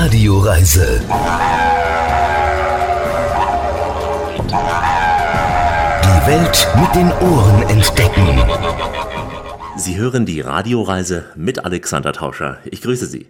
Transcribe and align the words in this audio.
Radioreise. 0.00 1.00
Die 6.04 6.26
Welt 6.30 6.68
mit 6.76 6.94
den 6.94 7.12
Ohren 7.28 7.62
entdecken. 7.68 8.38
Sie 9.78 9.96
hören 9.96 10.26
die 10.26 10.40
Radioreise 10.40 11.26
mit 11.36 11.64
Alexander 11.64 12.12
Tauscher. 12.12 12.58
Ich 12.64 12.82
grüße 12.82 13.06
Sie. 13.06 13.28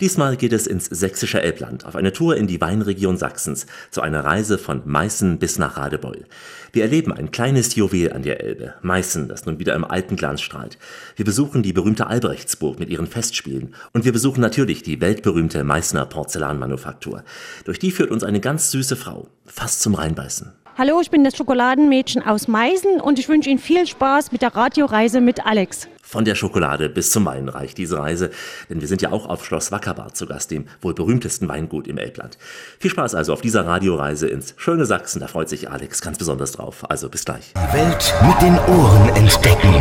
Diesmal 0.00 0.36
geht 0.36 0.52
es 0.52 0.66
ins 0.66 0.86
sächsische 0.86 1.40
Elbland 1.40 1.86
auf 1.86 1.94
eine 1.94 2.12
Tour 2.12 2.36
in 2.36 2.48
die 2.48 2.60
Weinregion 2.60 3.16
Sachsens 3.16 3.66
zu 3.92 4.00
einer 4.00 4.24
Reise 4.24 4.58
von 4.58 4.82
Meißen 4.84 5.38
bis 5.38 5.56
nach 5.56 5.76
Radebeul. 5.76 6.24
Wir 6.72 6.82
erleben 6.82 7.12
ein 7.12 7.30
kleines 7.30 7.76
Juwel 7.76 8.12
an 8.12 8.22
der 8.24 8.42
Elbe, 8.42 8.74
Meißen, 8.82 9.28
das 9.28 9.46
nun 9.46 9.60
wieder 9.60 9.76
im 9.76 9.84
alten 9.84 10.16
Glanz 10.16 10.40
strahlt. 10.40 10.78
Wir 11.14 11.24
besuchen 11.24 11.62
die 11.62 11.72
berühmte 11.72 12.08
Albrechtsburg 12.08 12.80
mit 12.80 12.90
ihren 12.90 13.06
Festspielen 13.06 13.76
und 13.92 14.04
wir 14.04 14.12
besuchen 14.12 14.40
natürlich 14.40 14.82
die 14.82 15.00
weltberühmte 15.00 15.62
Meißner 15.62 16.06
Porzellanmanufaktur. 16.06 17.22
Durch 17.66 17.78
die 17.78 17.92
führt 17.92 18.10
uns 18.10 18.24
eine 18.24 18.40
ganz 18.40 18.72
süße 18.72 18.96
Frau, 18.96 19.28
fast 19.46 19.80
zum 19.80 19.94
Reinbeißen. 19.94 20.52
Hallo, 20.76 21.00
ich 21.00 21.08
bin 21.08 21.22
das 21.22 21.36
Schokoladenmädchen 21.36 22.20
aus 22.26 22.48
Meißen 22.48 23.00
und 23.00 23.20
ich 23.20 23.28
wünsche 23.28 23.48
Ihnen 23.48 23.60
viel 23.60 23.86
Spaß 23.86 24.32
mit 24.32 24.42
der 24.42 24.56
Radioreise 24.56 25.20
mit 25.20 25.46
Alex. 25.46 25.86
Von 26.14 26.24
der 26.24 26.36
Schokolade 26.36 26.88
bis 26.88 27.10
zum 27.10 27.26
Wein 27.26 27.48
reicht 27.48 27.76
diese 27.76 27.98
Reise, 27.98 28.30
denn 28.70 28.80
wir 28.80 28.86
sind 28.86 29.02
ja 29.02 29.10
auch 29.10 29.26
auf 29.26 29.44
Schloss 29.44 29.72
Wackerbad 29.72 30.16
zu 30.16 30.26
Gast, 30.26 30.52
dem 30.52 30.66
wohl 30.80 30.94
berühmtesten 30.94 31.48
Weingut 31.48 31.88
im 31.88 31.98
Elbland. 31.98 32.38
Viel 32.78 32.92
Spaß 32.92 33.16
also 33.16 33.32
auf 33.32 33.40
dieser 33.40 33.66
Radioreise 33.66 34.28
ins 34.28 34.54
schöne 34.56 34.86
Sachsen, 34.86 35.18
da 35.18 35.26
freut 35.26 35.48
sich 35.48 35.68
Alex 35.68 36.02
ganz 36.02 36.16
besonders 36.16 36.52
drauf. 36.52 36.88
Also 36.88 37.08
bis 37.08 37.24
gleich. 37.24 37.52
Die 37.56 37.76
Welt 37.76 38.14
mit 38.28 38.40
den 38.40 38.56
Ohren 38.76 39.08
entdecken. 39.16 39.74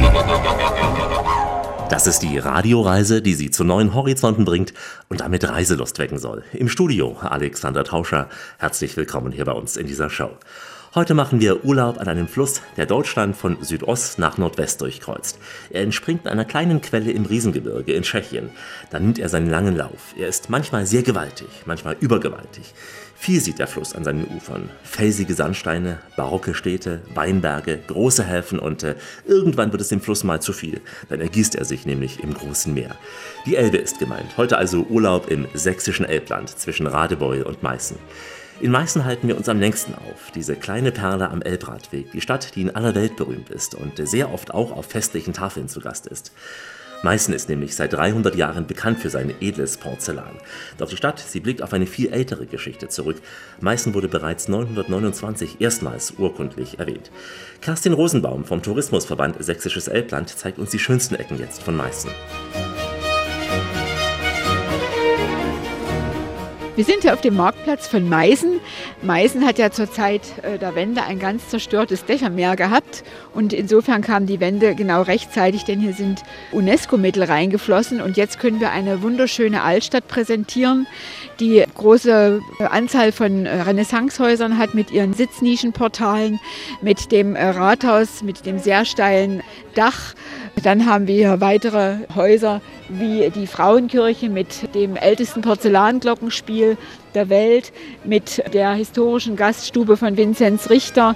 Das 1.92 2.08
ist 2.08 2.23
die 2.23 2.40
Radioreise, 2.40 3.22
die 3.22 3.36
Sie 3.36 3.52
zu 3.52 3.64
neuen 3.64 3.94
Horizonten 3.94 4.44
bringt 4.44 4.73
und 5.09 5.22
damit 5.22 5.48
Reiselust 5.48 6.00
wecken 6.00 6.18
soll. 6.18 6.44
Im 6.52 6.68
Studio 6.68 7.16
Alexander 7.22 7.84
Tauscher, 7.84 8.28
herzlich 8.58 8.98
willkommen 8.98 9.31
hier 9.31 9.45
bei 9.45 9.52
uns 9.52 9.78
in 9.78 9.86
dieser 9.86 10.09
Show. 10.09 10.31
Heute 10.95 11.16
machen 11.16 11.41
wir 11.41 11.66
Urlaub 11.66 11.97
an 11.97 12.08
einem 12.08 12.27
Fluss, 12.27 12.61
der 12.77 12.86
Deutschland 12.86 13.36
von 13.36 13.58
Südost 13.63 14.19
nach 14.19 14.38
Nordwest 14.38 14.80
durchkreuzt. 14.80 15.39
Er 15.72 15.81
entspringt 15.81 16.27
einer 16.27 16.45
kleinen 16.45 16.81
Quelle 16.83 17.11
im 17.11 17.25
Riesengebirge 17.25 17.94
in 17.94 18.03
Tschechien. 18.03 18.52
Dann 18.91 19.02
nimmt 19.02 19.17
er 19.17 19.27
seinen 19.27 19.49
langen 19.49 19.75
Lauf. 19.75 20.14
Er 20.16 20.27
ist 20.27 20.52
manchmal 20.52 20.86
sehr 20.86 21.02
gewaltig, 21.02 21.47
manchmal 21.66 21.97
übergewaltig. 21.99 22.75
Viel 23.16 23.41
sieht 23.41 23.58
der 23.58 23.66
Fluss 23.66 23.95
an 23.95 24.03
seinen 24.03 24.27
Ufern. 24.38 24.69
Felsige 24.83 25.33
Sandsteine, 25.33 25.97
barocke 26.16 26.53
Städte, 26.53 27.02
Weinberge, 27.16 27.80
große 27.88 28.23
Häfen 28.23 28.59
und 28.59 28.83
äh, 28.83 28.94
irgendwann 29.25 29.71
wird 29.71 29.81
es 29.81 29.88
dem 29.88 29.99
Fluss 29.99 30.23
mal 30.23 30.44
zu 30.44 30.53
viel. 30.53 30.80
Dann 31.09 31.21
ergießt 31.21 31.55
er 31.55 31.66
sich 31.66 31.88
nämlich 31.88 32.23
im 32.23 32.36
großen 32.36 32.71
Meer. 32.71 32.95
Die 33.47 33.55
Elbe 33.55 33.77
ist 33.77 33.97
gemeint. 33.97 34.38
Heute 34.38 34.59
also 34.59 34.86
Urlaub 34.88 35.31
im 35.31 35.47
sächsischen 35.55 36.05
Elbland 36.05 36.49
zwischen 36.49 36.86
Radebeul 36.86 37.41
und 37.41 37.64
Meißen. 37.64 37.97
In 38.62 38.72
Meißen 38.72 39.04
halten 39.04 39.28
wir 39.28 39.36
uns 39.36 39.50
am 39.50 39.59
längsten 39.59 39.94
auf, 39.96 40.32
diese 40.34 40.56
kleine 40.56 40.92
Perle 40.92 41.30
am 41.30 41.42
Elbradweg, 41.42 42.12
die 42.12 42.22
Stadt, 42.22 42.56
die 42.56 42.62
in 42.62 42.76
aller 42.76 42.95
Welt 42.95 43.18
berühmt 43.18 43.50
ist 43.50 43.76
und 43.76 43.94
sehr 44.08 44.32
oft 44.32 44.54
auch 44.54 44.72
auf 44.72 44.86
festlichen 44.86 45.34
Tafeln 45.34 45.68
zu 45.68 45.82
Gast 45.82 46.08
ist. 46.08 46.32
Meißen 47.04 47.34
ist 47.34 47.50
nämlich 47.50 47.76
seit 47.76 47.92
300 47.92 48.36
Jahren 48.36 48.66
bekannt 48.66 49.00
für 49.00 49.10
sein 49.10 49.34
edles 49.42 49.76
Porzellan. 49.76 50.38
Doch 50.78 50.88
die 50.88 50.95
Stadt, 50.95 51.20
sie 51.20 51.42
blickt 51.42 51.62
auf 51.62 51.73
eine 51.73 51.86
viel 51.86 52.14
ältere 52.14 52.45
Geschichte 52.45 52.88
zurück. 52.88 53.18
Meißen 53.60 53.94
wurde 53.94 54.08
bereits 54.08 54.48
929 54.48 55.60
erstmals 55.60 56.14
urkundlich 56.17 56.80
erwähnt. 56.80 57.12
Kerstin 57.60 57.92
Rosenbaum 57.92 58.45
vom 58.45 58.62
Tourismusverband 58.62 59.44
Sächsisches 59.44 59.90
Elbland 59.90 60.30
zeigt 60.30 60.60
uns 60.60 60.72
die 60.72 60.80
schönsten 60.80 61.16
Ecken 61.16 61.38
jetzt 61.38 61.62
von 61.62 61.76
Meißen. 61.76 62.10
Wir 66.76 66.86
sind 66.86 67.04
hier 67.04 67.14
auf 67.14 67.22
dem 67.22 67.36
Marktplatz 67.36 67.88
von 67.88 68.10
Meißen. 68.10 68.60
Meißen 69.04 69.46
hat 69.46 69.60
ja 69.60 69.70
zur 69.70 69.92
Zeit 69.92 70.22
äh, 70.42 70.58
der 70.58 70.74
Wende 70.74 71.04
ein 71.04 71.20
ganz 71.20 71.50
zerstörtes 71.50 72.06
Dächermeer 72.06 72.56
gehabt 72.56 73.04
und 73.36 73.54
insofern 73.54 74.02
kamen 74.02 74.26
die 74.26 74.39
Wände 74.39 74.73
genau 74.73 75.04
rechtzeitig, 75.04 75.66
denn 75.66 75.80
hier 75.80 75.94
sind 75.94 76.23
UNESCO-Mittel 76.52 77.26
reingeflossen 77.26 78.02
und 78.02 78.17
jetzt 78.17 78.39
können 78.39 78.60
wir 78.60 78.72
eine 78.72 79.04
wunderschöne 79.04 79.62
Altstadt 79.62 80.08
präsentieren, 80.08 80.88
die 81.39 81.64
große 81.76 82.42
äh, 82.58 82.64
Anzahl 82.64 83.12
von 83.12 83.45
äh, 83.45 83.62
Renaissancehäusern 83.62 84.58
hat 84.58 84.73
mit 84.73 84.89
ihren 84.89 85.14
Sitznischenportalen, 85.14 86.39
mit 86.82 87.12
dem 87.12 87.36
Rathaus, 87.36 88.23
mit 88.23 88.48
dem 88.48 88.58
sehr 88.58 88.86
steilen 88.86 89.44
Dach. 89.76 90.16
Dann 90.64 90.88
haben 90.88 91.06
wir 91.06 91.16
hier 91.16 91.39
weitere 91.39 91.98
Häuser 92.16 92.62
wie 92.99 93.30
die 93.30 93.48
Frauenkirche 93.48 94.30
mit 94.30 94.73
dem 94.76 94.95
ältesten 94.95 95.42
Porzellanglockenspiel 95.42 96.77
der 97.14 97.30
Welt, 97.30 97.71
mit 98.04 98.43
der 98.54 98.73
historischen 98.73 99.36
Gaststube 99.36 99.98
von 99.98 100.17
Vinzenz 100.17 100.70
Richter, 100.70 101.15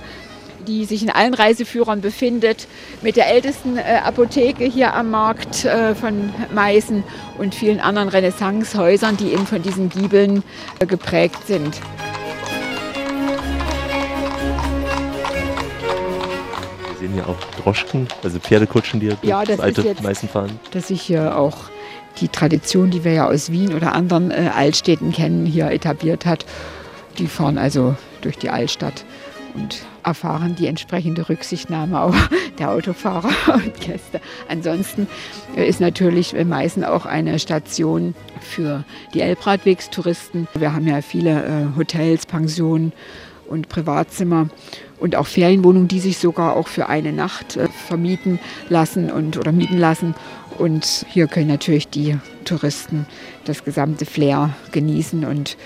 die 0.67 0.85
sich 0.85 1.03
in 1.03 1.09
allen 1.09 1.33
Reiseführern 1.33 2.01
befindet, 2.01 2.67
mit 3.01 3.15
der 3.15 3.27
ältesten 3.27 3.77
äh, 3.77 4.01
Apotheke 4.03 4.65
hier 4.65 4.93
am 4.93 5.11
Markt 5.11 5.65
äh, 5.65 5.95
von 5.95 6.33
Meißen 6.53 7.03
und 7.37 7.55
vielen 7.55 7.79
anderen 7.79 8.09
Renaissancehäusern, 8.09 9.17
die 9.17 9.31
eben 9.31 9.47
von 9.47 9.61
diesen 9.61 9.89
Giebeln 9.89 10.43
äh, 10.79 10.85
geprägt 10.85 11.47
sind. 11.47 11.79
Sehen 17.07 17.13
hier 17.13 17.27
auch 17.27 17.37
Droschken, 17.61 18.07
also 18.23 18.39
Pferdekutschen, 18.39 18.99
die 18.99 19.11
ja, 19.21 19.43
das 19.43 19.59
alte 19.59 19.81
jetzt, 19.81 20.03
Meißen 20.03 20.29
fahren. 20.29 20.59
Dass 20.71 20.89
ich 20.89 21.01
hier 21.01 21.37
auch 21.37 21.57
die 22.19 22.27
Tradition, 22.27 22.89
die 22.89 23.03
wir 23.03 23.13
ja 23.13 23.27
aus 23.27 23.51
Wien 23.51 23.73
oder 23.73 23.93
anderen 23.93 24.31
äh, 24.31 24.49
Altstädten 24.53 25.11
kennen, 25.11 25.45
hier 25.45 25.69
etabliert 25.71 26.25
hat. 26.25 26.45
Die 27.17 27.27
fahren 27.27 27.57
also 27.57 27.95
durch 28.21 28.37
die 28.37 28.49
Altstadt 28.49 29.05
und 29.53 29.85
erfahren 30.03 30.55
die 30.55 30.67
entsprechende 30.67 31.29
Rücksichtnahme 31.29 32.01
auch 32.01 32.15
der 32.59 32.71
Autofahrer 32.71 33.29
und 33.53 33.79
Gäste. 33.79 34.19
Ansonsten 34.49 35.07
ist 35.55 35.79
natürlich 35.79 36.33
Meißen 36.33 36.83
auch 36.83 37.05
eine 37.05 37.39
Station 37.39 38.15
für 38.41 38.83
die 39.13 39.21
Elbradwegstouristen. 39.21 40.47
Wir 40.55 40.73
haben 40.73 40.87
ja 40.87 41.01
viele 41.01 41.45
äh, 41.45 41.77
Hotels, 41.77 42.25
Pensionen 42.25 42.93
und 43.47 43.69
Privatzimmer 43.69 44.49
und 44.99 45.15
auch 45.15 45.27
Ferienwohnungen, 45.27 45.87
die 45.87 45.99
sich 45.99 46.17
sogar 46.17 46.55
auch 46.55 46.67
für 46.67 46.89
eine 46.89 47.11
Nacht 47.11 47.57
äh, 47.57 47.67
vermieten 47.67 48.39
lassen 48.69 49.11
und 49.11 49.37
oder 49.37 49.51
mieten 49.51 49.77
lassen. 49.77 50.15
Und 50.57 51.05
hier 51.09 51.27
können 51.27 51.47
natürlich 51.47 51.87
die 51.87 52.17
Touristen 52.45 53.05
das 53.45 53.63
gesamte 53.63 54.05
Flair 54.05 54.55
genießen 54.71 55.25
und 55.25 55.57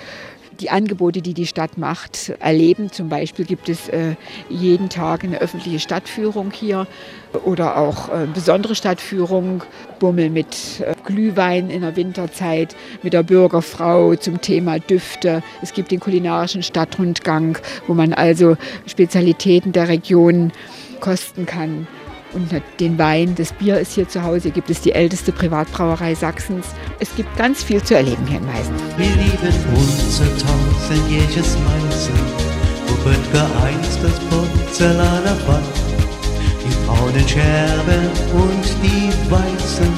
die 0.61 0.69
Angebote, 0.69 1.22
die 1.22 1.33
die 1.33 1.47
Stadt 1.47 1.77
macht, 1.77 2.33
erleben. 2.39 2.91
Zum 2.91 3.09
Beispiel 3.09 3.45
gibt 3.45 3.67
es 3.67 3.89
äh, 3.89 4.16
jeden 4.49 4.89
Tag 4.89 5.23
eine 5.23 5.41
öffentliche 5.41 5.79
Stadtführung 5.79 6.51
hier 6.51 6.88
oder 7.44 7.77
auch 7.77 8.09
äh, 8.09 8.27
besondere 8.31 8.75
Stadtführung, 8.75 9.63
Bummel 10.00 10.29
mit 10.29 10.81
äh, 10.81 10.94
Glühwein 11.03 11.69
in 11.69 11.81
der 11.81 11.95
Winterzeit, 11.95 12.75
mit 13.01 13.13
der 13.13 13.23
Bürgerfrau 13.23 14.16
zum 14.16 14.41
Thema 14.41 14.79
Düfte. 14.79 15.41
Es 15.61 15.73
gibt 15.73 15.91
den 15.91 16.00
kulinarischen 16.00 16.63
Stadtrundgang, 16.63 17.57
wo 17.88 17.94
man 17.94 18.13
also 18.13 18.55
Spezialitäten 18.85 19.71
der 19.71 19.88
Region 19.88 20.51
kosten 21.00 21.45
kann 21.45 21.88
und 22.34 22.50
den 22.80 22.97
Wein. 22.97 23.36
Das 23.36 23.53
Bier 23.53 23.80
ist 23.80 23.94
hier 23.94 24.08
zu 24.08 24.24
Hause. 24.24 24.52
Gibt 24.52 24.69
es 24.69 24.81
die 24.81 24.92
älteste 24.92 25.31
Privatbrauerei 25.31 26.16
Sachsens. 26.16 26.68
Es 27.00 27.16
gibt 27.16 27.36
ganz 27.38 27.64
viel 27.64 27.84
zu 27.84 27.96
erleben 27.96 28.25
hier 28.28 28.38
in 28.38 28.46
Meißen. 28.46 28.74
Wir 28.97 29.08
lieben 29.08 29.53
unser 29.75 30.25
Taufen 30.38 31.09
jedes 31.09 31.58
Meißen, 31.58 32.16
wo 32.88 32.94
Böttger 33.03 33.47
einst 33.64 34.00
das 34.03 34.19
Porzellan 34.30 35.25
erfand. 35.25 35.66
Die 36.64 36.86
braunen 36.86 37.28
Scherben 37.28 38.09
und 38.34 38.66
die 38.84 39.31
weißen, 39.31 39.94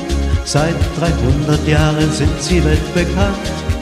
seit 0.45 0.75
300 0.99 1.67
Jahren 1.67 2.11
sind 2.11 2.41
sie 2.41 2.63
weltbekannt. 2.63 3.72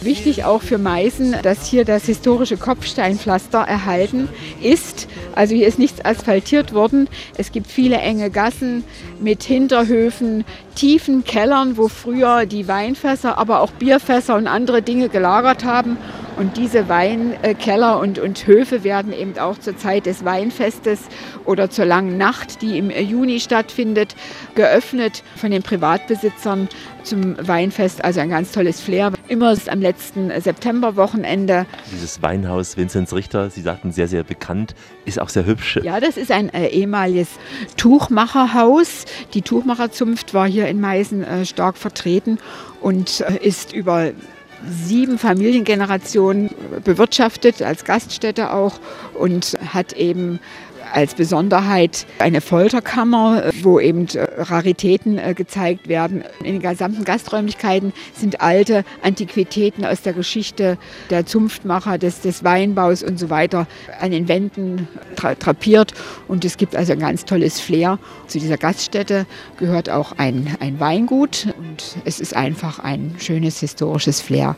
Wichtig 0.00 0.44
auch 0.44 0.62
für 0.62 0.78
Meißen, 0.78 1.36
dass 1.42 1.66
hier 1.66 1.84
das 1.84 2.04
historische 2.04 2.56
Kopfsteinpflaster 2.56 3.58
erhalten 3.58 4.28
ist. 4.62 5.08
Also 5.34 5.56
hier 5.56 5.66
ist 5.66 5.80
nichts 5.80 6.04
asphaltiert 6.04 6.72
worden. 6.72 7.08
Es 7.36 7.50
gibt 7.50 7.66
viele 7.66 7.96
enge 7.96 8.30
Gassen 8.30 8.84
mit 9.20 9.42
Hinterhöfen, 9.42 10.44
tiefen 10.76 11.24
Kellern, 11.24 11.76
wo 11.76 11.88
früher 11.88 12.46
die 12.46 12.68
Weinfässer, 12.68 13.38
aber 13.38 13.60
auch 13.60 13.72
Bierfässer 13.72 14.36
und 14.36 14.46
andere 14.46 14.82
Dinge 14.82 15.08
gelagert 15.08 15.64
haben. 15.64 15.98
Und 16.38 16.56
diese 16.56 16.88
Weinkeller 16.88 17.98
und, 17.98 18.20
und 18.20 18.46
Höfe 18.46 18.84
werden 18.84 19.12
eben 19.12 19.36
auch 19.38 19.58
zur 19.58 19.76
Zeit 19.76 20.06
des 20.06 20.24
Weinfestes 20.24 21.00
oder 21.44 21.68
zur 21.68 21.84
langen 21.84 22.16
Nacht, 22.16 22.62
die 22.62 22.78
im 22.78 22.90
Juni 22.90 23.40
stattfindet, 23.40 24.14
geöffnet 24.54 25.24
von 25.34 25.50
den 25.50 25.64
Privatbesitzern 25.64 26.68
zum 27.02 27.36
Weinfest. 27.44 28.04
Also 28.04 28.20
ein 28.20 28.30
ganz 28.30 28.52
tolles 28.52 28.80
Flair. 28.80 29.12
Immer 29.26 29.56
am 29.68 29.80
letzten 29.80 30.30
Septemberwochenende. 30.40 31.66
Dieses 31.90 32.22
Weinhaus 32.22 32.76
Vinzenz 32.76 33.12
Richter, 33.12 33.50
Sie 33.50 33.62
sagten 33.62 33.90
sehr, 33.90 34.06
sehr 34.06 34.22
bekannt, 34.22 34.76
ist 35.06 35.20
auch 35.20 35.30
sehr 35.30 35.44
hübsch. 35.44 35.80
Ja, 35.82 35.98
das 35.98 36.16
ist 36.16 36.30
ein 36.30 36.54
äh, 36.54 36.68
ehemaliges 36.68 37.30
Tuchmacherhaus. 37.76 39.06
Die 39.34 39.42
Tuchmacherzunft 39.42 40.34
war 40.34 40.46
hier 40.46 40.68
in 40.68 40.80
Meißen 40.80 41.24
äh, 41.24 41.44
stark 41.44 41.76
vertreten 41.76 42.38
und 42.80 43.22
äh, 43.22 43.44
ist 43.44 43.72
über 43.72 44.12
sieben 44.66 45.18
Familiengenerationen 45.18 46.50
bewirtschaftet, 46.84 47.62
als 47.62 47.84
Gaststätte 47.84 48.52
auch 48.52 48.80
und 49.14 49.56
hat 49.72 49.92
eben 49.92 50.40
als 50.92 51.14
Besonderheit 51.14 52.06
eine 52.18 52.40
Folterkammer, 52.40 53.50
wo 53.62 53.80
eben 53.80 54.06
äh, 54.08 54.26
Raritäten 54.38 55.18
äh, 55.18 55.34
gezeigt 55.34 55.88
werden. 55.88 56.24
In 56.40 56.60
den 56.60 56.62
gesamten 56.62 57.04
Gasträumlichkeiten 57.04 57.92
sind 58.14 58.40
alte 58.40 58.84
Antiquitäten 59.02 59.84
aus 59.84 60.02
der 60.02 60.12
Geschichte 60.12 60.78
der 61.10 61.26
Zunftmacher, 61.26 61.98
des, 61.98 62.20
des 62.20 62.44
Weinbaus 62.44 63.02
und 63.02 63.18
so 63.18 63.30
weiter 63.30 63.66
an 64.00 64.10
den 64.10 64.28
Wänden 64.28 64.88
tra 65.16 65.34
drapiert. 65.34 65.92
Und 66.26 66.44
es 66.44 66.56
gibt 66.56 66.76
also 66.76 66.92
ein 66.92 67.00
ganz 67.00 67.24
tolles 67.24 67.60
Flair. 67.60 67.98
Zu 68.26 68.38
dieser 68.38 68.56
Gaststätte 68.56 69.26
gehört 69.58 69.90
auch 69.90 70.12
ein, 70.18 70.56
ein 70.60 70.80
Weingut 70.80 71.48
und 71.58 71.96
es 72.04 72.20
ist 72.20 72.34
einfach 72.36 72.78
ein 72.78 73.16
schönes 73.18 73.60
historisches 73.60 74.20
Flair. 74.20 74.56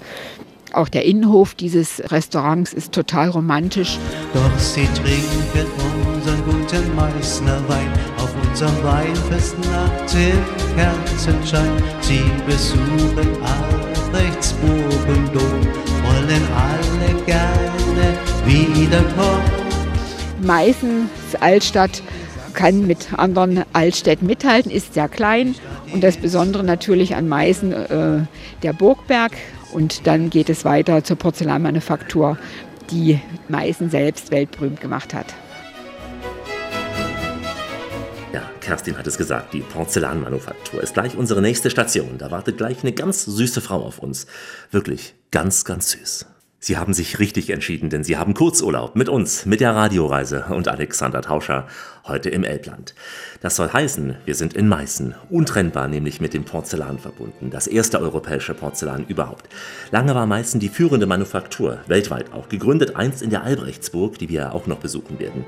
Auch 0.72 0.88
der 0.88 1.04
Innenhof 1.04 1.54
dieses 1.54 2.00
Restaurants 2.12 2.72
ist 2.72 2.92
total 2.92 3.28
romantisch. 3.28 3.98
Doch 4.32 4.58
sie 4.58 4.86
trinken 4.94 5.66
unseren 6.14 6.44
guten 6.44 6.94
Meißner 6.94 7.60
Wein 7.68 7.88
auf 8.18 8.32
unserem 8.48 8.82
Weinfest 8.84 9.56
nach 9.72 10.06
dem 10.12 10.38
Kerzenschein. 10.76 11.82
Sie 12.00 12.22
besuchen 12.46 13.36
Albrechtsburgendom, 14.12 15.60
wollen 16.04 16.46
alle 16.54 17.24
gerne 17.24 18.18
wiederkommen. 18.44 19.42
Meißens 20.42 21.34
Altstadt 21.40 22.02
kann 22.54 22.86
mit 22.86 23.12
anderen 23.14 23.64
Altstädten 23.72 24.26
mithalten, 24.26 24.70
ist 24.70 24.94
sehr 24.94 25.08
klein. 25.08 25.54
Und 25.92 26.04
das 26.04 26.16
Besondere 26.16 26.62
natürlich 26.62 27.16
an 27.16 27.28
Meißen 27.28 27.72
äh, 27.72 28.26
der 28.62 28.72
Burgberg. 28.72 29.32
Und 29.72 30.06
dann 30.06 30.30
geht 30.30 30.48
es 30.48 30.64
weiter 30.64 31.04
zur 31.04 31.16
Porzellanmanufaktur, 31.16 32.38
die 32.90 33.20
Meißen 33.48 33.90
selbst 33.90 34.30
weltberühmt 34.30 34.80
gemacht 34.80 35.14
hat. 35.14 35.34
Ja, 38.32 38.42
Kerstin 38.60 38.96
hat 38.98 39.06
es 39.06 39.16
gesagt, 39.16 39.54
die 39.54 39.60
Porzellanmanufaktur 39.60 40.82
ist 40.82 40.94
gleich 40.94 41.16
unsere 41.16 41.40
nächste 41.40 41.70
Station. 41.70 42.18
Da 42.18 42.30
wartet 42.30 42.56
gleich 42.56 42.82
eine 42.82 42.92
ganz 42.92 43.24
süße 43.24 43.60
Frau 43.60 43.84
auf 43.84 43.98
uns. 43.98 44.26
Wirklich 44.70 45.14
ganz, 45.30 45.64
ganz 45.64 45.90
süß. 45.90 46.26
Sie 46.62 46.76
haben 46.76 46.92
sich 46.92 47.18
richtig 47.18 47.48
entschieden, 47.48 47.88
denn 47.88 48.04
Sie 48.04 48.18
haben 48.18 48.34
Kurzurlaub 48.34 48.94
mit 48.94 49.08
uns, 49.08 49.46
mit 49.46 49.60
der 49.60 49.74
Radioreise 49.74 50.44
und 50.50 50.68
Alexander 50.68 51.22
Tauscher 51.22 51.66
heute 52.04 52.28
im 52.28 52.44
Elbland. 52.44 52.94
Das 53.40 53.56
soll 53.56 53.72
heißen, 53.72 54.16
wir 54.26 54.34
sind 54.34 54.52
in 54.52 54.68
Meißen, 54.68 55.14
untrennbar 55.30 55.88
nämlich 55.88 56.20
mit 56.20 56.34
dem 56.34 56.44
Porzellan 56.44 56.98
verbunden, 56.98 57.48
das 57.48 57.66
erste 57.66 57.98
europäische 57.98 58.52
Porzellan 58.52 59.06
überhaupt. 59.06 59.48
Lange 59.90 60.14
war 60.14 60.26
Meißen 60.26 60.60
die 60.60 60.68
führende 60.68 61.06
Manufaktur, 61.06 61.78
weltweit 61.86 62.34
auch, 62.34 62.50
gegründet 62.50 62.94
einst 62.94 63.22
in 63.22 63.30
der 63.30 63.42
Albrechtsburg, 63.42 64.18
die 64.18 64.28
wir 64.28 64.52
auch 64.52 64.66
noch 64.66 64.80
besuchen 64.80 65.18
werden. 65.18 65.46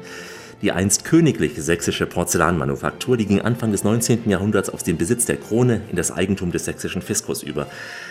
Die 0.63 0.71
einst 0.71 1.05
königliche 1.05 1.61
sächsische 1.61 2.07
Porzellanmanufaktur, 2.07 3.17
die 3.17 3.27
ging 3.27 3.41
Anfang 3.41 3.73
des 3.73 3.83
19. 3.83 4.31
Jahrhunderts 4.31 4.71
aus 4.71 4.85
dem 4.85 4.97
Besitz 4.97 5.25
der 5.25 5.37
Krone 5.37 5.81
in 5.91 5.97
das 5.97 6.13
Eigentum 6.13 6.53
des 6.53 6.67
sächsischen 6.67 7.03
Fiskus 7.03 7.43
über. 7.43 7.67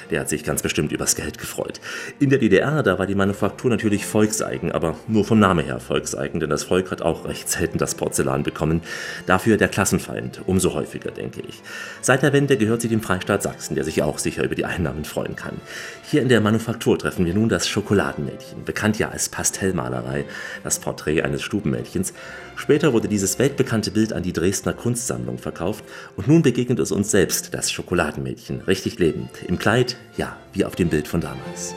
Der 0.09 0.19
hat 0.19 0.27
sich 0.27 0.43
ganz 0.43 0.61
bestimmt 0.61 0.91
übers 0.91 1.15
Geld 1.15 1.37
gefreut. 1.37 1.79
In 2.19 2.29
der 2.29 2.39
DDR, 2.39 2.83
da 2.83 2.99
war 2.99 3.07
die 3.07 3.15
Manufaktur 3.15 3.69
natürlich 3.69 4.05
volkseigen, 4.05 4.73
aber 4.73 4.97
nur 5.07 5.23
vom 5.23 5.39
Namen 5.39 5.63
her 5.63 5.79
volkseigen, 5.79 6.41
denn 6.41 6.49
das 6.49 6.65
Volk 6.65 6.91
hat 6.91 7.01
auch 7.01 7.23
recht 7.23 7.47
selten 7.47 7.77
das 7.77 7.95
Porzellan 7.95 8.43
bekommen. 8.43 8.81
Dafür 9.27 9.55
der 9.55 9.69
Klassenfeind, 9.69 10.41
umso 10.45 10.73
häufiger, 10.73 11.11
denke 11.11 11.39
ich. 11.47 11.61
Seit 12.01 12.21
der 12.21 12.33
Wende 12.33 12.57
gehört 12.57 12.81
sie 12.81 12.89
dem 12.89 13.01
Freistaat 13.01 13.43
Sachsen, 13.43 13.75
der 13.75 13.85
sich 13.85 14.03
auch 14.03 14.19
sicher 14.19 14.43
über 14.43 14.55
die 14.55 14.65
Einnahmen 14.65 15.05
freuen 15.05 15.37
kann. 15.37 15.55
Hier 16.03 16.21
in 16.21 16.27
der 16.27 16.41
Manufaktur 16.41 16.99
treffen 16.99 17.25
wir 17.25 17.33
nun 17.33 17.47
das 17.47 17.69
Schokoladenmädchen, 17.69 18.65
bekannt 18.65 18.99
ja 18.99 19.07
als 19.07 19.29
Pastellmalerei, 19.29 20.25
das 20.65 20.79
Porträt 20.79 21.21
eines 21.21 21.41
Stubenmädchens. 21.43 22.11
Später 22.55 22.93
wurde 22.93 23.07
dieses 23.07 23.39
weltbekannte 23.39 23.91
Bild 23.91 24.13
an 24.13 24.23
die 24.23 24.33
Dresdner 24.33 24.73
Kunstsammlung 24.73 25.37
verkauft 25.37 25.83
und 26.15 26.27
nun 26.27 26.41
begegnet 26.41 26.79
es 26.79 26.91
uns 26.91 27.11
selbst, 27.11 27.53
das 27.53 27.71
Schokoladenmädchen, 27.71 28.61
richtig 28.61 28.99
lebend, 28.99 29.29
im 29.47 29.57
Kleid, 29.57 29.97
ja, 30.17 30.37
wie 30.53 30.65
auf 30.65 30.75
dem 30.75 30.89
Bild 30.89 31.07
von 31.07 31.21
damals. 31.21 31.73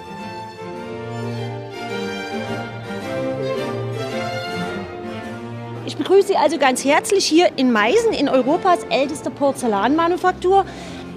Ich 5.87 5.99
begrüße 5.99 6.29
Sie 6.29 6.37
also 6.37 6.59
ganz 6.59 6.85
herzlich 6.85 7.25
hier 7.25 7.51
in 7.57 7.71
Meißen, 7.71 8.13
in 8.13 8.29
Europas 8.29 8.81
ältester 8.91 9.31
Porzellanmanufaktur. 9.31 10.65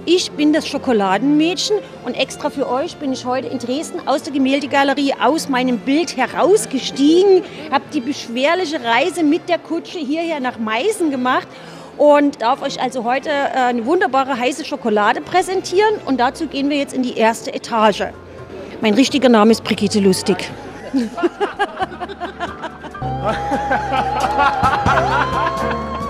Ich 0.09 0.31
bin 0.31 0.53
das 0.53 0.65
Schokoladenmädchen 0.65 1.79
und 2.05 2.13
extra 2.13 2.49
für 2.49 2.69
euch 2.69 2.95
bin 2.95 3.11
ich 3.11 3.25
heute 3.25 3.49
in 3.49 3.59
Dresden 3.59 4.07
aus 4.07 4.23
der 4.23 4.31
Gemäldegalerie 4.31 5.13
aus 5.21 5.49
meinem 5.49 5.79
Bild 5.79 6.15
herausgestiegen, 6.15 7.43
habe 7.71 7.83
die 7.93 7.99
beschwerliche 7.99 8.81
Reise 8.81 9.23
mit 9.23 9.49
der 9.49 9.59
Kutsche 9.59 9.99
hierher 9.99 10.39
nach 10.39 10.59
Meißen 10.59 11.11
gemacht 11.11 11.49
und 11.97 12.41
darf 12.41 12.61
euch 12.61 12.81
also 12.81 13.03
heute 13.03 13.29
äh, 13.29 13.57
eine 13.57 13.85
wunderbare 13.85 14.39
heiße 14.39 14.63
Schokolade 14.63 15.19
präsentieren 15.19 15.95
und 16.05 16.21
dazu 16.21 16.47
gehen 16.47 16.69
wir 16.69 16.77
jetzt 16.77 16.93
in 16.93 17.03
die 17.03 17.17
erste 17.17 17.53
Etage. 17.53 18.03
Mein 18.79 18.93
richtiger 18.93 19.27
Name 19.27 19.51
ist 19.51 19.65
Brigitte 19.65 19.99
Lustig. 19.99 20.49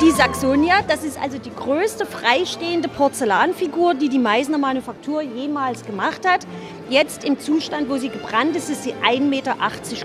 Die 0.07 0.13
Saxonia, 0.13 0.75
das 0.87 1.03
ist 1.03 1.21
also 1.21 1.37
die 1.37 1.53
größte 1.53 2.05
freistehende 2.05 2.87
Porzellanfigur, 2.87 3.93
die 3.93 4.07
die 4.07 4.19
Meißner 4.19 4.57
Manufaktur 4.57 5.21
jemals 5.21 5.85
gemacht 5.85 6.25
hat. 6.25 6.47
Jetzt 6.89 7.25
im 7.25 7.37
Zustand, 7.41 7.89
wo 7.89 7.97
sie 7.97 8.07
gebrannt 8.07 8.55
ist, 8.55 8.69
ist 8.69 8.83
sie 8.83 8.93
1,80 8.93 9.19
Meter 9.19 9.57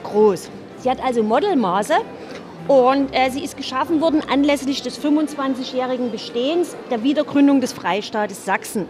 groß. 0.02 0.50
Sie 0.78 0.90
hat 0.90 1.00
also 1.00 1.22
Modelmaße 1.22 1.94
und 2.66 3.10
äh, 3.12 3.30
sie 3.30 3.44
ist 3.44 3.56
geschaffen 3.56 4.00
worden 4.00 4.22
anlässlich 4.28 4.82
des 4.82 5.00
25-jährigen 5.00 6.10
Bestehens 6.10 6.74
der 6.90 7.04
Wiedergründung 7.04 7.60
des 7.60 7.72
Freistaates 7.72 8.44
Sachsen. 8.44 8.88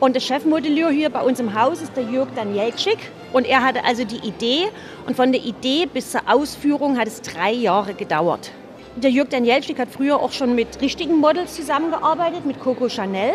Und 0.00 0.16
der 0.16 0.20
Chefmodelleur 0.20 0.90
hier 0.90 1.10
bei 1.10 1.20
uns 1.20 1.38
im 1.38 1.54
Haus 1.54 1.80
ist 1.80 1.96
der 1.96 2.10
Jörg 2.10 2.28
Danielczyk. 2.34 2.98
Und 3.32 3.46
er 3.46 3.62
hatte 3.62 3.84
also 3.84 4.02
die 4.02 4.26
Idee. 4.26 4.64
Und 5.06 5.14
von 5.14 5.30
der 5.30 5.44
Idee 5.44 5.86
bis 5.86 6.10
zur 6.10 6.22
Ausführung 6.26 6.98
hat 6.98 7.06
es 7.06 7.22
drei 7.22 7.52
Jahre 7.52 7.94
gedauert. 7.94 8.50
Der 8.96 9.10
Jörg 9.10 9.28
Danielczyk 9.28 9.80
hat 9.80 9.88
früher 9.88 10.20
auch 10.20 10.30
schon 10.30 10.54
mit 10.54 10.80
richtigen 10.80 11.16
Models 11.18 11.56
zusammengearbeitet, 11.56 12.46
mit 12.46 12.60
Coco 12.60 12.88
Chanel. 12.88 13.32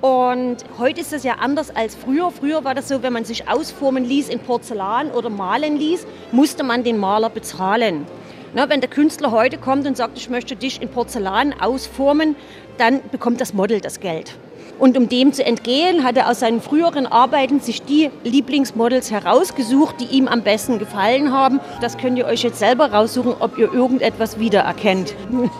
Und 0.00 0.64
heute 0.78 1.02
ist 1.02 1.12
das 1.12 1.24
ja 1.24 1.34
anders 1.40 1.68
als 1.76 1.94
früher. 1.94 2.30
Früher 2.30 2.64
war 2.64 2.74
das 2.74 2.88
so, 2.88 3.02
wenn 3.02 3.12
man 3.12 3.26
sich 3.26 3.50
ausformen 3.50 4.06
ließ 4.06 4.30
in 4.30 4.38
Porzellan 4.38 5.10
oder 5.10 5.28
malen 5.28 5.76
ließ, 5.76 6.06
musste 6.32 6.62
man 6.62 6.84
den 6.84 6.96
Maler 6.96 7.28
bezahlen. 7.28 8.06
Na, 8.54 8.70
wenn 8.70 8.80
der 8.80 8.88
Künstler 8.88 9.30
heute 9.30 9.58
kommt 9.58 9.86
und 9.86 9.94
sagt, 9.94 10.16
ich 10.16 10.30
möchte 10.30 10.56
dich 10.56 10.80
in 10.80 10.88
Porzellan 10.88 11.52
ausformen, 11.60 12.34
dann 12.78 13.02
bekommt 13.10 13.42
das 13.42 13.52
Model 13.52 13.82
das 13.82 14.00
Geld. 14.00 14.38
Und 14.78 14.96
um 14.96 15.08
dem 15.08 15.32
zu 15.32 15.44
entgehen, 15.44 16.04
hat 16.04 16.16
er 16.16 16.30
aus 16.30 16.40
seinen 16.40 16.60
früheren 16.60 17.06
Arbeiten 17.06 17.60
sich 17.60 17.82
die 17.82 18.10
Lieblingsmodels 18.24 19.10
herausgesucht, 19.10 19.96
die 20.00 20.16
ihm 20.16 20.28
am 20.28 20.42
besten 20.42 20.78
gefallen 20.78 21.32
haben. 21.32 21.60
Das 21.80 21.98
könnt 21.98 22.18
ihr 22.18 22.26
euch 22.26 22.42
jetzt 22.42 22.58
selber 22.58 22.92
raussuchen, 22.92 23.34
ob 23.40 23.58
ihr 23.58 23.72
irgendetwas 23.72 24.38
wiedererkennt. 24.38 25.14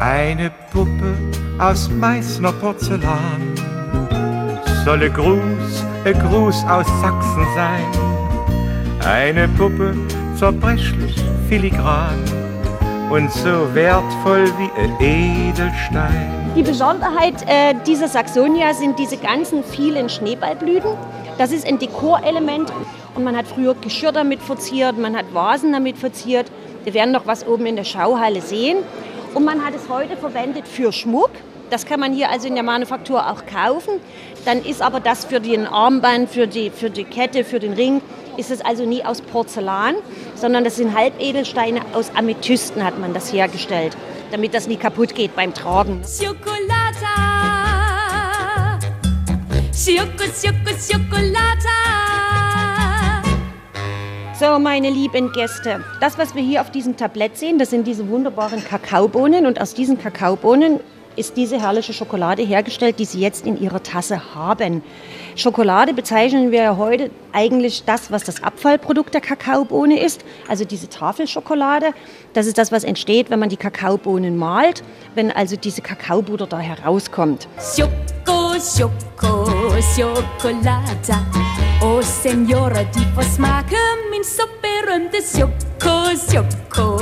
Eine 0.00 0.50
Puppe 0.72 1.14
aus 1.58 1.90
Meißner 1.90 2.52
Porzellan 2.52 3.54
solle 4.84 5.10
Gruß, 5.10 5.84
ein 6.04 6.18
Gruß 6.18 6.64
aus 6.64 6.86
Sachsen 7.00 7.46
sein. 7.54 7.86
Eine 9.04 9.48
Puppe 9.48 9.94
zerbrechlich, 10.36 11.16
filigran 11.48 12.18
und 13.10 13.30
so 13.30 13.74
wertvoll 13.74 14.46
wie 14.58 14.70
ein 14.80 15.00
Edelstein. 15.00 16.39
Die 16.56 16.62
Besonderheit 16.64 17.34
äh, 17.46 17.76
dieser 17.86 18.08
Saxonia 18.08 18.74
sind 18.74 18.98
diese 18.98 19.16
ganzen 19.16 19.62
vielen 19.62 20.08
Schneeballblüten. 20.08 20.90
Das 21.38 21.52
ist 21.52 21.64
ein 21.64 21.78
Dekorelement 21.78 22.72
und 23.14 23.22
man 23.22 23.36
hat 23.36 23.46
früher 23.46 23.74
Geschirr 23.74 24.10
damit 24.10 24.42
verziert, 24.42 24.98
man 24.98 25.16
hat 25.16 25.32
Vasen 25.32 25.72
damit 25.72 25.96
verziert. 25.96 26.50
Wir 26.82 26.92
werden 26.92 27.12
noch 27.12 27.24
was 27.24 27.46
oben 27.46 27.66
in 27.66 27.76
der 27.76 27.84
Schauhalle 27.84 28.40
sehen. 28.40 28.78
Und 29.32 29.44
man 29.44 29.64
hat 29.64 29.74
es 29.76 29.88
heute 29.88 30.16
verwendet 30.16 30.66
für 30.66 30.92
Schmuck. 30.92 31.30
Das 31.70 31.86
kann 31.86 32.00
man 32.00 32.12
hier 32.12 32.30
also 32.30 32.48
in 32.48 32.54
der 32.54 32.64
Manufaktur 32.64 33.30
auch 33.30 33.46
kaufen. 33.46 34.00
Dann 34.44 34.64
ist 34.64 34.82
aber 34.82 34.98
das 34.98 35.26
für 35.26 35.38
den 35.38 35.68
Armband, 35.68 36.30
für 36.30 36.48
die, 36.48 36.70
für 36.70 36.90
die 36.90 37.04
Kette, 37.04 37.44
für 37.44 37.60
den 37.60 37.74
Ring, 37.74 38.02
ist 38.36 38.50
es 38.50 38.60
also 38.60 38.84
nie 38.84 39.04
aus 39.04 39.20
Porzellan, 39.20 39.94
sondern 40.34 40.64
das 40.64 40.76
sind 40.76 40.96
Halbedelsteine 40.98 41.80
aus 41.94 42.10
Amethysten 42.16 42.84
hat 42.84 42.98
man 42.98 43.14
das 43.14 43.32
hergestellt 43.32 43.96
damit 44.30 44.54
das 44.54 44.66
nie 44.66 44.76
kaputt 44.76 45.14
geht 45.14 45.34
beim 45.36 45.52
Tragen. 45.54 46.02
Schokolata. 46.04 46.70
Schoko, 49.72 50.24
Schoko, 50.24 50.74
Schokolata. 50.78 51.70
So, 54.38 54.58
meine 54.58 54.88
lieben 54.88 55.32
Gäste, 55.32 55.84
das, 56.00 56.16
was 56.16 56.34
wir 56.34 56.42
hier 56.42 56.62
auf 56.62 56.70
diesem 56.70 56.96
Tablett 56.96 57.36
sehen, 57.36 57.58
das 57.58 57.68
sind 57.70 57.86
diese 57.86 58.08
wunderbaren 58.08 58.64
Kakaobohnen. 58.64 59.44
Und 59.44 59.60
aus 59.60 59.74
diesen 59.74 59.98
Kakaobohnen 59.98 60.80
ist 61.16 61.36
diese 61.36 61.60
herrliche 61.60 61.92
Schokolade 61.92 62.42
hergestellt, 62.42 62.98
die 62.98 63.04
Sie 63.04 63.20
jetzt 63.20 63.46
in 63.46 63.60
Ihrer 63.60 63.82
Tasse 63.82 64.34
haben. 64.34 64.82
Schokolade 65.36 65.94
bezeichnen 65.94 66.50
wir 66.50 66.62
ja 66.62 66.76
heute 66.76 67.10
eigentlich 67.32 67.84
das, 67.84 68.10
was 68.10 68.24
das 68.24 68.42
Abfallprodukt 68.42 69.14
der 69.14 69.20
Kakaobohne 69.20 70.00
ist, 70.00 70.24
also 70.48 70.64
diese 70.64 70.88
Tafelschokolade. 70.88 71.92
Das 72.32 72.46
ist 72.46 72.58
das, 72.58 72.72
was 72.72 72.84
entsteht, 72.84 73.30
wenn 73.30 73.38
man 73.38 73.48
die 73.48 73.56
Kakaobohnen 73.56 74.36
malt, 74.36 74.82
wenn 75.14 75.30
also 75.30 75.56
diese 75.56 75.82
Kakaobutter 75.82 76.46
da 76.46 76.58
herauskommt. 76.58 77.48
Schoko, 77.58 78.54
Schoko, 78.60 79.59
Schokolade. 79.82 80.84
Oh, 81.82 82.00
Senora, 82.02 82.84
die 82.84 83.06
machen, 83.40 83.76
min 84.10 84.22
so 84.22 84.42
berühmtes 84.60 85.32
Schoko, 85.32 86.10
Schoko, 86.14 86.98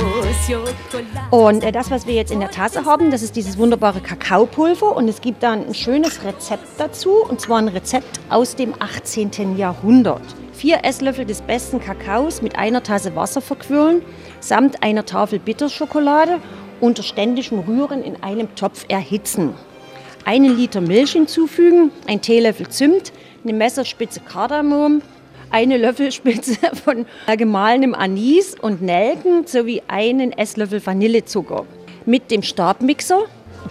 Schokolade. 0.47 1.29
Und 1.31 1.63
äh, 1.63 1.71
das, 1.71 1.91
was 1.91 2.07
wir 2.07 2.13
jetzt 2.13 2.31
in 2.31 2.39
der 2.39 2.51
Tasse 2.51 2.85
haben, 2.85 3.11
das 3.11 3.21
ist 3.21 3.35
dieses 3.35 3.57
wunderbare 3.57 3.99
Kakaopulver. 3.99 4.95
Und 4.95 5.09
es 5.09 5.19
gibt 5.19 5.43
da 5.43 5.51
ein 5.51 5.73
schönes 5.73 6.23
Rezept 6.23 6.65
dazu, 6.77 7.23
und 7.23 7.41
zwar 7.41 7.57
ein 7.57 7.67
Rezept 7.67 8.19
aus 8.29 8.55
dem 8.55 8.73
18. 8.79 9.57
Jahrhundert. 9.57 10.23
Vier 10.53 10.85
Esslöffel 10.85 11.25
des 11.25 11.41
besten 11.41 11.79
Kakaos 11.79 12.41
mit 12.41 12.57
einer 12.57 12.83
Tasse 12.83 13.15
Wasser 13.15 13.41
verquirlen, 13.41 14.01
samt 14.39 14.81
einer 14.83 15.05
Tafel 15.05 15.39
Bitterschokolade 15.39 16.39
unter 16.79 17.03
ständigem 17.03 17.59
Rühren 17.59 18.01
in 18.03 18.23
einem 18.23 18.55
Topf 18.55 18.85
erhitzen. 18.87 19.53
Einen 20.29 20.55
Liter 20.55 20.79
Milch 20.79 21.13
hinzufügen, 21.13 21.89
ein 22.05 22.21
Teelöffel 22.21 22.69
Zimt, 22.69 23.11
eine 23.43 23.51
Messerspitze 23.51 24.19
Kardamom, 24.19 25.01
eine 25.49 25.77
Löffelspitze 25.77 26.55
von 26.85 27.07
gemahlenem 27.35 27.95
Anis 27.95 28.53
und 28.61 28.83
Nelken 28.83 29.47
sowie 29.47 29.81
einen 29.87 30.31
Esslöffel 30.31 30.85
Vanillezucker. 30.85 31.65
Mit 32.05 32.29
dem 32.29 32.43
Stabmixer, 32.43 33.21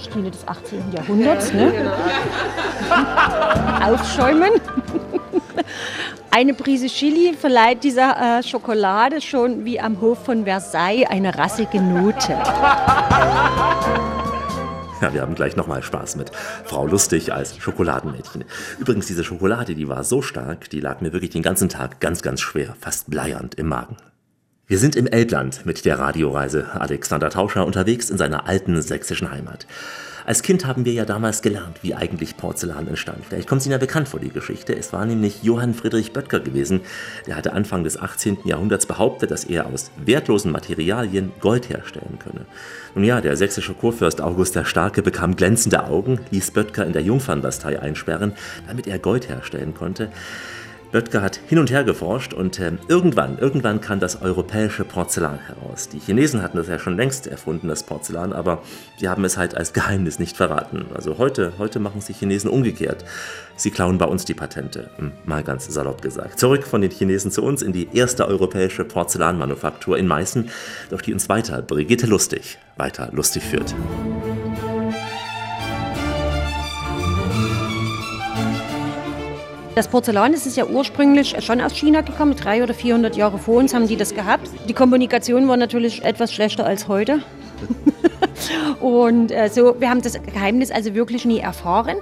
Stile 0.01 0.33
des 0.33 0.49
18. 0.49 0.83
Jahrhunderts, 0.97 1.53
ne? 1.53 1.73
aufschäumen. 3.85 4.51
Eine 6.33 6.55
Prise 6.55 6.89
Chili 6.89 7.35
verleiht 7.35 7.85
dieser 7.85 8.39
äh, 8.41 8.43
Schokolade 8.43 9.21
schon 9.21 9.65
wie 9.65 9.79
am 9.79 10.01
Hof 10.01 10.25
von 10.25 10.45
Versailles 10.45 11.09
eine 11.09 11.39
rassige 11.39 11.81
Note. 11.81 12.37
Ja, 15.01 15.15
wir 15.15 15.21
haben 15.23 15.37
gleich 15.37 15.55
nochmal 15.55 15.83
Spaß 15.83 16.17
mit 16.17 16.33
Frau 16.65 16.87
Lustig 16.87 17.33
als 17.33 17.57
Schokoladenmädchen. 17.59 18.45
Übrigens, 18.81 19.07
diese 19.07 19.23
Schokolade, 19.23 19.77
die 19.77 19.89
war 19.89 20.03
so 20.03 20.23
stark, 20.23 20.71
die 20.71 20.81
lag 20.81 21.01
mir 21.01 21.13
wirklich 21.13 21.31
den 21.31 21.43
ganzen 21.43 21.69
Tag 21.69 22.01
ganz, 22.01 22.21
ganz 22.21 22.41
schwer, 22.41 22.75
fast 22.81 23.09
bleiernd 23.09 23.55
im 23.55 23.69
Magen. 23.69 23.97
Wir 24.67 24.79
sind 24.79 24.97
im 24.97 25.07
Elbland 25.07 25.65
mit 25.65 25.85
der 25.85 26.01
Radioreise 26.01 26.73
Alexander 26.73 27.31
Tauscher 27.31 27.65
unterwegs 27.65 28.11
in 28.11 28.19
seiner 28.19 28.47
alten 28.49 28.83
sächsischen 28.83 29.31
Heimat. 29.31 29.67
Als 30.29 30.43
Kind 30.43 30.67
haben 30.67 30.85
wir 30.85 30.93
ja 30.93 31.07
damals 31.07 31.41
gelernt, 31.41 31.79
wie 31.81 31.95
eigentlich 31.95 32.37
Porzellan 32.37 32.87
entstand. 32.87 33.25
Vielleicht 33.27 33.49
kommt 33.49 33.63
es 33.63 33.67
Ihnen 33.67 33.73
ja 33.73 33.79
bekannt 33.79 34.09
vor, 34.09 34.21
die 34.21 34.29
Geschichte. 34.29 34.77
Es 34.77 34.93
war 34.93 35.07
nämlich 35.07 35.43
Johann 35.43 35.73
Friedrich 35.73 36.13
Böttger 36.13 36.39
gewesen. 36.39 36.83
Der 37.27 37.35
hatte 37.35 37.55
Anfang 37.55 37.83
des 37.83 37.99
18. 37.99 38.41
Jahrhunderts 38.45 38.85
behauptet, 38.85 39.31
dass 39.31 39.45
er 39.45 39.65
aus 39.65 39.91
wertlosen 39.97 40.53
Materialien 40.53 41.33
Gold 41.41 41.71
herstellen 41.71 42.19
könne. 42.23 42.45
Nun 42.95 43.05
ja, 43.05 43.23
der 43.23 43.39
sächsische 43.39 43.73
Kurfürst 43.73 44.21
August 44.21 44.55
der 44.55 44.67
Starke 44.67 45.01
bekam 45.01 45.35
glänzende 45.35 45.85
Augen, 45.85 46.21
ließ 46.31 46.51
Böttger 46.51 46.85
in 46.85 46.93
der 46.93 47.01
Jungfernbastei 47.01 47.81
einsperren, 47.81 48.35
damit 48.67 48.87
er 48.87 48.99
Gold 48.99 49.31
herstellen 49.31 49.73
konnte. 49.73 50.11
Böttger 50.91 51.21
hat 51.21 51.39
hin 51.49 51.59
und 51.59 51.71
her 51.71 51.85
geforscht 51.85 52.33
und 52.33 52.59
äh, 52.59 52.73
irgendwann, 52.89 53.39
irgendwann 53.39 53.81
kam 53.81 54.01
das 54.01 54.23
europäische 54.23 54.85
Porzellan 54.85 55.39
heraus. 55.39 55.89
Die 55.89 55.99
Chinesen 55.99 56.43
hatten 56.43 56.57
das 56.57 56.69
ja 56.69 56.79
schon 56.79 56.97
längst 56.97 57.27
erfunden, 57.27 57.69
das 57.69 57.83
Porzellan, 57.83 58.33
aber 58.33 58.63
sie 58.99 59.09
haben 59.09 59.25
es 59.25 59.37
halt 59.37 59.57
als 59.57 59.73
Geheimnis 59.73 60.19
nicht 60.19 60.37
verraten. 60.37 60.87
Also 60.95 61.19
heute, 61.19 61.53
heute 61.59 61.79
machen 61.79 61.99
es 61.99 62.07
die 62.07 62.15
Chinesen 62.15 62.51
umgekehrt. 62.51 63.05
Sie 63.57 63.71
klauen 63.71 63.99
bei 63.99 64.07
uns 64.07 64.25
die 64.25 64.35
Patente, 64.35 64.91
hm, 64.97 65.13
mal 65.25 65.43
ganz 65.43 65.67
salopp 65.67 66.01
gesagt. 66.01 66.39
Zurück 66.39 66.65
von 66.65 66.81
den 66.81 66.91
Chinesen 66.91 67.31
zu 67.31 67.43
uns 67.43 67.63
in 67.63 67.73
die 67.73 67.89
erste 67.93 68.27
europäische 68.27 68.85
Porzellanmanufaktur 68.85 69.99
in 69.99 70.07
Meißen, 70.07 70.51
durch 70.91 71.03
die 71.03 71.13
uns 71.13 71.29
weiter 71.29 71.61
Brigitte 71.63 72.07
Lustig 72.07 72.59
weiter 72.79 73.11
lustig 73.13 73.43
führt. 73.43 73.75
Das 79.79 79.87
Porzellan 79.87 80.33
das 80.33 80.45
ist 80.45 80.57
ja 80.57 80.67
ursprünglich 80.67 81.37
schon 81.39 81.61
aus 81.61 81.73
China 81.73 82.01
gekommen, 82.01 82.35
drei 82.35 82.65
oder 82.65 82.75
400 82.75 83.15
Jahre 83.15 83.39
vor 83.39 83.59
uns 83.59 83.73
haben 83.73 83.87
die 83.87 83.97
das 83.97 84.13
gehabt. 84.13 84.51
Die 84.69 84.73
Kommunikation 84.73 85.47
war 85.47 85.57
natürlich 85.57 86.05
etwas 86.05 86.35
schlechter 86.35 86.67
als 86.67 86.89
heute. 86.89 87.21
Und 88.81 89.31
äh, 89.31 89.49
so, 89.49 89.77
wir 89.79 89.89
haben 89.89 90.03
das 90.03 90.21
Geheimnis 90.21 90.73
also 90.73 90.95
wirklich 90.95 91.25
nie 91.25 91.39
erfahren. 91.39 91.99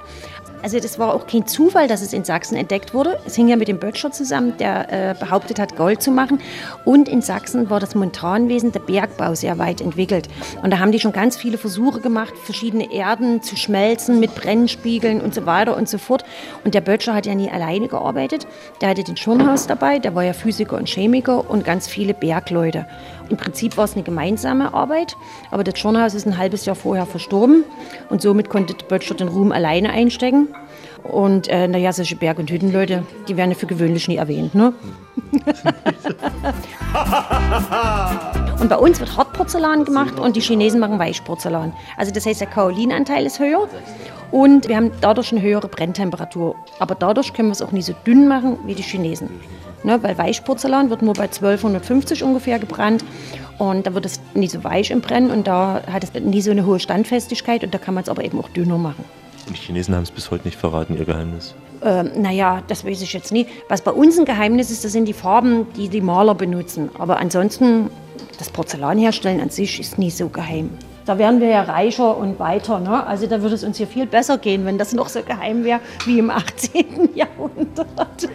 Also 0.66 0.80
das 0.80 0.98
war 0.98 1.14
auch 1.14 1.28
kein 1.28 1.46
Zufall, 1.46 1.86
dass 1.86 2.02
es 2.02 2.12
in 2.12 2.24
Sachsen 2.24 2.56
entdeckt 2.56 2.92
wurde. 2.92 3.20
Es 3.24 3.36
hing 3.36 3.46
ja 3.46 3.54
mit 3.54 3.68
dem 3.68 3.78
Böttcher 3.78 4.10
zusammen, 4.10 4.54
der 4.58 5.10
äh, 5.10 5.14
behauptet 5.14 5.60
hat, 5.60 5.76
Gold 5.76 6.02
zu 6.02 6.10
machen. 6.10 6.40
Und 6.84 7.08
in 7.08 7.22
Sachsen 7.22 7.70
war 7.70 7.78
das 7.78 7.94
Montanwesen, 7.94 8.72
der 8.72 8.80
Bergbau, 8.80 9.36
sehr 9.36 9.58
weit 9.58 9.80
entwickelt. 9.80 10.28
Und 10.64 10.72
da 10.72 10.80
haben 10.80 10.90
die 10.90 10.98
schon 10.98 11.12
ganz 11.12 11.36
viele 11.36 11.56
Versuche 11.56 12.00
gemacht, 12.00 12.34
verschiedene 12.36 12.92
Erden 12.92 13.44
zu 13.44 13.54
schmelzen 13.54 14.18
mit 14.18 14.34
Brennspiegeln 14.34 15.20
und 15.20 15.34
so 15.36 15.46
weiter 15.46 15.76
und 15.76 15.88
so 15.88 15.98
fort. 15.98 16.24
Und 16.64 16.74
der 16.74 16.80
Böttcher 16.80 17.14
hat 17.14 17.26
ja 17.26 17.36
nie 17.36 17.48
alleine 17.48 17.86
gearbeitet. 17.86 18.48
Der 18.80 18.88
hatte 18.88 19.04
den 19.04 19.16
Schirnhaus 19.16 19.68
dabei, 19.68 20.00
der 20.00 20.16
war 20.16 20.24
ja 20.24 20.32
Physiker 20.32 20.78
und 20.78 20.88
Chemiker 20.88 21.48
und 21.48 21.64
ganz 21.64 21.86
viele 21.86 22.12
Bergleute. 22.12 22.86
Im 23.28 23.36
Prinzip 23.36 23.76
war 23.76 23.84
es 23.84 23.94
eine 23.94 24.02
gemeinsame 24.02 24.74
Arbeit, 24.74 25.16
aber 25.50 25.64
das 25.64 25.78
Schornhaus 25.78 26.14
ist 26.14 26.26
ein 26.26 26.38
halbes 26.38 26.64
Jahr 26.64 26.76
vorher 26.76 27.06
verstorben 27.06 27.64
und 28.08 28.22
somit 28.22 28.48
konnte 28.48 28.74
Böttcher 28.88 29.14
den 29.14 29.28
Ruhm 29.28 29.52
alleine 29.52 29.90
einstecken. 29.90 30.48
Und 31.02 31.48
äh, 31.48 31.68
naja, 31.68 31.92
solche 31.92 32.16
Berg- 32.16 32.38
und 32.38 32.50
Hüttenleute, 32.50 33.04
die 33.28 33.36
werden 33.36 33.52
ja 33.52 33.56
für 33.56 33.66
gewöhnlich 33.66 34.08
nie 34.08 34.16
erwähnt. 34.16 34.56
Ne? 34.56 34.72
und 38.60 38.68
bei 38.68 38.76
uns 38.76 38.98
wird 38.98 39.16
Hartporzellan 39.16 39.84
gemacht 39.84 40.18
und 40.18 40.34
die 40.34 40.40
Chinesen 40.40 40.80
machen 40.80 40.98
Weichporzellan. 40.98 41.72
Also 41.96 42.12
das 42.12 42.26
heißt, 42.26 42.40
der 42.40 42.48
Kaolinanteil 42.48 43.24
ist 43.24 43.38
höher 43.38 43.68
und 44.30 44.68
wir 44.68 44.76
haben 44.76 44.90
dadurch 45.00 45.32
eine 45.32 45.42
höhere 45.42 45.68
Brenntemperatur. 45.68 46.56
Aber 46.78 46.94
dadurch 46.94 47.32
können 47.32 47.48
wir 47.48 47.52
es 47.52 47.62
auch 47.62 47.72
nie 47.72 47.82
so 47.82 47.94
dünn 48.06 48.28
machen 48.28 48.58
wie 48.66 48.74
die 48.74 48.82
Chinesen. 48.82 49.28
Ne, 49.84 50.02
weil 50.02 50.18
Weichporzellan 50.18 50.90
wird 50.90 51.02
nur 51.02 51.14
bei 51.14 51.24
1250 51.24 52.24
ungefähr 52.24 52.58
gebrannt 52.58 53.04
und 53.58 53.86
da 53.86 53.94
wird 53.94 54.06
es 54.06 54.20
nie 54.34 54.48
so 54.48 54.64
weich 54.64 54.90
im 54.90 55.00
Brennen 55.00 55.30
und 55.30 55.46
da 55.46 55.82
hat 55.90 56.02
es 56.02 56.12
nie 56.14 56.40
so 56.40 56.50
eine 56.50 56.66
hohe 56.66 56.80
Standfestigkeit 56.80 57.62
und 57.62 57.72
da 57.72 57.78
kann 57.78 57.94
man 57.94 58.02
es 58.02 58.08
aber 58.08 58.24
eben 58.24 58.40
auch 58.40 58.48
dünner 58.48 58.78
machen. 58.78 59.04
Und 59.46 59.56
die 59.56 59.60
Chinesen 59.60 59.94
haben 59.94 60.02
es 60.02 60.10
bis 60.10 60.30
heute 60.30 60.48
nicht 60.48 60.58
verraten, 60.58 60.96
ihr 60.98 61.04
Geheimnis. 61.04 61.54
Ähm, 61.84 62.10
naja, 62.16 62.62
das 62.66 62.84
weiß 62.84 63.02
ich 63.02 63.12
jetzt 63.12 63.32
nie. 63.32 63.46
Was 63.68 63.82
bei 63.82 63.92
uns 63.92 64.18
ein 64.18 64.24
Geheimnis 64.24 64.70
ist, 64.70 64.84
das 64.84 64.92
sind 64.92 65.06
die 65.06 65.12
Farben, 65.12 65.66
die 65.76 65.88
die 65.88 66.00
Maler 66.00 66.34
benutzen. 66.34 66.90
Aber 66.98 67.18
ansonsten, 67.18 67.90
das 68.38 68.50
Porzellan 68.50 68.98
herstellen 68.98 69.40
an 69.40 69.50
sich 69.50 69.78
ist 69.78 69.98
nie 69.98 70.10
so 70.10 70.28
geheim. 70.28 70.70
Da 71.06 71.18
wären 71.18 71.40
wir 71.40 71.46
ja 71.46 71.62
reicher 71.62 72.16
und 72.16 72.40
weiter. 72.40 72.80
Ne? 72.80 73.06
Also 73.06 73.28
da 73.28 73.40
würde 73.40 73.54
es 73.54 73.62
uns 73.62 73.76
hier 73.76 73.86
viel 73.86 74.06
besser 74.06 74.38
gehen, 74.38 74.66
wenn 74.66 74.76
das 74.76 74.92
noch 74.92 75.08
so 75.08 75.22
geheim 75.22 75.62
wäre 75.62 75.78
wie 76.04 76.18
im 76.18 76.30
18. 76.30 77.10
Jahrhundert. 77.14 78.28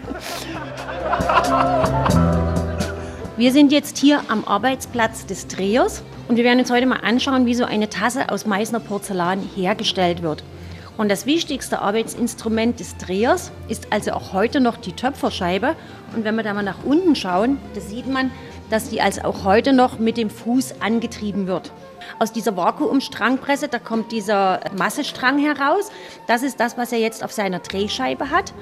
Wir 3.36 3.52
sind 3.52 3.72
jetzt 3.72 3.98
hier 3.98 4.22
am 4.28 4.44
Arbeitsplatz 4.46 5.26
des 5.26 5.48
Drehers 5.48 6.02
und 6.28 6.36
wir 6.36 6.44
werden 6.44 6.60
uns 6.60 6.70
heute 6.70 6.86
mal 6.86 7.00
anschauen, 7.02 7.44
wie 7.44 7.54
so 7.54 7.64
eine 7.64 7.90
Tasse 7.90 8.30
aus 8.30 8.46
Meißner 8.46 8.80
Porzellan 8.80 9.40
hergestellt 9.54 10.22
wird. 10.22 10.42
Und 10.96 11.10
das 11.10 11.26
wichtigste 11.26 11.80
Arbeitsinstrument 11.80 12.80
des 12.80 12.96
Drehers 12.96 13.50
ist 13.68 13.88
also 13.90 14.12
auch 14.12 14.32
heute 14.32 14.60
noch 14.60 14.78
die 14.78 14.92
Töpferscheibe. 14.92 15.74
Und 16.14 16.24
wenn 16.24 16.36
wir 16.36 16.42
da 16.42 16.54
mal 16.54 16.62
nach 16.62 16.84
unten 16.84 17.16
schauen, 17.16 17.58
da 17.74 17.80
sieht 17.80 18.06
man, 18.06 18.30
dass 18.72 18.88
die 18.88 19.02
also 19.02 19.22
auch 19.22 19.44
heute 19.44 19.74
noch 19.74 19.98
mit 19.98 20.16
dem 20.16 20.30
Fuß 20.30 20.80
angetrieben 20.80 21.46
wird. 21.46 21.70
Aus 22.18 22.32
dieser 22.32 22.56
Vakuumstrangpresse, 22.56 23.68
da 23.68 23.78
kommt 23.78 24.12
dieser 24.12 24.60
Massestrang 24.74 25.38
heraus. 25.38 25.90
Das 26.26 26.42
ist 26.42 26.58
das, 26.58 26.78
was 26.78 26.90
er 26.90 26.98
jetzt 26.98 27.22
auf 27.22 27.32
seiner 27.32 27.58
Drehscheibe 27.58 28.30
hat. 28.30 28.54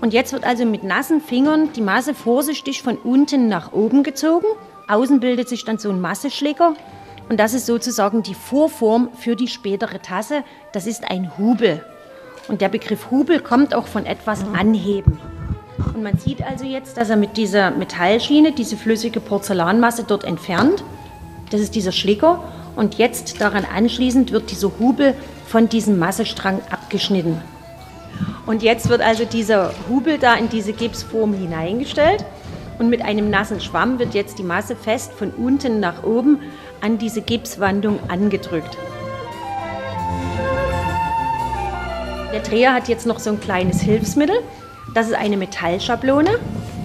Und 0.00 0.14
jetzt 0.14 0.32
wird 0.32 0.44
also 0.44 0.64
mit 0.64 0.84
nassen 0.84 1.20
Fingern 1.20 1.70
die 1.74 1.82
Masse 1.82 2.14
vorsichtig 2.14 2.82
von 2.82 2.96
unten 2.96 3.48
nach 3.48 3.72
oben 3.72 4.02
gezogen. 4.02 4.46
Außen 4.88 5.20
bildet 5.20 5.50
sich 5.50 5.66
dann 5.66 5.76
so 5.76 5.90
ein 5.90 6.00
Masseschläger. 6.00 6.72
Und 7.28 7.38
das 7.38 7.52
ist 7.52 7.66
sozusagen 7.66 8.22
die 8.22 8.34
Vorform 8.34 9.10
für 9.18 9.36
die 9.36 9.48
spätere 9.48 10.00
Tasse. 10.00 10.44
Das 10.72 10.86
ist 10.86 11.10
ein 11.10 11.36
Hubel. 11.36 11.84
Und 12.48 12.62
der 12.62 12.70
Begriff 12.70 13.10
Hubel 13.10 13.38
kommt 13.38 13.74
auch 13.74 13.86
von 13.86 14.06
etwas 14.06 14.44
anheben. 14.54 15.20
Und 15.78 16.02
man 16.02 16.18
sieht 16.18 16.42
also 16.42 16.64
jetzt, 16.64 16.96
dass 16.96 17.10
er 17.10 17.16
mit 17.16 17.36
dieser 17.36 17.70
Metallschiene 17.70 18.52
diese 18.52 18.76
flüssige 18.76 19.20
Porzellanmasse 19.20 20.04
dort 20.04 20.24
entfernt. 20.24 20.84
Das 21.50 21.60
ist 21.60 21.74
dieser 21.74 21.92
Schläger. 21.92 22.42
Und 22.76 22.96
jetzt 22.96 23.40
daran 23.40 23.64
anschließend 23.64 24.32
wird 24.32 24.50
dieser 24.50 24.70
Hubel 24.78 25.14
von 25.46 25.68
diesem 25.68 25.98
Massestrang 25.98 26.60
abgeschnitten. 26.70 27.40
Und 28.46 28.62
jetzt 28.62 28.88
wird 28.88 29.02
also 29.02 29.24
dieser 29.24 29.72
Hubel 29.88 30.18
da 30.18 30.34
in 30.34 30.48
diese 30.48 30.72
Gipsform 30.72 31.34
hineingestellt. 31.34 32.24
Und 32.78 32.88
mit 32.88 33.02
einem 33.02 33.30
nassen 33.30 33.60
Schwamm 33.60 33.98
wird 33.98 34.14
jetzt 34.14 34.38
die 34.38 34.42
Masse 34.42 34.74
fest 34.74 35.12
von 35.12 35.30
unten 35.30 35.78
nach 35.80 36.02
oben 36.02 36.40
an 36.80 36.98
diese 36.98 37.20
Gipswandung 37.22 37.98
angedrückt. 38.08 38.76
Der 42.32 42.40
Dreher 42.40 42.72
hat 42.72 42.88
jetzt 42.88 43.06
noch 43.06 43.18
so 43.18 43.30
ein 43.30 43.40
kleines 43.40 43.82
Hilfsmittel. 43.82 44.36
Das 44.94 45.06
ist 45.06 45.14
eine 45.14 45.36
Metallschablone. 45.36 46.38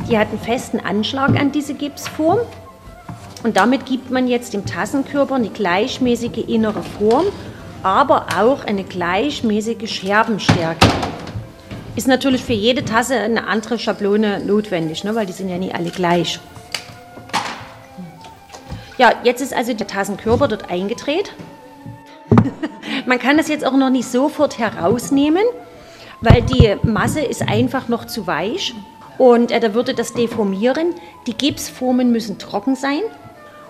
Die 0.09 0.17
hat 0.17 0.29
einen 0.29 0.39
festen 0.39 0.79
Anschlag 0.79 1.37
an 1.37 1.51
diese 1.51 1.73
Gipsform. 1.73 2.39
Und 3.43 3.57
damit 3.57 3.85
gibt 3.85 4.09
man 4.09 4.27
jetzt 4.27 4.53
dem 4.53 4.65
Tassenkörper 4.65 5.35
eine 5.35 5.49
gleichmäßige 5.49 6.47
innere 6.47 6.83
Form, 6.83 7.25
aber 7.83 8.27
auch 8.37 8.63
eine 8.63 8.83
gleichmäßige 8.83 9.89
Scherbenstärke. 9.89 10.87
Ist 11.95 12.07
natürlich 12.07 12.43
für 12.43 12.53
jede 12.53 12.85
Tasse 12.85 13.15
eine 13.15 13.47
andere 13.47 13.77
Schablone 13.77 14.39
notwendig, 14.39 15.03
ne, 15.03 15.13
weil 15.15 15.25
die 15.25 15.33
sind 15.33 15.49
ja 15.49 15.57
nie 15.57 15.73
alle 15.73 15.89
gleich. 15.89 16.39
Ja, 18.97 19.13
jetzt 19.23 19.41
ist 19.41 19.53
also 19.53 19.73
der 19.73 19.87
Tassenkörper 19.87 20.47
dort 20.47 20.71
eingedreht. 20.71 21.33
Man 23.05 23.19
kann 23.19 23.37
das 23.37 23.47
jetzt 23.47 23.65
auch 23.65 23.75
noch 23.75 23.89
nicht 23.89 24.07
sofort 24.07 24.57
herausnehmen, 24.57 25.43
weil 26.21 26.41
die 26.41 26.75
Masse 26.83 27.21
ist 27.21 27.47
einfach 27.47 27.88
noch 27.88 28.05
zu 28.05 28.27
weich 28.27 28.74
und 29.17 29.51
äh, 29.51 29.59
da 29.59 29.74
würde 29.74 29.93
das 29.93 30.13
deformieren. 30.13 30.93
Die 31.25 31.33
Gipsformen 31.33 32.12
müssen 32.12 32.38
trocken 32.38 32.75
sein 32.75 33.01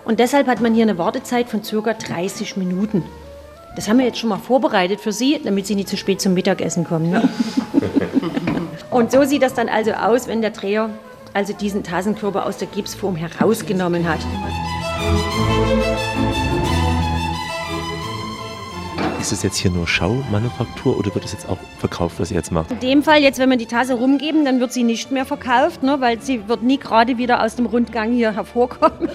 und 0.04 0.20
deshalb 0.20 0.46
hat 0.46 0.60
man 0.60 0.74
hier 0.74 0.84
eine 0.84 0.98
Wartezeit 0.98 1.48
von 1.48 1.62
ca. 1.62 1.92
30 1.92 2.56
Minuten. 2.56 3.04
Das 3.76 3.88
haben 3.88 3.98
wir 3.98 4.06
jetzt 4.06 4.18
schon 4.18 4.30
mal 4.30 4.38
vorbereitet 4.38 5.00
für 5.00 5.12
Sie, 5.12 5.40
damit 5.42 5.66
Sie 5.66 5.74
nicht 5.74 5.88
zu 5.88 5.96
spät 5.96 6.20
zum 6.20 6.34
Mittagessen 6.34 6.84
kommen. 6.84 7.10
Ne? 7.10 7.28
und 8.90 9.12
so 9.12 9.24
sieht 9.24 9.42
das 9.42 9.54
dann 9.54 9.68
also 9.68 9.92
aus, 9.92 10.26
wenn 10.26 10.40
der 10.40 10.50
Dreher 10.50 10.90
also 11.34 11.52
diesen 11.52 11.84
Tassenkörper 11.84 12.46
aus 12.46 12.56
der 12.56 12.68
Gipsform 12.68 13.14
herausgenommen 13.14 14.08
hat. 14.08 14.20
Ist 19.20 19.32
es 19.32 19.42
jetzt 19.42 19.56
hier 19.56 19.70
nur 19.70 19.86
Schaumanufaktur 19.86 20.96
oder 20.96 21.12
wird 21.14 21.24
es 21.24 21.32
jetzt 21.32 21.48
auch 21.48 21.58
verkauft, 21.78 22.20
was 22.20 22.30
ihr 22.30 22.36
jetzt 22.36 22.52
macht? 22.52 22.70
In 22.70 22.80
dem 22.80 23.02
Fall, 23.02 23.20
jetzt 23.20 23.38
wenn 23.38 23.50
wir 23.50 23.56
die 23.56 23.66
Tasse 23.66 23.94
rumgeben, 23.94 24.44
dann 24.44 24.60
wird 24.60 24.72
sie 24.72 24.84
nicht 24.84 25.10
mehr 25.10 25.26
verkauft, 25.26 25.82
ne, 25.82 26.00
weil 26.00 26.22
sie 26.22 26.48
wird 26.48 26.62
nie 26.62 26.78
gerade 26.78 27.18
wieder 27.18 27.42
aus 27.42 27.56
dem 27.56 27.66
Rundgang 27.66 28.12
hier 28.12 28.32
hervorkommen. 28.32 29.08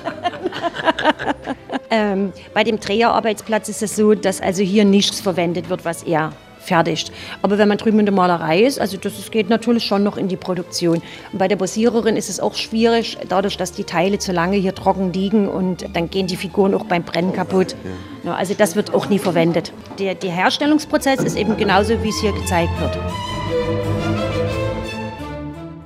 ähm, 1.89 2.33
bei 2.53 2.63
dem 2.63 2.79
Dreherarbeitsplatz 2.79 3.69
ist 3.69 3.81
es 3.81 3.95
so, 3.95 4.13
dass 4.13 4.41
also 4.41 4.61
hier 4.61 4.83
nichts 4.83 5.21
verwendet 5.21 5.69
wird, 5.69 5.85
was 5.85 6.03
er 6.03 6.33
fertigt. 6.63 7.11
Aber 7.41 7.57
wenn 7.57 7.67
man 7.67 7.77
drüben 7.77 7.99
in 7.99 8.05
der 8.05 8.13
Malerei 8.13 8.61
ist, 8.61 8.79
also 8.79 8.97
das 8.97 9.13
geht 9.31 9.49
natürlich 9.49 9.85
schon 9.85 10.03
noch 10.03 10.17
in 10.17 10.27
die 10.27 10.37
Produktion. 10.37 11.01
Und 11.31 11.39
bei 11.39 11.47
der 11.47 11.55
Bossiererin 11.55 12.15
ist 12.15 12.29
es 12.29 12.39
auch 12.39 12.55
schwierig, 12.55 13.17
dadurch, 13.29 13.57
dass 13.57 13.71
die 13.71 13.83
Teile 13.83 14.17
zu 14.19 14.31
lange 14.31 14.57
hier 14.57 14.73
trocken 14.73 15.13
liegen 15.13 15.47
und 15.47 15.85
dann 15.93 16.09
gehen 16.09 16.27
die 16.27 16.37
Figuren 16.37 16.73
auch 16.73 16.85
beim 16.85 17.03
Brennen 17.03 17.33
kaputt. 17.33 17.75
Ja, 18.23 18.35
also 18.35 18.53
das 18.53 18.75
wird 18.75 18.93
auch 18.93 19.09
nie 19.09 19.19
verwendet. 19.19 19.73
Der, 19.99 20.15
der 20.15 20.31
Herstellungsprozess 20.31 21.19
ist 21.19 21.37
eben 21.37 21.57
genauso, 21.57 22.01
wie 22.03 22.09
es 22.09 22.19
hier 22.21 22.31
gezeigt 22.31 22.71
wird. 22.79 22.97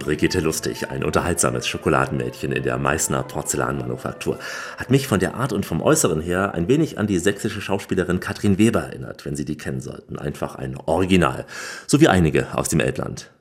Brigitte 0.07 0.39
Lustig, 0.39 0.89
ein 0.89 1.03
unterhaltsames 1.03 1.67
Schokoladenmädchen 1.67 2.53
in 2.53 2.63
der 2.63 2.77
Meißner 2.77 3.23
Porzellanmanufaktur, 3.23 4.39
hat 4.77 4.89
mich 4.89 5.05
von 5.05 5.19
der 5.19 5.35
Art 5.35 5.51
und 5.51 5.65
vom 5.65 5.81
Äußeren 5.81 6.21
her 6.21 6.53
ein 6.53 6.69
wenig 6.69 6.97
an 6.97 7.07
die 7.07 7.19
sächsische 7.19 7.59
Schauspielerin 7.59 8.21
Katrin 8.21 8.57
Weber 8.57 8.83
erinnert, 8.83 9.25
wenn 9.25 9.35
Sie 9.35 9.43
die 9.43 9.57
kennen 9.57 9.81
sollten. 9.81 10.17
Einfach 10.17 10.55
ein 10.55 10.77
Original, 10.77 11.45
so 11.87 11.99
wie 11.99 12.07
einige 12.07 12.57
aus 12.57 12.69
dem 12.69 12.79
Elbland. 12.79 13.31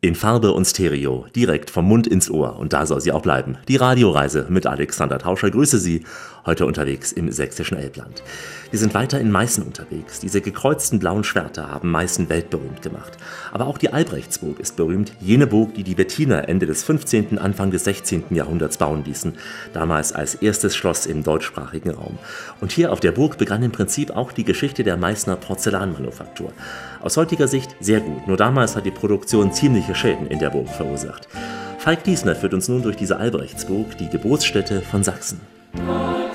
In 0.00 0.14
Farbe 0.14 0.52
und 0.52 0.64
Stereo, 0.64 1.26
direkt 1.36 1.68
vom 1.68 1.84
Mund 1.86 2.06
ins 2.06 2.30
Ohr. 2.30 2.58
Und 2.58 2.72
da 2.72 2.86
soll 2.86 3.02
sie 3.02 3.12
auch 3.12 3.22
bleiben. 3.22 3.58
Die 3.68 3.76
Radioreise 3.76 4.46
mit 4.48 4.66
Alexander 4.66 5.18
Tauscher. 5.18 5.50
Grüße 5.50 5.78
Sie, 5.78 6.04
heute 6.46 6.64
unterwegs 6.64 7.12
im 7.12 7.30
sächsischen 7.30 7.76
Elbland. 7.76 8.22
Wir 8.70 8.78
sind 8.78 8.94
weiter 8.94 9.20
in 9.20 9.30
Meißen 9.30 9.62
unterwegs. 9.62 10.20
Diese 10.20 10.40
gekreuzten 10.40 10.98
blauen 10.98 11.24
Schwerter 11.24 11.70
haben 11.70 11.90
Meißen 11.90 12.28
weltberühmt 12.28 12.82
gemacht. 12.82 13.12
Aber 13.52 13.66
auch 13.66 13.78
die 13.78 13.92
Albrechtsburg 13.92 14.60
ist 14.60 14.76
berühmt. 14.76 15.12
Jene 15.20 15.46
Burg, 15.46 15.74
die 15.74 15.82
die 15.82 15.98
Wettiner 15.98 16.48
Ende 16.48 16.66
des 16.66 16.82
15., 16.84 17.38
Anfang 17.38 17.70
des 17.70 17.84
16. 17.84 18.24
Jahrhunderts 18.30 18.78
bauen 18.78 19.04
ließen. 19.04 19.34
Damals 19.72 20.12
als 20.12 20.36
erstes 20.36 20.76
Schloss 20.76 21.06
im 21.06 21.22
deutschsprachigen 21.22 21.90
Raum. 21.90 22.18
Und 22.60 22.72
hier 22.72 22.92
auf 22.92 23.00
der 23.00 23.12
Burg 23.12 23.38
begann 23.38 23.62
im 23.62 23.72
Prinzip 23.72 24.10
auch 24.10 24.32
die 24.32 24.44
Geschichte 24.44 24.84
der 24.84 24.96
Meißner 24.96 25.36
Porzellanmanufaktur. 25.36 26.52
Aus 27.00 27.16
heutiger 27.16 27.48
Sicht 27.48 27.76
sehr 27.80 28.00
gut, 28.00 28.26
nur 28.26 28.36
damals 28.36 28.76
hat 28.76 28.86
die 28.86 28.90
Produktion 28.90 29.52
ziemliche 29.52 29.94
Schäden 29.94 30.26
in 30.28 30.38
der 30.38 30.50
Burg 30.50 30.68
verursacht. 30.68 31.28
Falk 31.78 32.04
Diesner 32.04 32.34
führt 32.34 32.54
uns 32.54 32.68
nun 32.68 32.82
durch 32.82 32.96
diese 32.96 33.16
Albrechtsburg, 33.16 33.96
die 33.98 34.08
Geburtsstätte 34.08 34.82
von 34.82 35.04
Sachsen. 35.04 35.55
But 35.84 36.34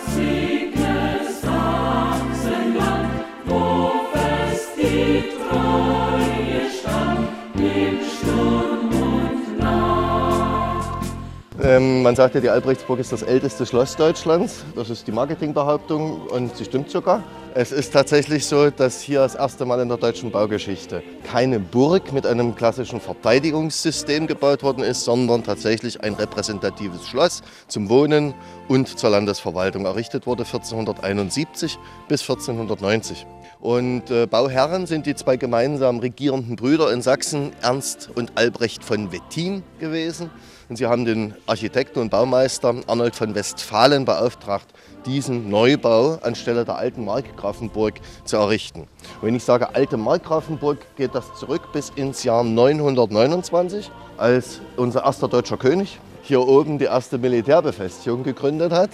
Ähm, 11.63 12.02
man 12.02 12.15
sagt 12.15 12.34
ja, 12.34 12.41
die 12.41 12.50
Albrechtsburg 12.50 13.00
ist 13.00 13.12
das 13.12 13.21
älteste 13.21 13.67
Schloss 13.67 13.95
Deutschlands. 13.95 14.65
Das 14.76 14.89
ist 14.89 15.06
die 15.06 15.12
Marketingbehauptung 15.12 16.21
und 16.28 16.58
sie 16.58 16.65
stimmt 16.65 16.89
sogar. 16.89 17.24
Es 17.54 17.71
ist 17.71 17.93
tatsächlich 17.93 18.47
so, 18.47 18.71
dass 18.71 19.00
hier 19.02 19.19
das 19.19 19.36
erste 19.36 19.65
Mal 19.65 19.80
in 19.80 19.88
der 19.88 19.97
deutschen 19.97 20.32
Baugeschichte 20.32 21.04
keine 21.24 21.60
Burg 21.60 22.13
mit 22.13 22.26
einem 22.26 22.56
klassischen 22.56 23.00
Verteidigungssystem 23.00 24.26
gebaut 24.26 24.63
worden 24.63 24.84
ist, 24.84 25.04
sondern 25.04 25.43
tatsächlich 25.43 26.02
ein 26.02 26.15
repräsentatives 26.15 27.08
Schloss 27.08 27.43
zum 27.67 27.89
Wohnen 27.89 28.34
und 28.67 28.97
zur 28.97 29.12
Landesverwaltung 29.12 29.86
errichtet 29.86 30.26
wurde 30.26 30.45
1471 30.45 31.78
bis 32.08 32.21
1490. 32.21 33.28
Und 33.62 34.10
äh, 34.10 34.26
Bauherren 34.26 34.88
sind 34.88 35.06
die 35.06 35.13
zwei 35.13 35.38
gemeinsam 35.38 36.00
regierenden 36.00 36.56
Brüder 36.56 36.91
in 36.91 37.04
Sachsen, 37.04 37.52
Ernst 37.62 38.10
und 38.15 38.32
Albrecht 38.36 38.84
von 38.84 39.12
Wettin 39.12 39.62
gewesen. 39.80 40.32
Und 40.67 40.78
sie 40.78 40.88
haben 40.88 41.06
den 41.06 41.36
Architekten 41.45 42.00
und 42.00 42.10
Baumeister 42.10 42.74
Arnold 42.88 43.15
von 43.15 43.36
Westfalen 43.36 44.06
beauftragt, 44.06 44.65
diesen 45.06 45.50
Neubau 45.50 46.17
anstelle 46.24 46.65
der 46.65 46.78
alten 46.78 47.06
Markgrafenburg 47.06 47.95
zu 48.26 48.38
errichten. 48.38 48.88
Und 49.21 49.28
wenn 49.28 49.36
ich 49.36 49.43
sage 49.43 49.76
alte 49.76 49.95
Markgrafenburg, 49.97 50.80
geht 50.95 51.13
das 51.13 51.26
zurück 51.36 51.71
bis 51.71 51.91
ins 51.95 52.24
Jahr 52.24 52.43
929, 52.43 53.91
als 54.17 54.60
unser 54.76 55.04
erster 55.04 55.28
deutscher 55.28 55.58
König 55.58 56.00
hier 56.24 56.47
oben 56.47 56.78
die 56.78 56.86
erste 56.86 57.17
Militärbefestigung 57.17 58.24
gegründet 58.24 58.71
hat. 58.71 58.91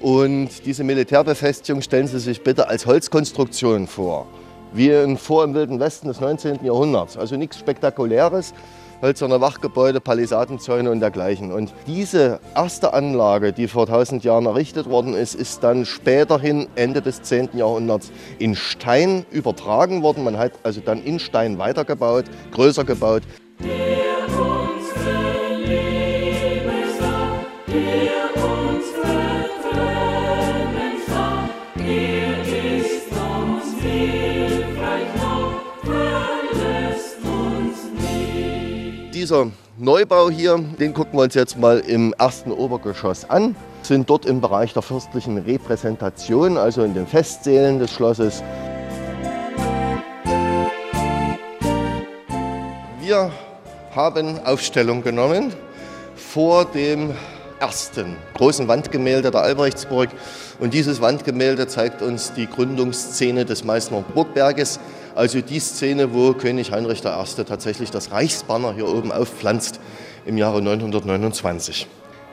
Und 0.00 0.64
diese 0.64 0.82
Militärbefestigung 0.82 1.82
stellen 1.82 2.06
Sie 2.06 2.18
sich 2.18 2.42
bitte 2.42 2.68
als 2.68 2.86
Holzkonstruktion 2.86 3.86
vor, 3.86 4.26
wie 4.72 4.90
ein 4.92 5.18
Vor 5.18 5.44
im 5.44 5.52
Wilden 5.52 5.78
Westen 5.78 6.08
des 6.08 6.20
19. 6.20 6.64
Jahrhunderts. 6.64 7.18
Also 7.18 7.36
nichts 7.36 7.58
Spektakuläres, 7.58 8.54
hölzerne 9.02 9.42
Wachgebäude, 9.42 10.00
Palisadenzäune 10.00 10.90
und 10.90 11.00
dergleichen. 11.00 11.52
Und 11.52 11.74
diese 11.86 12.40
erste 12.54 12.94
Anlage, 12.94 13.52
die 13.52 13.68
vor 13.68 13.86
1000 13.86 14.24
Jahren 14.24 14.46
errichtet 14.46 14.88
worden 14.88 15.12
ist, 15.12 15.34
ist 15.34 15.62
dann 15.62 15.84
späterhin 15.84 16.68
Ende 16.76 17.02
des 17.02 17.20
10. 17.20 17.50
Jahrhunderts 17.52 18.10
in 18.38 18.56
Stein 18.56 19.26
übertragen 19.30 20.02
worden. 20.02 20.24
Man 20.24 20.38
hat 20.38 20.52
also 20.62 20.80
dann 20.80 21.02
in 21.02 21.18
Stein 21.18 21.58
weitergebaut, 21.58 22.24
größer 22.52 22.84
gebaut. 22.84 23.22
Dieser 39.30 39.52
Neubau 39.78 40.28
hier, 40.28 40.58
den 40.58 40.92
gucken 40.92 41.16
wir 41.16 41.22
uns 41.22 41.34
jetzt 41.34 41.56
mal 41.56 41.78
im 41.78 42.12
ersten 42.18 42.50
Obergeschoss 42.50 43.30
an. 43.30 43.54
Sind 43.82 44.10
dort 44.10 44.26
im 44.26 44.40
Bereich 44.40 44.72
der 44.72 44.82
fürstlichen 44.82 45.38
Repräsentation, 45.38 46.58
also 46.58 46.82
in 46.82 46.94
den 46.94 47.06
Festsälen 47.06 47.78
des 47.78 47.92
Schlosses. 47.92 48.42
Wir 53.00 53.30
haben 53.94 54.44
Aufstellung 54.44 55.00
genommen 55.04 55.52
vor 56.16 56.64
dem 56.64 57.14
ersten 57.60 58.16
großen 58.34 58.66
Wandgemälde 58.66 59.30
der 59.30 59.42
Albrechtsburg. 59.42 60.08
Und 60.58 60.74
dieses 60.74 61.00
Wandgemälde 61.00 61.68
zeigt 61.68 62.02
uns 62.02 62.32
die 62.32 62.48
Gründungsszene 62.48 63.44
des 63.44 63.62
Meißner 63.62 64.02
Burgberges, 64.12 64.80
also 65.14 65.40
die 65.40 65.60
Szene, 65.60 66.14
wo 66.14 66.32
König 66.32 66.72
Heinrich 66.72 67.04
I. 67.04 67.44
tatsächlich 67.44 67.90
das 67.90 68.12
Reichsbanner 68.12 68.74
hier 68.74 68.88
oben 68.88 69.12
aufpflanzt 69.12 69.80
im 70.26 70.38
Jahre 70.38 70.62
929. 70.62 71.86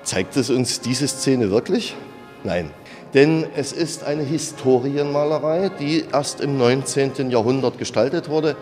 Zeigt 0.03 0.37
es 0.37 0.49
uns 0.49 0.81
diese 0.81 1.07
Szene 1.07 1.51
wirklich? 1.51 1.95
Nein. 2.43 2.71
Denn 3.13 3.45
es 3.55 3.71
ist 3.71 4.03
eine 4.03 4.23
Historienmalerei, 4.23 5.69
die 5.79 6.05
erst 6.11 6.41
im 6.41 6.57
19. 6.57 7.31
Jahrhundert 7.31 7.77
gestaltet 7.77 8.29
wurde, 8.29 8.55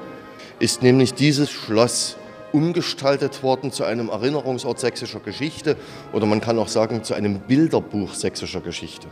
ist 0.60 0.82
nämlich 0.82 1.13
dieses 1.13 1.49
Schloss 1.49 2.15
umgestaltet 2.51 3.43
worden 3.43 3.71
zu 3.71 3.84
einem 3.84 4.10
Erinnerungsort 4.10 4.79
sächsischer 4.79 5.19
Geschichte 5.19 5.75
oder 6.13 6.25
man 6.25 6.41
kann 6.41 6.58
auch 6.60 6.67
sagen 6.67 7.03
zu 7.03 7.13
einem 7.13 7.39
Bilderbuch 7.39 8.13
sächsischer 8.13 8.62
Geschichte. 8.62 9.08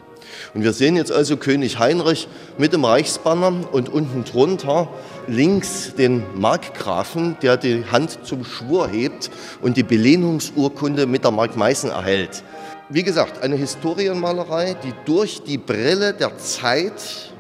Und 0.53 0.63
wir 0.63 0.73
sehen 0.73 0.95
jetzt 0.95 1.11
also 1.11 1.37
König 1.37 1.79
Heinrich 1.79 2.27
mit 2.57 2.73
dem 2.73 2.85
Reichsbanner 2.85 3.67
und 3.71 3.89
unten 3.89 4.23
drunter 4.23 4.87
links 5.27 5.93
den 5.95 6.23
Markgrafen, 6.35 7.37
der 7.41 7.57
die 7.57 7.85
Hand 7.91 8.19
zum 8.23 8.45
Schwur 8.45 8.87
hebt 8.87 9.29
und 9.61 9.77
die 9.77 9.83
Belehnungsurkunde 9.83 11.05
mit 11.05 11.23
der 11.23 11.31
Mark 11.31 11.57
Meißen 11.57 11.89
erhält. 11.89 12.43
Wie 12.89 13.03
gesagt, 13.03 13.41
eine 13.41 13.55
Historienmalerei, 13.55 14.75
die 14.83 14.93
durch 15.05 15.41
die 15.43 15.57
Brille 15.57 16.13
der 16.13 16.37
Zeit 16.37 16.93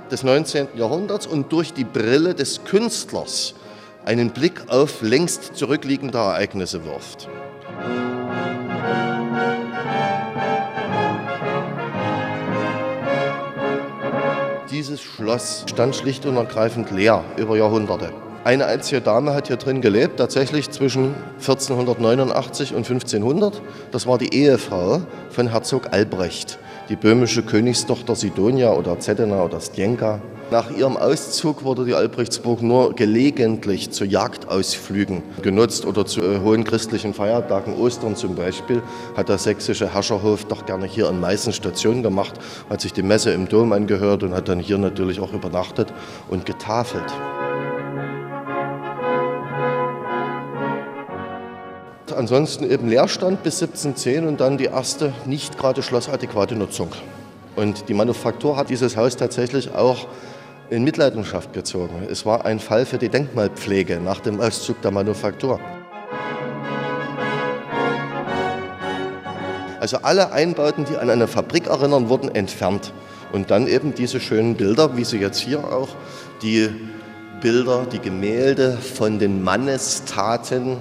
des 0.09 0.23
19. 0.23 0.67
Jahrhunderts 0.75 1.27
und 1.27 1.51
durch 1.51 1.73
die 1.73 1.83
Brille 1.83 2.33
des 2.33 2.63
Künstlers 2.63 3.55
einen 4.05 4.31
Blick 4.31 4.63
auf 4.67 5.01
längst 5.01 5.55
zurückliegende 5.55 6.17
Ereignisse 6.17 6.85
wirft. 6.85 7.29
Dieses 14.71 15.01
Schloss 15.01 15.65
stand 15.69 15.95
schlicht 15.95 16.25
und 16.25 16.35
ergreifend 16.35 16.91
leer 16.91 17.23
über 17.37 17.55
Jahrhunderte. 17.57 18.11
Eine 18.43 18.65
einzige 18.65 18.99
Dame 18.99 19.33
hat 19.33 19.47
hier 19.47 19.55
drin 19.55 19.79
gelebt, 19.79 20.17
tatsächlich 20.17 20.69
zwischen 20.69 21.15
1489 21.39 22.71
und 22.73 22.79
1500. 22.79 23.61
Das 23.91 24.05
war 24.05 24.17
die 24.17 24.33
Ehefrau 24.33 25.03
von 25.29 25.47
Herzog 25.47 25.93
Albrecht, 25.93 26.59
die 26.89 26.97
böhmische 26.97 27.43
Königstochter 27.43 28.15
Sidonia 28.17 28.73
oder 28.73 28.99
Zedena 28.99 29.43
oder 29.43 29.61
Stjenka. 29.61 30.19
Nach 30.51 30.69
ihrem 30.69 30.97
Auszug 30.97 31.63
wurde 31.63 31.85
die 31.85 31.93
Albrechtsburg 31.93 32.61
nur 32.61 32.93
gelegentlich 32.93 33.91
zu 33.91 34.05
Jagdausflügen 34.05 35.23
genutzt 35.41 35.85
oder 35.85 36.05
zu 36.05 36.21
äh, 36.21 36.39
hohen 36.41 36.63
christlichen 36.63 37.13
Feiertagen, 37.13 37.75
Ostern 37.75 38.15
zum 38.15 38.35
Beispiel, 38.35 38.83
hat 39.15 39.29
der 39.29 39.37
sächsische 39.37 39.93
Herrscherhof 39.93 40.45
doch 40.45 40.65
gerne 40.65 40.85
hier 40.85 41.09
in 41.09 41.19
Meißen 41.19 41.53
Station 41.53 42.03
gemacht, 42.03 42.33
hat 42.69 42.81
sich 42.81 42.93
die 42.93 43.03
Messe 43.03 43.31
im 43.31 43.47
Dom 43.47 43.71
angehört 43.73 44.23
und 44.23 44.33
hat 44.33 44.49
dann 44.49 44.59
hier 44.59 44.77
natürlich 44.77 45.19
auch 45.19 45.33
übernachtet 45.33 45.93
und 46.29 46.45
getafelt. 46.45 47.11
Ansonsten 52.15 52.69
eben 52.69 52.89
Leerstand 52.89 53.43
bis 53.43 53.61
1710 53.63 54.27
und 54.27 54.39
dann 54.39 54.57
die 54.57 54.65
erste 54.65 55.13
nicht 55.25 55.57
gerade 55.57 55.81
schlossadäquate 55.81 56.55
Nutzung. 56.55 56.89
Und 57.55 57.89
die 57.89 57.93
Manufaktur 57.93 58.57
hat 58.57 58.69
dieses 58.69 58.97
Haus 58.97 59.15
tatsächlich 59.15 59.73
auch 59.73 60.07
in 60.69 60.83
Mitleidenschaft 60.83 61.53
gezogen. 61.53 62.07
Es 62.09 62.25
war 62.25 62.45
ein 62.45 62.59
Fall 62.59 62.85
für 62.85 62.97
die 62.97 63.09
Denkmalpflege 63.09 63.99
nach 63.99 64.19
dem 64.19 64.39
Auszug 64.39 64.81
der 64.81 64.91
Manufaktur. 64.91 65.59
Also 69.79 69.97
alle 70.01 70.31
Einbauten, 70.31 70.85
die 70.85 70.95
an 70.95 71.09
eine 71.09 71.27
Fabrik 71.27 71.67
erinnern, 71.67 72.07
wurden 72.07 72.33
entfernt. 72.33 72.93
Und 73.33 73.51
dann 73.51 73.67
eben 73.67 73.93
diese 73.93 74.21
schönen 74.21 74.55
Bilder, 74.55 74.95
wie 74.95 75.03
Sie 75.03 75.17
jetzt 75.17 75.39
hier 75.39 75.59
auch, 75.59 75.89
die 76.41 76.69
Bilder, 77.41 77.85
die 77.91 77.99
Gemälde 77.99 78.77
von 78.77 79.19
den 79.19 79.43
Mannestaten 79.43 80.77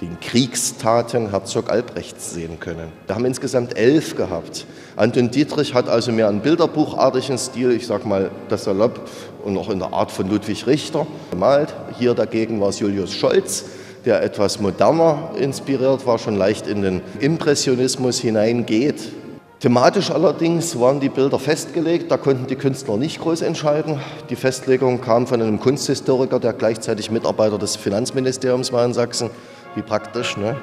den 0.00 0.20
Kriegstaten 0.20 1.30
Herzog 1.30 1.70
Albrechts 1.70 2.34
sehen 2.34 2.60
können. 2.60 2.92
Wir 3.06 3.14
haben 3.14 3.24
insgesamt 3.24 3.76
elf 3.78 4.14
gehabt. 4.14 4.66
Anton 4.96 5.30
Dietrich 5.30 5.74
hat 5.74 5.88
also 5.88 6.12
mehr 6.12 6.28
einen 6.28 6.40
bilderbuchartigen 6.40 7.38
Stil, 7.38 7.70
ich 7.70 7.86
sage 7.86 8.06
mal 8.06 8.30
das 8.48 8.64
salopp 8.64 9.08
und 9.44 9.56
auch 9.56 9.70
in 9.70 9.78
der 9.78 9.92
Art 9.92 10.10
von 10.10 10.28
Ludwig 10.28 10.66
Richter 10.66 11.06
gemalt. 11.30 11.74
Hier 11.98 12.14
dagegen 12.14 12.60
war 12.60 12.68
es 12.68 12.80
Julius 12.80 13.12
Scholz, 13.14 13.64
der 14.04 14.22
etwas 14.22 14.60
moderner 14.60 15.30
inspiriert 15.38 16.06
war, 16.06 16.18
schon 16.18 16.36
leicht 16.36 16.66
in 16.66 16.82
den 16.82 17.00
Impressionismus 17.20 18.18
hineingeht. 18.18 19.12
Thematisch 19.60 20.10
allerdings 20.10 20.78
waren 20.78 21.00
die 21.00 21.08
Bilder 21.08 21.38
festgelegt, 21.38 22.10
da 22.10 22.18
konnten 22.18 22.46
die 22.46 22.56
Künstler 22.56 22.98
nicht 22.98 23.20
groß 23.20 23.40
entscheiden. 23.40 23.98
Die 24.28 24.36
Festlegung 24.36 25.00
kam 25.00 25.26
von 25.26 25.40
einem 25.40 25.58
Kunsthistoriker, 25.58 26.38
der 26.38 26.52
gleichzeitig 26.52 27.10
Mitarbeiter 27.10 27.56
des 27.56 27.74
Finanzministeriums 27.74 28.70
war 28.70 28.84
in 28.84 28.92
Sachsen. 28.92 29.30
Wie 29.76 29.82
praktisch, 29.82 30.38
ne? 30.38 30.56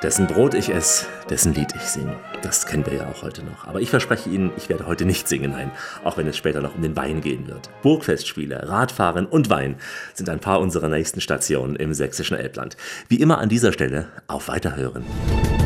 Dessen 0.00 0.28
Brot 0.28 0.54
ich 0.54 0.72
esse, 0.72 1.06
dessen 1.28 1.52
Lied 1.52 1.74
ich 1.74 1.82
singe. 1.82 2.16
Das 2.42 2.66
kennen 2.66 2.86
wir 2.86 2.94
ja 2.94 3.08
auch 3.08 3.22
heute 3.22 3.44
noch. 3.44 3.66
Aber 3.66 3.80
ich 3.80 3.90
verspreche 3.90 4.30
Ihnen, 4.30 4.52
ich 4.56 4.68
werde 4.68 4.86
heute 4.86 5.04
nicht 5.04 5.26
singen, 5.26 5.50
nein, 5.50 5.72
auch 6.04 6.16
wenn 6.16 6.28
es 6.28 6.36
später 6.36 6.60
noch 6.60 6.76
um 6.76 6.80
den 6.80 6.96
Wein 6.96 7.20
gehen 7.20 7.48
wird. 7.48 7.68
Burgfestspiele, 7.82 8.68
Radfahren 8.68 9.26
und 9.26 9.50
Wein 9.50 9.74
sind 10.14 10.28
ein 10.28 10.38
paar 10.38 10.60
unserer 10.60 10.88
nächsten 10.88 11.20
Stationen 11.20 11.74
im 11.74 11.92
sächsischen 11.92 12.36
Elbland. 12.36 12.76
Wie 13.08 13.20
immer 13.20 13.38
an 13.38 13.48
dieser 13.48 13.72
Stelle 13.72 14.06
auf 14.28 14.46
Weiterhören. 14.46 15.04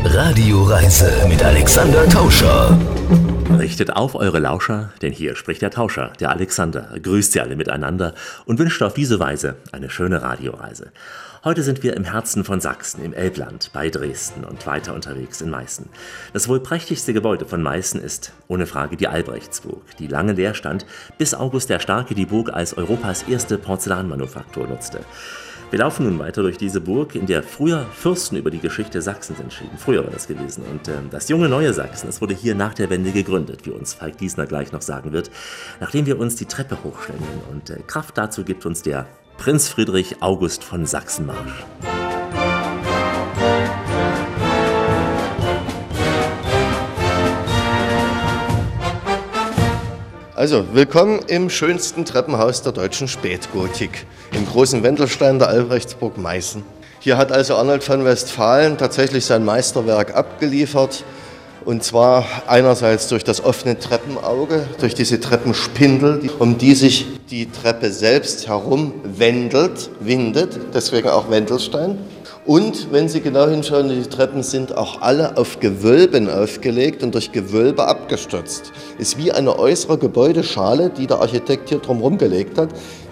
Radioreise 0.02 1.12
mit 1.28 1.44
Alexander 1.44 2.08
Tauscher. 2.08 2.78
Richtet 3.58 3.94
auf 3.94 4.14
eure 4.14 4.40
Lauscher, 4.40 4.92
denn 5.02 5.12
hier 5.12 5.36
spricht 5.36 5.62
der 5.62 5.70
Tauscher, 5.70 6.12
der 6.18 6.30
Alexander, 6.30 6.88
grüßt 7.00 7.32
sie 7.32 7.40
alle 7.40 7.54
miteinander 7.54 8.14
und 8.46 8.58
wünscht 8.58 8.82
auf 8.82 8.94
diese 8.94 9.20
Weise 9.20 9.56
eine 9.72 9.90
schöne 9.90 10.22
Radioreise. 10.22 10.90
Heute 11.44 11.62
sind 11.62 11.82
wir 11.82 11.94
im 11.94 12.04
Herzen 12.04 12.42
von 12.42 12.58
Sachsen, 12.62 13.04
im 13.04 13.12
Elbland, 13.12 13.68
bei 13.74 13.90
Dresden 13.90 14.44
und 14.44 14.66
weiter 14.66 14.94
unterwegs 14.94 15.42
in 15.42 15.50
Meißen. 15.50 15.90
Das 16.32 16.48
wohl 16.48 16.58
prächtigste 16.58 17.12
Gebäude 17.12 17.44
von 17.44 17.60
Meißen 17.60 18.00
ist 18.00 18.32
ohne 18.48 18.66
Frage 18.66 18.96
die 18.96 19.08
Albrechtsburg, 19.08 19.82
die 19.98 20.06
lange 20.06 20.32
leer 20.32 20.54
stand, 20.54 20.86
bis 21.18 21.34
August 21.34 21.68
der 21.68 21.80
Starke 21.80 22.14
die 22.14 22.24
Burg 22.24 22.50
als 22.54 22.78
Europas 22.78 23.24
erste 23.24 23.58
Porzellanmanufaktur 23.58 24.66
nutzte. 24.66 25.00
Wir 25.68 25.80
laufen 25.80 26.06
nun 26.06 26.18
weiter 26.18 26.40
durch 26.40 26.56
diese 26.56 26.80
Burg, 26.80 27.14
in 27.14 27.26
der 27.26 27.42
früher 27.42 27.84
Fürsten 27.92 28.38
über 28.38 28.50
die 28.50 28.60
Geschichte 28.60 29.02
Sachsens 29.02 29.38
entschieden. 29.38 29.76
Früher 29.76 30.02
war 30.02 30.12
das 30.12 30.26
gewesen. 30.26 30.64
Und 30.64 30.88
äh, 30.88 30.92
das 31.10 31.28
junge 31.28 31.50
neue 31.50 31.74
Sachsen, 31.74 32.06
das 32.06 32.22
wurde 32.22 32.32
hier 32.32 32.54
nach 32.54 32.72
der 32.72 32.88
Wende 32.88 33.12
gegründet, 33.12 33.66
wie 33.66 33.70
uns 33.70 33.92
Falk 33.92 34.16
Diesner 34.16 34.46
gleich 34.46 34.72
noch 34.72 34.82
sagen 34.82 35.12
wird, 35.12 35.30
nachdem 35.80 36.06
wir 36.06 36.18
uns 36.18 36.36
die 36.36 36.46
Treppe 36.46 36.78
hochschwingen. 36.82 37.42
Und 37.50 37.68
äh, 37.68 37.80
Kraft 37.86 38.16
dazu 38.16 38.44
gibt 38.44 38.64
uns 38.64 38.80
der 38.80 39.06
Prinz 39.36 39.68
Friedrich 39.68 40.22
August 40.22 40.64
von 40.64 40.86
Sachsenmarsch. 40.86 41.64
Also, 50.34 50.64
willkommen 50.72 51.20
im 51.26 51.50
schönsten 51.50 52.04
Treppenhaus 52.04 52.62
der 52.62 52.72
deutschen 52.72 53.08
Spätgotik, 53.08 54.06
im 54.32 54.46
großen 54.46 54.82
Wendelstein 54.82 55.38
der 55.38 55.48
Albrechtsburg 55.48 56.16
Meißen. 56.18 56.62
Hier 57.00 57.18
hat 57.18 57.32
also 57.32 57.56
Arnold 57.56 57.84
von 57.84 58.04
Westfalen 58.04 58.78
tatsächlich 58.78 59.26
sein 59.26 59.44
Meisterwerk 59.44 60.14
abgeliefert. 60.14 61.04
Und 61.64 61.82
zwar 61.82 62.26
einerseits 62.46 63.08
durch 63.08 63.24
das 63.24 63.42
offene 63.42 63.78
Treppenauge, 63.78 64.66
durch 64.80 64.94
diese 64.94 65.18
Treppenspindel, 65.18 66.30
um 66.38 66.58
die 66.58 66.74
sich 66.74 67.13
die 67.30 67.50
Treppe 67.50 67.90
selbst 67.90 68.48
herum 68.48 68.92
wendelt, 69.04 69.90
windet, 70.00 70.58
deswegen 70.74 71.08
auch 71.08 71.30
Wendelstein. 71.30 71.98
Und 72.46 72.92
wenn 72.92 73.08
Sie 73.08 73.22
genau 73.22 73.48
hinschauen, 73.48 73.88
die 73.88 74.02
Treppen 74.02 74.42
sind 74.42 74.76
auch 74.76 75.00
alle 75.00 75.38
auf 75.38 75.60
Gewölben 75.60 76.28
aufgelegt 76.28 77.02
und 77.02 77.14
durch 77.14 77.32
Gewölbe 77.32 77.86
abgestützt. 77.86 78.72
Ist 78.98 79.16
wie 79.16 79.32
eine 79.32 79.58
äußere 79.58 79.96
Gebäudeschale, 79.96 80.90
die 80.90 81.06
der 81.06 81.20
Architekt 81.20 81.70
hier 81.70 81.78
drumherum 81.78 82.18
gelegt 82.18 82.58
hat. 82.58 82.68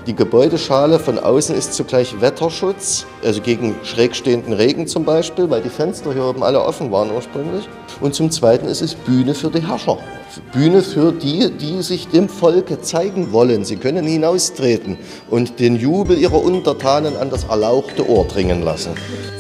Die 0.07 0.15
Gebäudeschale 0.15 0.99
von 0.99 1.19
außen 1.19 1.57
ist 1.57 1.73
zugleich 1.73 2.21
Wetterschutz, 2.21 3.07
also 3.25 3.41
gegen 3.41 3.75
schrägstehenden 3.85 4.53
Regen 4.53 4.87
zum 4.87 5.05
Beispiel, 5.05 5.49
weil 5.49 5.63
die 5.63 5.71
Fenster 5.71 6.13
hier 6.13 6.25
oben 6.25 6.43
alle 6.43 6.61
offen 6.61 6.91
waren 6.91 7.11
ursprünglich. 7.11 7.67
Und 8.03 8.15
zum 8.15 8.31
Zweiten 8.31 8.67
ist 8.67 8.83
es 8.83 8.95
Bühne 8.95 9.33
für 9.33 9.49
die 9.49 9.67
Herrscher. 9.67 9.97
Bühne 10.53 10.83
für 10.83 11.13
die, 11.13 11.51
die 11.51 11.83
sich 11.83 12.09
dem 12.09 12.29
Volke 12.29 12.81
zeigen 12.81 13.33
wollen. 13.33 13.65
Sie 13.65 13.77
können 13.77 14.07
hinaustreten 14.07 14.99
und 15.31 15.61
den 15.61 15.77
Jubel 15.77 16.19
ihrer 16.19 16.43
Untertanen 16.43 17.17
an 17.17 17.31
das 17.31 17.45
erlauchte 17.45 18.09
Ohr 18.09 18.27
dringen 18.27 18.63
lassen. 18.63 18.93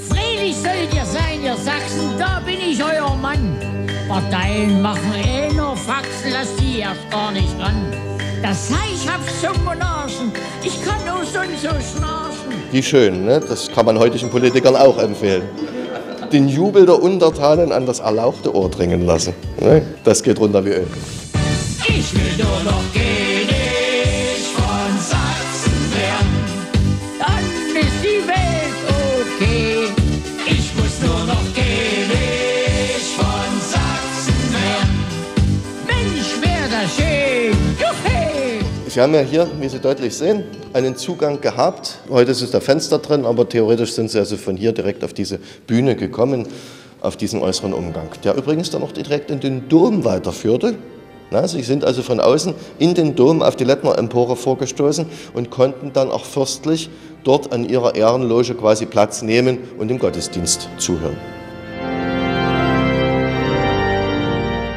Fröhlich 0.08 0.56
sollt 0.56 0.94
ihr 0.94 1.04
sein, 1.04 1.42
ihr 1.42 1.56
Sachsen, 1.56 2.18
da 2.18 2.40
bin 2.44 2.58
ich 2.60 2.82
euer 2.82 3.14
Mann. 3.16 3.56
Parteien 4.08 4.82
machen 4.82 5.12
eh 5.24 5.52
nur 5.52 5.76
Faxen, 5.76 6.32
lasst 6.32 6.60
die 6.60 6.80
erst 6.80 7.10
gar 7.10 7.32
nicht 7.32 7.58
ran. 7.58 7.92
Das 8.42 8.68
heißt, 8.70 9.04
ich 9.04 9.08
hab's 9.08 9.40
zum 9.40 9.64
Monarchen, 9.64 10.32
ich 10.62 10.84
kann 10.84 10.98
nur 11.06 11.24
sonst 11.24 11.62
so 11.62 11.68
schnarchen. 11.68 12.52
Die 12.72 12.82
schön, 12.82 13.24
ne? 13.24 13.40
das 13.40 13.70
kann 13.70 13.86
man 13.86 13.98
heutigen 13.98 14.28
Politikern 14.28 14.76
auch 14.76 14.98
empfehlen 14.98 15.44
den 16.32 16.48
Jubel 16.48 16.86
der 16.86 17.02
Untertanen 17.02 17.72
an 17.72 17.86
das 17.86 18.00
erlauchte 18.00 18.54
Ohr 18.54 18.70
dringen 18.70 19.06
lassen. 19.06 19.34
Ne? 19.60 19.82
Das 20.04 20.22
geht 20.22 20.40
runter 20.40 20.64
wie 20.64 20.70
Öl. 20.70 20.86
Ich 21.88 22.14
will 22.14 22.36
nur 22.38 22.72
noch 22.72 22.82
König 22.92 23.11
Sie 38.92 39.00
haben 39.00 39.14
ja 39.14 39.22
hier, 39.22 39.48
wie 39.58 39.70
Sie 39.70 39.78
deutlich 39.78 40.14
sehen, 40.14 40.44
einen 40.74 40.96
Zugang 40.96 41.40
gehabt. 41.40 42.00
Heute 42.10 42.30
ist 42.30 42.42
es 42.42 42.50
der 42.50 42.60
Fenster 42.60 42.98
drin, 42.98 43.24
aber 43.24 43.48
theoretisch 43.48 43.94
sind 43.94 44.10
Sie 44.10 44.18
also 44.18 44.36
von 44.36 44.54
hier 44.54 44.72
direkt 44.72 45.02
auf 45.02 45.14
diese 45.14 45.38
Bühne 45.66 45.96
gekommen, 45.96 46.46
auf 47.00 47.16
diesen 47.16 47.40
äußeren 47.40 47.72
Umgang, 47.72 48.10
der 48.22 48.34
übrigens 48.34 48.68
dann 48.68 48.82
auch 48.82 48.92
direkt 48.92 49.30
in 49.30 49.40
den 49.40 49.66
Dom 49.70 50.04
weiterführte. 50.04 50.74
Na, 51.30 51.48
Sie 51.48 51.62
sind 51.62 51.86
also 51.86 52.02
von 52.02 52.20
außen 52.20 52.52
in 52.78 52.92
den 52.92 53.14
Dom 53.14 53.40
auf 53.40 53.56
die 53.56 53.64
Lettner 53.64 53.96
Empore 53.96 54.36
vorgestoßen 54.36 55.06
und 55.32 55.48
konnten 55.48 55.94
dann 55.94 56.10
auch 56.10 56.26
fürstlich 56.26 56.90
dort 57.24 57.50
an 57.50 57.66
ihrer 57.66 57.94
Ehrenloge 57.94 58.54
quasi 58.54 58.84
Platz 58.84 59.22
nehmen 59.22 59.56
und 59.78 59.88
dem 59.88 59.98
Gottesdienst 59.98 60.68
zuhören. 60.76 61.16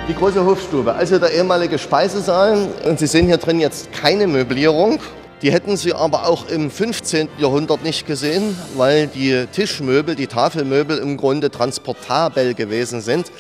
Die 0.08 0.14
große 0.14 0.46
Hofstube, 0.46 0.94
also 0.94 1.18
der 1.18 1.34
ehemalige 1.34 1.80
Speisesaal. 1.80 2.68
Und 2.88 3.00
Sie 3.00 3.08
sehen 3.08 3.26
hier 3.26 3.38
drin 3.38 3.60
jetzt 3.60 3.92
keine 3.92 4.28
Möblierung. 4.28 5.00
Die 5.42 5.52
hätten 5.52 5.78
Sie 5.78 5.94
aber 5.94 6.28
auch 6.28 6.48
im 6.48 6.70
15. 6.70 7.28
Jahrhundert 7.40 7.84
nicht 7.84 8.06
gesehen, 8.06 8.56
weil 8.76 9.08
die 9.08 9.48
Tischmöbel, 9.52 10.14
die 10.14 10.28
Tafelmöbel 10.28 11.00
im 11.00 11.18
Grunde 11.18 11.50
transportabel 11.50 12.54
gewesen 12.54 13.02
sind. 13.02 13.32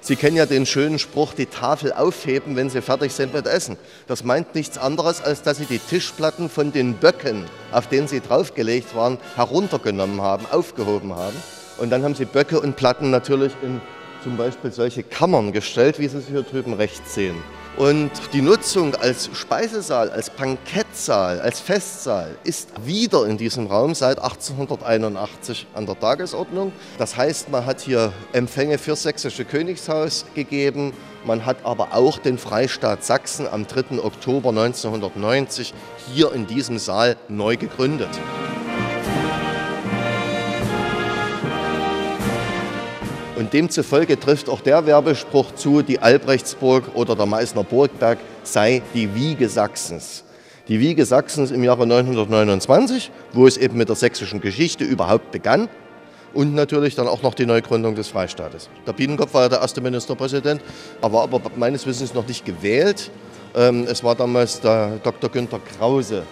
Sie 0.00 0.14
kennen 0.14 0.36
ja 0.36 0.46
den 0.46 0.64
schönen 0.64 1.00
Spruch, 1.00 1.34
die 1.34 1.46
Tafel 1.46 1.92
aufheben, 1.92 2.54
wenn 2.54 2.70
Sie 2.70 2.82
fertig 2.82 3.12
sind 3.12 3.34
mit 3.34 3.48
Essen. 3.48 3.76
Das 4.06 4.22
meint 4.22 4.54
nichts 4.54 4.78
anderes, 4.78 5.22
als 5.22 5.42
dass 5.42 5.58
Sie 5.58 5.66
die 5.66 5.80
Tischplatten 5.80 6.48
von 6.48 6.70
den 6.70 6.94
Böcken, 6.94 7.46
auf 7.72 7.88
denen 7.88 8.06
sie 8.06 8.20
draufgelegt 8.20 8.94
waren, 8.94 9.18
heruntergenommen 9.34 10.22
haben, 10.22 10.46
aufgehoben 10.52 11.16
haben. 11.16 11.36
Und 11.78 11.90
dann 11.90 12.04
haben 12.04 12.14
Sie 12.14 12.26
Böcke 12.26 12.60
und 12.60 12.76
Platten 12.76 13.10
natürlich 13.10 13.52
in 13.62 13.80
zum 14.22 14.36
Beispiel 14.36 14.72
solche 14.72 15.02
Kammern 15.02 15.52
gestellt, 15.52 15.98
wie 15.98 16.08
Sie 16.08 16.18
es 16.18 16.28
hier 16.28 16.42
drüben 16.42 16.74
rechts 16.74 17.14
sehen. 17.14 17.36
Und 17.78 18.10
die 18.34 18.42
Nutzung 18.42 18.94
als 18.94 19.30
Speisesaal, 19.32 20.10
als 20.10 20.28
Bankettsaal, 20.28 21.40
als 21.40 21.58
Festsaal 21.58 22.36
ist 22.44 22.68
wieder 22.84 23.26
in 23.26 23.38
diesem 23.38 23.66
Raum 23.66 23.94
seit 23.94 24.18
1881 24.18 25.66
an 25.72 25.86
der 25.86 25.98
Tagesordnung. 25.98 26.72
Das 26.98 27.16
heißt, 27.16 27.50
man 27.50 27.64
hat 27.64 27.80
hier 27.80 28.12
Empfänge 28.34 28.76
für 28.76 28.94
sächsische 28.94 29.46
Königshaus 29.46 30.26
gegeben. 30.34 30.92
Man 31.24 31.46
hat 31.46 31.64
aber 31.64 31.94
auch 31.94 32.18
den 32.18 32.36
Freistaat 32.36 33.04
Sachsen 33.04 33.48
am 33.48 33.66
3. 33.66 34.02
Oktober 34.02 34.50
1990 34.50 35.72
hier 36.12 36.32
in 36.32 36.46
diesem 36.46 36.78
Saal 36.78 37.16
neu 37.28 37.56
gegründet. 37.56 38.10
Und 43.34 43.54
demzufolge 43.54 44.20
trifft 44.20 44.50
auch 44.50 44.60
der 44.60 44.84
Werbespruch 44.84 45.52
zu, 45.54 45.80
die 45.80 45.98
Albrechtsburg 45.98 46.94
oder 46.94 47.16
der 47.16 47.24
Meißner 47.24 47.64
Burgberg 47.64 48.18
sei 48.42 48.82
die 48.92 49.14
Wiege 49.14 49.48
Sachsens. 49.48 50.24
Die 50.68 50.78
Wiege 50.78 51.06
Sachsens 51.06 51.50
im 51.50 51.64
Jahre 51.64 51.86
929, 51.86 53.10
wo 53.32 53.46
es 53.46 53.56
eben 53.56 53.78
mit 53.78 53.88
der 53.88 53.96
sächsischen 53.96 54.42
Geschichte 54.42 54.84
überhaupt 54.84 55.30
begann. 55.30 55.68
Und 56.34 56.54
natürlich 56.54 56.94
dann 56.94 57.08
auch 57.08 57.22
noch 57.22 57.34
die 57.34 57.46
Neugründung 57.46 57.94
des 57.94 58.08
Freistaates. 58.08 58.68
Der 58.86 58.92
Biedenkopf 58.92 59.34
war 59.34 59.42
ja 59.42 59.48
der 59.50 59.60
erste 59.60 59.80
Ministerpräsident, 59.80 60.62
war 61.00 61.22
aber 61.22 61.40
meines 61.56 61.86
Wissens 61.86 62.14
noch 62.14 62.26
nicht 62.26 62.44
gewählt. 62.44 63.10
Ähm, 63.54 63.86
es 63.86 64.02
war 64.02 64.14
damals 64.14 64.60
der 64.60 64.98
Dr. 65.02 65.30
Günther 65.30 65.60
Krause, 65.76 66.22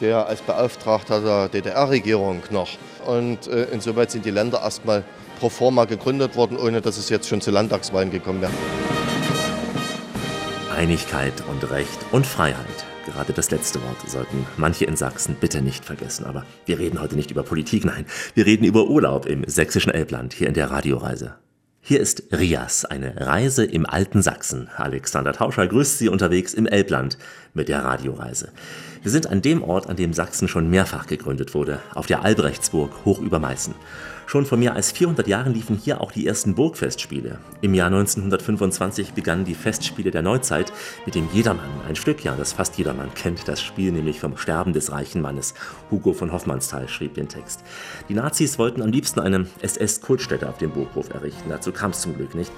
der 0.00 0.26
als 0.26 0.42
Beauftragter 0.42 1.20
der 1.20 1.48
DDR-Regierung 1.48 2.42
noch. 2.50 2.68
Und 3.06 3.48
äh, 3.48 3.64
insoweit 3.72 4.10
sind 4.12 4.24
die 4.24 4.30
Länder 4.30 4.60
erstmal 4.62 5.02
pro 5.38 5.48
forma 5.48 5.84
gegründet 5.84 6.36
worden, 6.36 6.58
ohne 6.58 6.80
dass 6.80 6.98
es 6.98 7.08
jetzt 7.08 7.28
schon 7.28 7.40
zu 7.40 7.50
Landtagswahlen 7.50 8.10
gekommen 8.10 8.42
wäre. 8.42 8.52
Einigkeit 10.74 11.34
und 11.50 11.70
Recht 11.70 11.98
und 12.12 12.26
Freiheit. 12.26 12.84
Gerade 13.06 13.32
das 13.32 13.50
letzte 13.50 13.82
Wort 13.82 14.08
sollten 14.08 14.46
manche 14.58 14.84
in 14.84 14.96
Sachsen 14.96 15.36
bitte 15.40 15.62
nicht 15.62 15.84
vergessen. 15.84 16.24
Aber 16.26 16.44
wir 16.66 16.78
reden 16.78 17.00
heute 17.00 17.16
nicht 17.16 17.30
über 17.30 17.42
Politik, 17.42 17.84
nein, 17.84 18.04
wir 18.34 18.44
reden 18.44 18.64
über 18.64 18.86
Urlaub 18.86 19.26
im 19.26 19.44
sächsischen 19.48 19.90
Elbland 19.90 20.34
hier 20.34 20.46
in 20.46 20.54
der 20.54 20.70
Radioreise. 20.70 21.36
Hier 21.80 22.00
ist 22.00 22.24
Rias, 22.32 22.84
eine 22.84 23.26
Reise 23.26 23.64
im 23.64 23.86
alten 23.86 24.20
Sachsen. 24.20 24.68
Alexander 24.76 25.32
Tauscher 25.32 25.66
grüßt 25.66 25.98
Sie 25.98 26.10
unterwegs 26.10 26.52
im 26.52 26.66
Elbland 26.66 27.16
mit 27.54 27.68
der 27.68 27.82
Radioreise. 27.82 28.52
Wir 29.02 29.10
sind 29.10 29.28
an 29.28 29.40
dem 29.40 29.62
Ort, 29.62 29.88
an 29.88 29.96
dem 29.96 30.12
Sachsen 30.12 30.48
schon 30.48 30.68
mehrfach 30.68 31.06
gegründet 31.06 31.54
wurde, 31.54 31.80
auf 31.94 32.06
der 32.06 32.24
Albrechtsburg 32.24 33.06
hoch 33.06 33.20
über 33.20 33.38
Meißen. 33.38 33.74
Schon 34.28 34.44
vor 34.44 34.58
mehr 34.58 34.74
als 34.74 34.92
400 34.92 35.26
Jahren 35.26 35.54
liefen 35.54 35.78
hier 35.82 36.02
auch 36.02 36.12
die 36.12 36.26
ersten 36.26 36.54
Burgfestspiele. 36.54 37.38
Im 37.62 37.72
Jahr 37.72 37.86
1925 37.86 39.14
begannen 39.14 39.46
die 39.46 39.54
Festspiele 39.54 40.10
der 40.10 40.20
Neuzeit 40.20 40.70
mit 41.06 41.14
dem 41.14 41.30
Jedermann, 41.32 41.70
ein 41.88 41.96
Stück, 41.96 42.22
ja, 42.22 42.36
das 42.36 42.52
fast 42.52 42.76
jedermann 42.76 43.14
kennt, 43.14 43.48
das 43.48 43.62
Spiel 43.62 43.90
nämlich 43.90 44.20
vom 44.20 44.36
Sterben 44.36 44.74
des 44.74 44.92
reichen 44.92 45.22
Mannes. 45.22 45.54
Hugo 45.90 46.12
von 46.12 46.30
Hoffmannsthal 46.30 46.90
schrieb 46.90 47.14
den 47.14 47.30
Text. 47.30 47.64
Die 48.10 48.14
Nazis 48.14 48.58
wollten 48.58 48.82
am 48.82 48.90
liebsten 48.90 49.20
eine 49.20 49.46
SS-Kultstätte 49.62 50.46
auf 50.46 50.58
dem 50.58 50.72
Burghof 50.72 51.08
errichten, 51.08 51.48
dazu 51.48 51.72
kam 51.72 51.92
es 51.92 52.02
zum 52.02 52.14
Glück 52.14 52.34
nicht. 52.34 52.52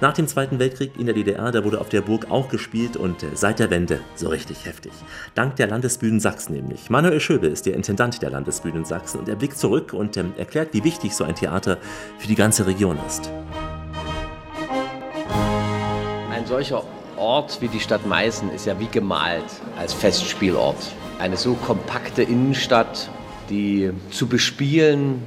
Nach 0.00 0.12
dem 0.12 0.26
Zweiten 0.26 0.58
Weltkrieg 0.58 0.92
in 0.98 1.06
der 1.06 1.14
DDR, 1.14 1.52
da 1.52 1.64
wurde 1.64 1.80
auf 1.80 1.88
der 1.88 2.00
Burg 2.00 2.30
auch 2.30 2.48
gespielt 2.48 2.96
und 2.96 3.24
seit 3.34 3.58
der 3.58 3.70
Wende 3.70 4.00
so 4.16 4.28
richtig 4.28 4.64
heftig. 4.64 4.92
Dank 5.34 5.56
der 5.56 5.68
Landesbühnen 5.68 6.20
Sachsen 6.20 6.54
nämlich. 6.54 6.90
Manuel 6.90 7.20
Schöbe 7.20 7.46
ist 7.46 7.66
der 7.66 7.74
Intendant 7.74 8.20
der 8.20 8.30
Landesbühnen 8.30 8.84
Sachsen 8.84 9.20
und 9.20 9.28
er 9.28 9.36
blickt 9.36 9.56
zurück 9.56 9.92
und 9.92 10.16
ähm, 10.16 10.32
erklärt, 10.36 10.70
wie 10.72 10.84
wichtig 10.84 11.14
so 11.14 11.24
ein 11.24 11.34
Theater 11.34 11.78
für 12.18 12.26
die 12.26 12.34
ganze 12.34 12.66
Region 12.66 12.98
ist. 13.06 13.30
Ein 16.30 16.46
solcher 16.46 16.82
Ort 17.16 17.60
wie 17.60 17.68
die 17.68 17.80
Stadt 17.80 18.04
Meißen 18.06 18.50
ist 18.50 18.66
ja 18.66 18.78
wie 18.80 18.88
gemalt 18.88 19.44
als 19.78 19.94
Festspielort. 19.94 20.76
Eine 21.18 21.36
so 21.36 21.54
kompakte 21.54 22.22
Innenstadt, 22.22 23.08
die 23.48 23.92
zu 24.10 24.26
bespielen, 24.26 25.22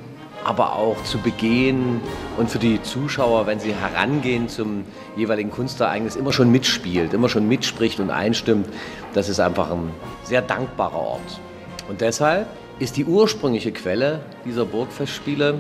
aber 0.48 0.78
auch 0.78 1.04
zu 1.04 1.18
begehen 1.18 2.00
und 2.38 2.50
für 2.50 2.58
die 2.58 2.82
Zuschauer, 2.82 3.48
wenn 3.48 3.60
sie 3.60 3.74
herangehen 3.74 4.48
zum 4.48 4.86
jeweiligen 5.18 5.52
Kunstereignis, 5.52 6.16
immer 6.16 6.32
schon 6.32 6.50
mitspielt, 6.52 7.14
immer 7.14 7.28
schon 7.28 7.50
mitspricht 7.50 8.00
und 8.00 8.12
einstimmt. 8.12 8.68
Das 9.14 9.28
ist 9.28 9.42
einfach 9.42 9.70
ein 9.72 9.92
sehr 10.24 10.42
dankbarer 10.42 10.96
Ort. 11.00 11.42
Und 11.90 12.00
deshalb 12.00 12.48
ist 12.80 12.96
die 12.96 13.04
ursprüngliche 13.04 13.74
Quelle 13.74 14.22
dieser 14.46 14.64
Burgfestspiele 14.64 15.56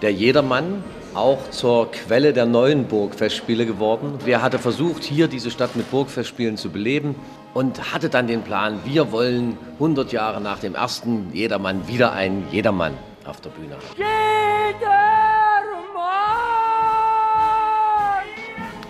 der 0.00 0.12
Jedermann 0.14 0.82
auch 1.12 1.50
zur 1.50 1.90
Quelle 1.90 2.32
der 2.32 2.46
neuen 2.46 2.86
Burgfestspiele 2.86 3.66
geworden. 3.66 4.14
Wer 4.24 4.40
hatte 4.40 4.58
versucht, 4.58 5.02
hier 5.04 5.28
diese 5.28 5.50
Stadt 5.50 5.76
mit 5.76 5.90
Burgfestspielen 5.90 6.56
zu 6.56 6.70
beleben 6.70 7.16
und 7.52 7.92
hatte 7.92 8.08
dann 8.08 8.28
den 8.28 8.42
Plan, 8.42 8.78
wir 8.84 9.12
wollen 9.12 9.58
100 9.74 10.10
Jahre 10.10 10.40
nach 10.40 10.60
dem 10.60 10.74
ersten 10.74 11.30
Jedermann 11.34 11.86
wieder 11.86 12.12
einen 12.12 12.46
Jedermann 12.50 12.94
auf 13.24 13.40
der 13.40 13.50
Bühne 13.50 13.74
haben. 13.74 15.10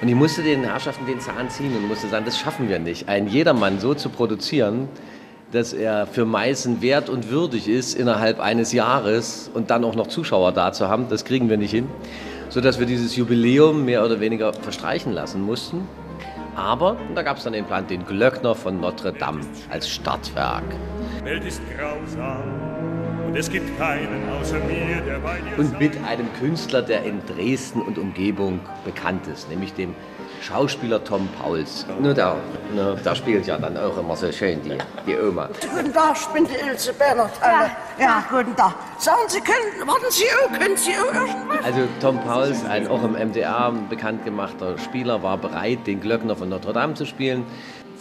Und 0.00 0.08
ich 0.08 0.14
musste 0.14 0.42
den 0.42 0.64
Herrschaften 0.64 1.04
den 1.06 1.20
Zahn 1.20 1.50
ziehen 1.50 1.76
und 1.76 1.86
musste 1.86 2.08
sagen, 2.08 2.24
das 2.24 2.38
schaffen 2.38 2.68
wir 2.68 2.78
nicht, 2.78 3.08
einen 3.08 3.28
Jedermann 3.28 3.80
so 3.80 3.92
zu 3.94 4.08
produzieren, 4.08 4.88
dass 5.52 5.72
er 5.72 6.06
für 6.06 6.24
Meißen 6.24 6.80
wert 6.80 7.10
und 7.10 7.30
würdig 7.30 7.68
ist, 7.68 7.98
innerhalb 7.98 8.40
eines 8.40 8.72
Jahres 8.72 9.50
und 9.52 9.70
dann 9.70 9.84
auch 9.84 9.94
noch 9.94 10.06
Zuschauer 10.06 10.52
da 10.52 10.72
zu 10.72 10.88
haben. 10.88 11.08
Das 11.10 11.24
kriegen 11.24 11.50
wir 11.50 11.58
nicht 11.58 11.72
hin, 11.72 11.88
sodass 12.48 12.78
wir 12.78 12.86
dieses 12.86 13.16
Jubiläum 13.16 13.84
mehr 13.84 14.04
oder 14.04 14.20
weniger 14.20 14.52
verstreichen 14.54 15.12
lassen 15.12 15.42
mussten. 15.42 15.86
Aber, 16.56 16.92
und 16.92 17.14
da 17.14 17.22
gab 17.22 17.36
es 17.36 17.44
dann 17.44 17.52
den 17.52 17.64
Plan, 17.64 17.86
den 17.86 18.04
Glöckner 18.06 18.54
von 18.54 18.80
Notre 18.80 19.12
Dame 19.12 19.40
als 19.70 19.88
Startwerk. 19.88 20.64
Welt 21.24 21.44
ist 21.44 21.60
grausam 21.76 22.99
und 23.30 23.36
es 23.36 23.48
gibt 23.48 23.78
keinen 23.78 24.28
außer 24.28 24.58
mir, 24.58 25.00
der 25.06 25.20
bei 25.20 25.38
dir 25.38 25.56
Und 25.56 25.78
mit 25.78 25.92
einem 26.04 26.32
Künstler, 26.40 26.82
der 26.82 27.04
in 27.04 27.20
Dresden 27.26 27.80
und 27.80 27.96
Umgebung 27.96 28.58
bekannt 28.84 29.26
ist, 29.28 29.48
nämlich 29.48 29.72
dem 29.74 29.94
Schauspieler 30.40 31.04
Tom 31.04 31.28
Pauls. 31.38 31.86
Nur 32.00 32.14
da, 32.14 32.36
nur 32.74 32.96
da 32.96 33.14
spielt 33.14 33.46
ja 33.46 33.56
dann 33.58 33.76
auch 33.76 33.96
immer 33.98 34.16
so 34.16 34.32
schön 34.32 34.60
die, 34.62 34.78
die 35.06 35.16
Oma. 35.16 35.48
Guten 35.72 35.92
Tag, 35.92 36.16
ich 36.20 36.26
bin 36.28 36.46
die 36.46 36.68
Ilse 36.68 36.92
Bernhard. 36.94 37.30
Ja. 37.40 37.70
ja, 38.00 38.24
guten 38.28 38.56
Tag. 38.56 38.74
Sagen 38.98 39.20
Sie, 39.28 39.40
können, 39.40 39.86
warten 39.86 40.10
Sie 40.10 40.24
auch, 40.24 40.58
können 40.58 40.76
Sie 40.76 40.92
auch 40.92 41.14
irgendwas? 41.14 41.64
Also 41.64 41.80
Tom 42.00 42.20
Pauls, 42.22 42.64
ein 42.64 42.88
auch 42.88 43.04
im 43.04 43.12
MDR 43.12 43.72
bekannt 43.88 44.24
gemachter 44.24 44.76
Spieler, 44.78 45.22
war 45.22 45.36
bereit, 45.36 45.86
den 45.86 46.00
Glöckner 46.00 46.34
von 46.34 46.48
Notre 46.48 46.72
Dame 46.72 46.94
zu 46.94 47.04
spielen. 47.04 47.44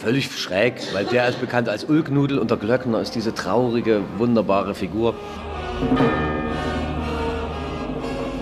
Völlig 0.00 0.30
schräg, 0.34 0.76
weil 0.94 1.04
der 1.04 1.28
ist 1.28 1.42
bekannt 1.42 1.68
als 1.68 1.84
Ulknudel 1.84 2.38
und 2.38 2.50
der 2.50 2.56
Glöckner 2.56 3.02
ist 3.02 3.14
diese 3.14 3.34
traurige, 3.34 4.00
wunderbare 4.16 4.74
Figur. 4.74 5.14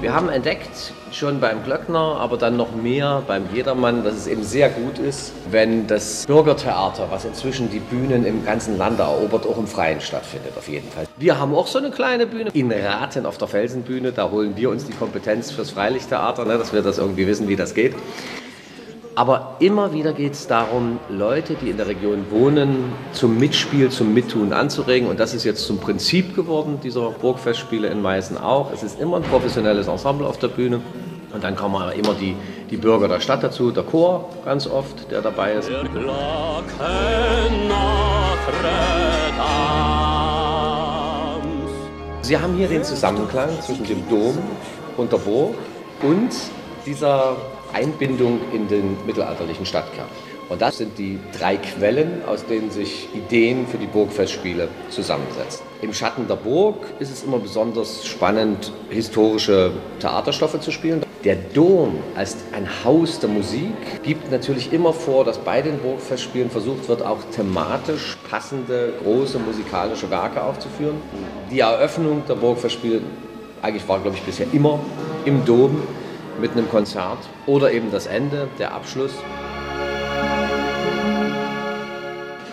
Wir 0.01 0.14
haben 0.14 0.29
entdeckt, 0.29 0.92
schon 1.11 1.40
beim 1.40 1.64
Glöckner, 1.64 2.18
aber 2.21 2.37
dann 2.37 2.57
noch 2.57 2.77
mehr 2.77 3.25
beim 3.27 3.42
Jedermann, 3.53 4.05
dass 4.05 4.14
es 4.14 4.29
eben 4.29 4.44
sehr 4.44 4.68
gut 4.68 5.01
ist, 5.01 5.33
wenn 5.51 5.88
das 5.88 6.27
Bürgertheater, 6.27 7.09
was 7.11 7.25
inzwischen 7.25 7.68
die 7.68 7.81
Bühnen 7.81 8.25
im 8.25 8.44
ganzen 8.44 8.79
Lande 8.79 9.03
erobert, 9.03 9.44
auch 9.44 9.59
im 9.59 9.66
Freien 9.66 10.01
stattfindet, 10.01 10.53
auf 10.57 10.68
jeden 10.68 10.88
Fall. 10.88 11.09
Wir 11.16 11.40
haben 11.40 11.57
auch 11.57 11.66
so 11.66 11.79
eine 11.79 11.90
kleine 11.90 12.29
Bühne 12.29 12.51
in 12.53 12.71
Raten 12.71 13.27
auf 13.27 13.37
der 13.37 13.49
Felsenbühne, 13.49 14.12
da 14.12 14.31
holen 14.31 14.53
wir 14.55 14.71
uns 14.71 14.85
die 14.85 14.92
Kompetenz 14.92 15.51
fürs 15.51 15.73
Freilichttheater, 15.73 16.44
ne, 16.44 16.57
dass 16.57 16.73
wir 16.73 16.83
das 16.83 16.99
irgendwie 16.99 17.27
wissen, 17.27 17.49
wie 17.49 17.57
das 17.57 17.75
geht. 17.75 17.97
Aber 19.18 19.57
immer 19.59 19.92
wieder 19.92 20.12
geht 20.12 20.35
es 20.35 20.46
darum, 20.46 21.00
Leute, 21.09 21.54
die 21.54 21.70
in 21.70 21.76
der 21.76 21.88
Region 21.88 22.26
wohnen, 22.31 22.92
zum 23.11 23.37
Mitspiel, 23.37 23.90
zum 23.90 24.14
Mittun 24.14 24.52
anzuregen. 24.52 25.09
Und 25.09 25.18
das 25.18 25.35
ist 25.35 25.42
jetzt 25.42 25.66
zum 25.66 25.78
Prinzip 25.78 26.37
geworden, 26.37 26.78
dieser 26.81 27.11
Burgfestspiele 27.11 27.88
in 27.88 28.00
Meißen 28.00 28.38
auch. 28.38 28.72
Es 28.72 28.85
ist 28.85 29.00
immer 29.00 29.16
ein 29.16 29.24
professionelles 29.24 29.88
Ensemble 29.88 30.24
auf 30.24 30.38
der 30.38 30.46
Bühne. 30.46 30.81
Und 31.35 31.42
dann 31.42 31.57
kommen 31.57 31.90
immer 31.98 32.14
die, 32.14 32.37
die 32.70 32.76
Bürger 32.76 33.09
der 33.09 33.18
Stadt 33.18 33.42
dazu, 33.42 33.72
der 33.72 33.83
Chor 33.83 34.28
ganz 34.44 34.68
oft, 34.68 35.11
der 35.11 35.20
dabei 35.20 35.54
ist. 35.54 35.68
Sie 42.22 42.38
haben 42.38 42.54
hier 42.54 42.68
den 42.68 42.85
Zusammenklang 42.85 43.48
zwischen 43.62 43.85
dem 43.85 44.09
Dom 44.09 44.38
und 44.96 45.11
der 45.11 45.18
Burg 45.18 45.57
und 46.02 46.31
dieser 46.87 47.37
Einbindung 47.72 48.40
in 48.52 48.68
den 48.68 48.96
mittelalterlichen 49.07 49.66
Stadtkern. 49.66 50.07
Und 50.48 50.62
das 50.62 50.78
sind 50.78 50.96
die 50.98 51.18
drei 51.38 51.57
Quellen, 51.57 52.22
aus 52.26 52.46
denen 52.46 52.70
sich 52.70 53.09
Ideen 53.14 53.66
für 53.66 53.76
die 53.76 53.87
Burgfestspiele 53.87 54.68
zusammensetzen. 54.88 55.66
Im 55.83 55.92
Schatten 55.92 56.26
der 56.26 56.37
Burg 56.37 56.87
ist 56.98 57.12
es 57.12 57.22
immer 57.22 57.38
besonders 57.38 58.07
spannend, 58.07 58.72
historische 58.88 59.72
Theaterstoffe 60.00 60.59
zu 60.61 60.70
spielen. 60.70 61.02
Der 61.24 61.37
Dom 61.37 61.98
als 62.16 62.37
ein 62.52 62.66
Haus 62.85 63.18
der 63.20 63.28
Musik 63.28 64.02
gibt 64.02 64.31
natürlich 64.31 64.72
immer 64.72 64.92
vor, 64.92 65.24
dass 65.24 65.37
bei 65.37 65.61
den 65.61 65.78
Burgfestspielen 65.78 66.48
versucht 66.48 66.88
wird, 66.88 67.02
auch 67.02 67.18
thematisch 67.35 68.16
passende 68.31 68.94
große 69.02 69.38
musikalische 69.38 70.11
Werke 70.11 70.42
aufzuführen. 70.42 70.96
Die 71.50 71.61
Eröffnung 71.61 72.22
der 72.26 72.37
Burgfestspiele 72.37 73.02
eigentlich 73.61 73.87
war, 73.88 73.98
glaube 74.00 74.16
ich, 74.16 74.22
bisher 74.22 74.46
immer 74.52 74.78
im 75.24 75.44
Dom 75.44 75.83
mit 76.40 76.53
einem 76.53 76.68
Konzert 76.68 77.18
oder 77.46 77.72
eben 77.72 77.90
das 77.90 78.07
Ende, 78.07 78.48
der 78.59 78.72
Abschluss. 78.72 79.12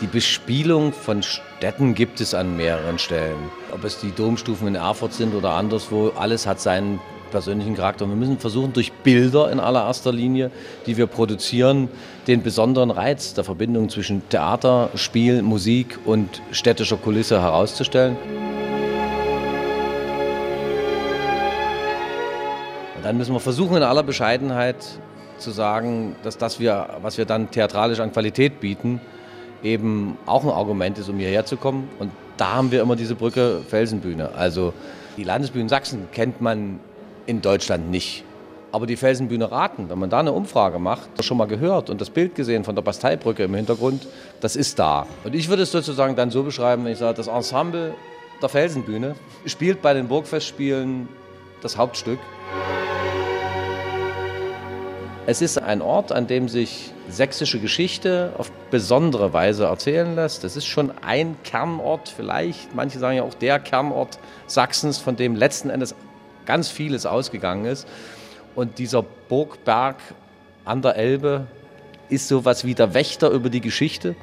Die 0.02 0.08
Bespielung 0.08 0.92
von 0.92 1.24
Städten 1.24 1.96
gibt 1.96 2.20
es 2.20 2.34
an 2.34 2.58
mehreren 2.58 3.00
Stellen. 3.00 3.38
Ob 3.72 3.84
es 3.86 4.00
die 4.00 4.12
Domstufen 4.12 4.68
in 4.68 4.76
Erfurt 4.76 5.14
sind 5.14 5.34
oder 5.34 5.52
anderswo, 5.52 6.12
alles 6.16 6.46
hat 6.46 6.60
seinen 6.60 7.00
persönlichen 7.32 7.76
Charakter. 7.76 8.08
Wir 8.08 8.16
müssen 8.16 8.38
versuchen, 8.38 8.74
durch 8.74 8.92
Bilder 8.92 9.52
in 9.52 9.60
allererster 9.60 10.12
Linie, 10.12 10.52
die 10.86 10.98
wir 10.98 11.08
produzieren, 11.08 11.90
den 12.28 12.44
besonderen 12.44 12.92
Reiz 12.92 13.34
der 13.34 13.44
Verbindung 13.44 13.90
zwischen 13.90 14.22
Theater, 14.30 14.90
Spiel, 14.96 15.42
Musik 15.42 16.00
und 16.06 16.42
städtischer 16.52 16.98
Kulisse 16.98 17.42
herauszustellen. 17.42 18.16
Dann 23.06 23.18
müssen 23.18 23.34
wir 23.34 23.40
versuchen, 23.40 23.78
in 23.78 23.84
aller 23.84 24.02
Bescheidenheit 24.02 24.78
zu 25.38 25.52
sagen, 25.52 26.16
dass 26.24 26.40
das, 26.40 26.60
wir, 26.60 26.88
was 27.04 27.20
wir 27.20 27.26
dann 27.26 27.52
theatralisch 27.52 28.00
an 28.00 28.12
Qualität 28.12 28.60
bieten, 28.60 29.00
eben 29.62 30.18
auch 30.26 30.44
ein 30.44 30.50
Argument 30.50 30.98
ist, 30.98 31.08
um 31.08 31.20
hierher 31.20 31.46
zu 31.46 31.56
kommen. 31.56 31.88
Und 32.00 32.10
da 32.38 32.54
haben 32.54 32.72
wir 32.72 32.82
immer 32.82 32.96
diese 32.96 33.14
Brücke 33.14 33.62
Felsenbühne. 33.68 34.32
Also 34.34 34.74
die 35.18 35.24
Landesbühne 35.24 35.70
Sachsen 35.70 36.08
kennt 36.14 36.42
man 36.42 36.80
in 37.28 37.44
Deutschland 37.44 37.92
nicht. 37.92 38.24
Aber 38.72 38.88
die 38.88 38.96
Felsenbühne 38.96 39.52
Raten, 39.52 39.88
wenn 39.92 40.00
man 40.00 40.10
da 40.10 40.22
eine 40.22 40.32
Umfrage 40.32 40.80
macht, 40.80 41.24
schon 41.24 41.38
mal 41.38 41.46
gehört 41.46 41.92
und 41.92 42.02
das 42.02 42.10
Bild 42.10 42.34
gesehen 42.34 42.64
von 42.64 42.74
der 42.74 42.82
Basteibrücke 42.82 43.44
im 43.44 43.54
Hintergrund, 43.54 44.08
das 44.42 44.56
ist 44.56 44.80
da. 44.80 45.06
Und 45.24 45.36
ich 45.36 45.48
würde 45.48 45.62
es 45.62 45.72
sozusagen 45.72 46.16
dann 46.16 46.32
so 46.32 46.42
beschreiben, 46.42 46.84
wenn 46.86 46.94
ich 46.94 46.98
sage, 46.98 47.14
das 47.14 47.28
Ensemble 47.28 47.94
der 48.42 48.50
Felsenbühne 48.50 49.14
spielt 49.46 49.84
bei 49.84 49.94
den 49.94 50.08
Burgfestspielen 50.08 51.08
das 51.62 51.78
Hauptstück. 51.78 52.18
Es 55.28 55.42
ist 55.42 55.58
ein 55.58 55.82
Ort, 55.82 56.12
an 56.12 56.28
dem 56.28 56.48
sich 56.48 56.92
sächsische 57.10 57.60
Geschichte 57.60 58.34
auf 58.38 58.52
besondere 58.70 59.34
Weise 59.34 59.66
erzählen 59.66 60.14
lässt. 60.14 60.44
Es 60.44 60.56
ist 60.56 60.68
schon 60.68 60.92
ein 61.04 61.36
Kernort, 61.44 62.10
vielleicht, 62.10 62.76
manche 62.76 63.00
sagen 63.00 63.18
ja 63.18 63.24
auch 63.24 63.34
der 63.34 63.58
Kernort 63.58 64.20
Sachsens, 64.46 65.00
von 65.00 65.16
dem 65.16 65.36
letzten 65.36 65.72
Endes 65.72 65.96
ganz 66.46 66.70
vieles 66.70 67.08
ausgegangen 67.08 67.66
ist. 67.66 67.88
Und 68.54 68.78
dieser 68.78 69.02
Burgberg 69.02 69.96
an 70.64 70.84
der 70.84 70.96
Elbe 70.96 71.48
ist 72.10 72.28
so 72.28 72.46
was 72.46 72.64
wie 72.64 72.76
der 72.76 72.94
Wächter 72.94 73.32
über 73.32 73.50
die 73.50 73.62
Geschichte. 73.62 74.16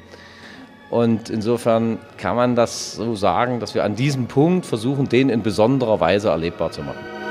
Und 0.89 1.29
insofern 1.29 1.99
kann 2.17 2.37
man 2.37 2.55
das 2.55 2.93
so 2.93 3.15
sagen, 3.15 3.59
dass 3.59 3.75
wir 3.75 3.83
an 3.83 3.97
diesem 3.97 4.27
Punkt 4.27 4.65
versuchen, 4.65 5.09
den 5.09 5.29
in 5.29 5.43
besonderer 5.43 5.99
Weise 5.99 6.29
erlebbar 6.29 6.71
zu 6.71 6.81
machen. 6.81 7.22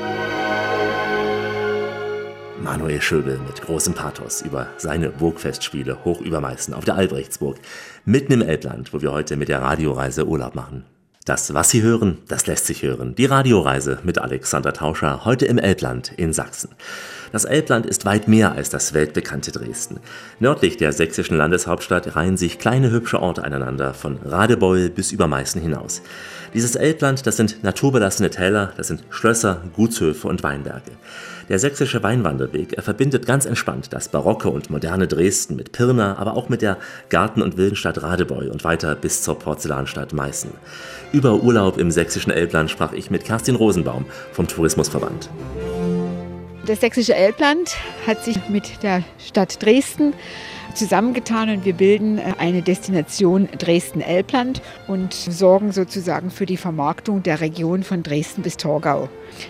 Manuel 2.63 3.01
Schöbel 3.01 3.39
mit 3.39 3.61
großem 3.61 3.95
Pathos 3.95 4.41
über 4.43 4.69
seine 4.77 5.11
Burgfestspiele 5.11 6.05
hoch 6.05 6.21
über 6.21 6.41
Meißen 6.41 6.75
auf 6.75 6.85
der 6.85 6.95
Albrechtsburg, 6.95 7.59
mitten 8.05 8.33
im 8.33 8.43
Elbland, 8.43 8.93
wo 8.93 9.03
wir 9.03 9.11
heute 9.11 9.37
mit 9.37 9.49
der 9.49 9.63
Radioreise 9.63 10.27
Urlaub 10.27 10.55
machen. 10.55 10.85
Das, 11.25 11.55
was 11.55 11.71
Sie 11.71 11.83
hören, 11.83 12.19
das 12.29 12.47
lässt 12.47 12.67
sich 12.67 12.83
hören. 12.83 13.15
Die 13.15 13.27
Radioreise 13.27 13.99
mit 14.03 14.19
Alexander 14.19 14.73
Tauscher, 14.73 15.25
heute 15.25 15.47
im 15.47 15.59
Elbland 15.59 16.13
in 16.17 16.33
Sachsen. 16.33 16.71
Das 17.31 17.45
Elbland 17.45 17.87
ist 17.87 18.05
weit 18.05 18.27
mehr 18.27 18.53
als 18.53 18.71
das 18.71 18.93
weltbekannte 18.93 19.53
Dresden. 19.53 20.01
Nördlich 20.41 20.77
der 20.77 20.93
sächsischen 20.93 21.37
Landeshauptstadt 21.37 22.17
reihen 22.17 22.37
sich 22.37 22.59
kleine 22.59 22.91
hübsche 22.91 23.21
Orte 23.21 23.45
aneinander, 23.45 23.95
von 23.95 24.19
Radebeul 24.25 24.91
bis 24.91 25.13
über 25.13 25.29
Meißen 25.29 25.63
hinaus. 25.63 26.03
Dieses 26.55 26.77
Elbland, 26.77 27.27
das 27.27 27.39
sind 27.39 27.65
naturbelassene 27.65 28.29
Täler, 28.29 28.73
das 28.77 28.89
sind 28.89 29.05
Schlösser, 29.09 29.63
Gutshöfe 29.75 30.29
und 30.29 30.43
Weinberge. 30.43 30.91
Der 31.49 31.59
sächsische 31.59 32.03
Weinwanderweg, 32.03 32.75
er 32.75 32.83
verbindet 32.83 33.27
ganz 33.27 33.47
entspannt 33.47 33.89
das 33.93 34.09
barocke 34.09 34.51
und 34.51 34.69
moderne 34.69 35.09
Dresden 35.09 35.57
mit 35.57 35.73
Pirna, 35.73 36.19
aber 36.19 36.37
auch 36.37 36.51
mit 36.51 36.61
der 36.61 36.77
Garten- 37.09 37.43
und 37.43 37.57
Wildenstadt 37.57 38.03
Radebeul 38.03 38.49
und 38.49 38.65
weiter 38.65 38.95
bis 38.95 39.23
zur 39.23 39.39
Porzellanstadt 39.39 40.13
Meißen. 40.13 40.51
Über 41.13 41.43
Urlaub 41.43 41.79
im 41.79 41.91
sächsischen 41.91 42.33
Elbland 42.33 42.71
sprach 42.71 42.93
ich 42.93 43.11
mit 43.11 43.25
Kerstin 43.25 43.57
Rosenbaum 43.57 44.05
vom 44.33 44.47
Tourismusverband. 44.47 45.31
Das 46.65 46.81
sächsische 46.81 47.15
Elbland 47.17 47.77
hat 48.07 48.25
sich 48.25 48.37
mit 48.49 48.85
der 48.85 49.03
Stadt 49.19 49.61
Dresden 49.61 50.15
zusammengetan 50.77 51.51
und 51.51 51.65
wir 51.65 51.73
bilden 51.73 52.19
äh, 52.19 52.35
eine 52.39 52.63
Destination 52.63 53.49
Dresden-Elbland 53.59 54.63
und 54.87 55.13
sorgen 55.13 55.73
sozusagen 55.73 56.31
für 56.31 56.47
die 56.47 56.57
Vermarktung 56.57 57.23
der 57.25 57.41
Region 57.41 57.83
von 57.83 58.05
Dresden 58.05 58.43
bis 58.43 58.57
Torgau. 58.57 59.09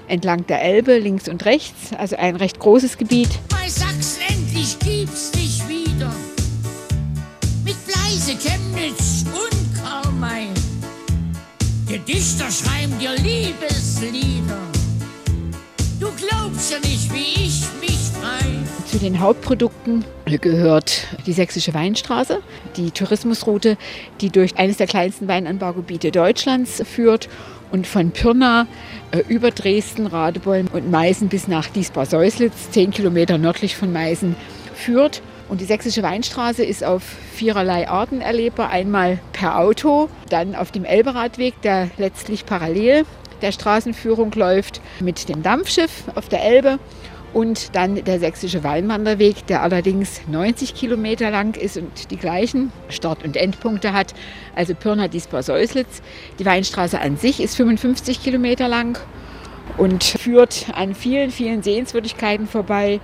Entlang 0.09 0.46
der 0.46 0.62
Elbe 0.62 0.98
links 0.98 1.29
und 1.29 1.44
rechts, 1.44 1.92
also 1.98 2.16
ein 2.16 2.35
recht 2.37 2.59
großes 2.59 2.96
Gebiet. 2.96 3.29
Bei 3.51 3.68
Sachsen 3.68 4.22
endlich 4.29 4.79
gibt's 4.79 5.31
dich 5.33 5.62
wieder. 5.68 6.11
Mit 7.62 7.77
Bleise, 7.87 8.37
Chemnitz 8.37 9.27
und 9.27 9.85
Karl-May. 9.85 10.48
Die 11.88 11.98
Dichter 11.98 12.51
schreiben 12.51 12.98
dir 12.98 13.12
Liebeslieder. 13.16 14.71
Glaubst 16.28 16.70
ja 16.70 16.78
nicht, 16.78 17.12
wie 17.12 17.46
ich 17.46 17.62
mich 17.80 18.11
frei. 18.12 18.46
Zu 18.87 18.98
den 18.98 19.20
Hauptprodukten 19.20 20.04
gehört 20.26 21.08
die 21.26 21.32
Sächsische 21.32 21.74
Weinstraße, 21.74 22.40
die 22.76 22.90
Tourismusroute, 22.90 23.76
die 24.20 24.30
durch 24.30 24.56
eines 24.56 24.76
der 24.76 24.87
kleinsten 24.87 25.26
Weinanbaugebiete 25.26 26.12
Deutschlands 26.12 26.82
führt 26.87 27.28
und 27.72 27.87
von 27.87 28.12
Pirna 28.12 28.66
äh, 29.11 29.22
über 29.28 29.50
Dresden, 29.50 30.06
Radebeul 30.06 30.66
und 30.72 30.90
Meißen 30.90 31.28
bis 31.28 31.48
nach 31.48 31.68
Diesbar-Säuslitz, 31.68 32.70
zehn 32.70 32.90
Kilometer 32.90 33.38
nördlich 33.38 33.76
von 33.76 33.92
Meißen, 33.92 34.37
führt. 34.74 35.22
Und 35.48 35.61
die 35.61 35.66
Sächsische 35.66 36.02
Weinstraße 36.02 36.64
ist 36.64 36.85
auf 36.85 37.02
viererlei 37.35 37.88
Arten 37.88 38.20
erlebbar. 38.20 38.70
Einmal 38.70 39.18
per 39.32 39.58
Auto, 39.58 40.08
dann 40.30 40.54
auf 40.54 40.70
dem 40.70 40.85
Elberadweg, 40.85 41.61
der 41.62 41.90
letztlich 41.98 42.46
parallel 42.46 43.04
der 43.42 43.52
Straßenführung 43.52 44.33
läuft, 44.33 44.81
mit 45.00 45.28
dem 45.28 45.42
Dampfschiff 45.42 46.05
auf 46.14 46.28
der 46.28 46.42
Elbe 46.44 46.78
und 47.33 47.74
dann 47.74 48.05
der 48.05 48.18
sächsische 48.18 48.62
Weinwanderweg, 48.62 49.46
der 49.46 49.62
allerdings 49.62 50.20
90 50.28 50.74
Kilometer 50.74 51.31
lang 51.31 51.57
ist 51.57 51.76
und 51.76 52.11
die 52.11 52.16
gleichen 52.16 52.72
Start- 52.88 53.24
und 53.24 53.37
Endpunkte 53.37 53.92
hat. 53.92 54.14
Also 54.55 54.74
Pirna, 54.74 55.09
Diesbar, 55.09 55.42
Säuslitz. 55.42 56.02
Die 56.38 56.44
Weinstraße 56.44 57.00
an 57.00 57.16
sich 57.16 57.40
ist 57.40 57.57
55 57.57 58.22
Kilometer 58.22 58.68
lang 58.68 58.98
und 59.78 60.05
führt 60.05 60.66
an 60.74 60.94
vielen, 60.94 61.31
vielen 61.31 61.62
Sehenswürdigkeiten 61.62 62.46
vorbei, 62.46 63.00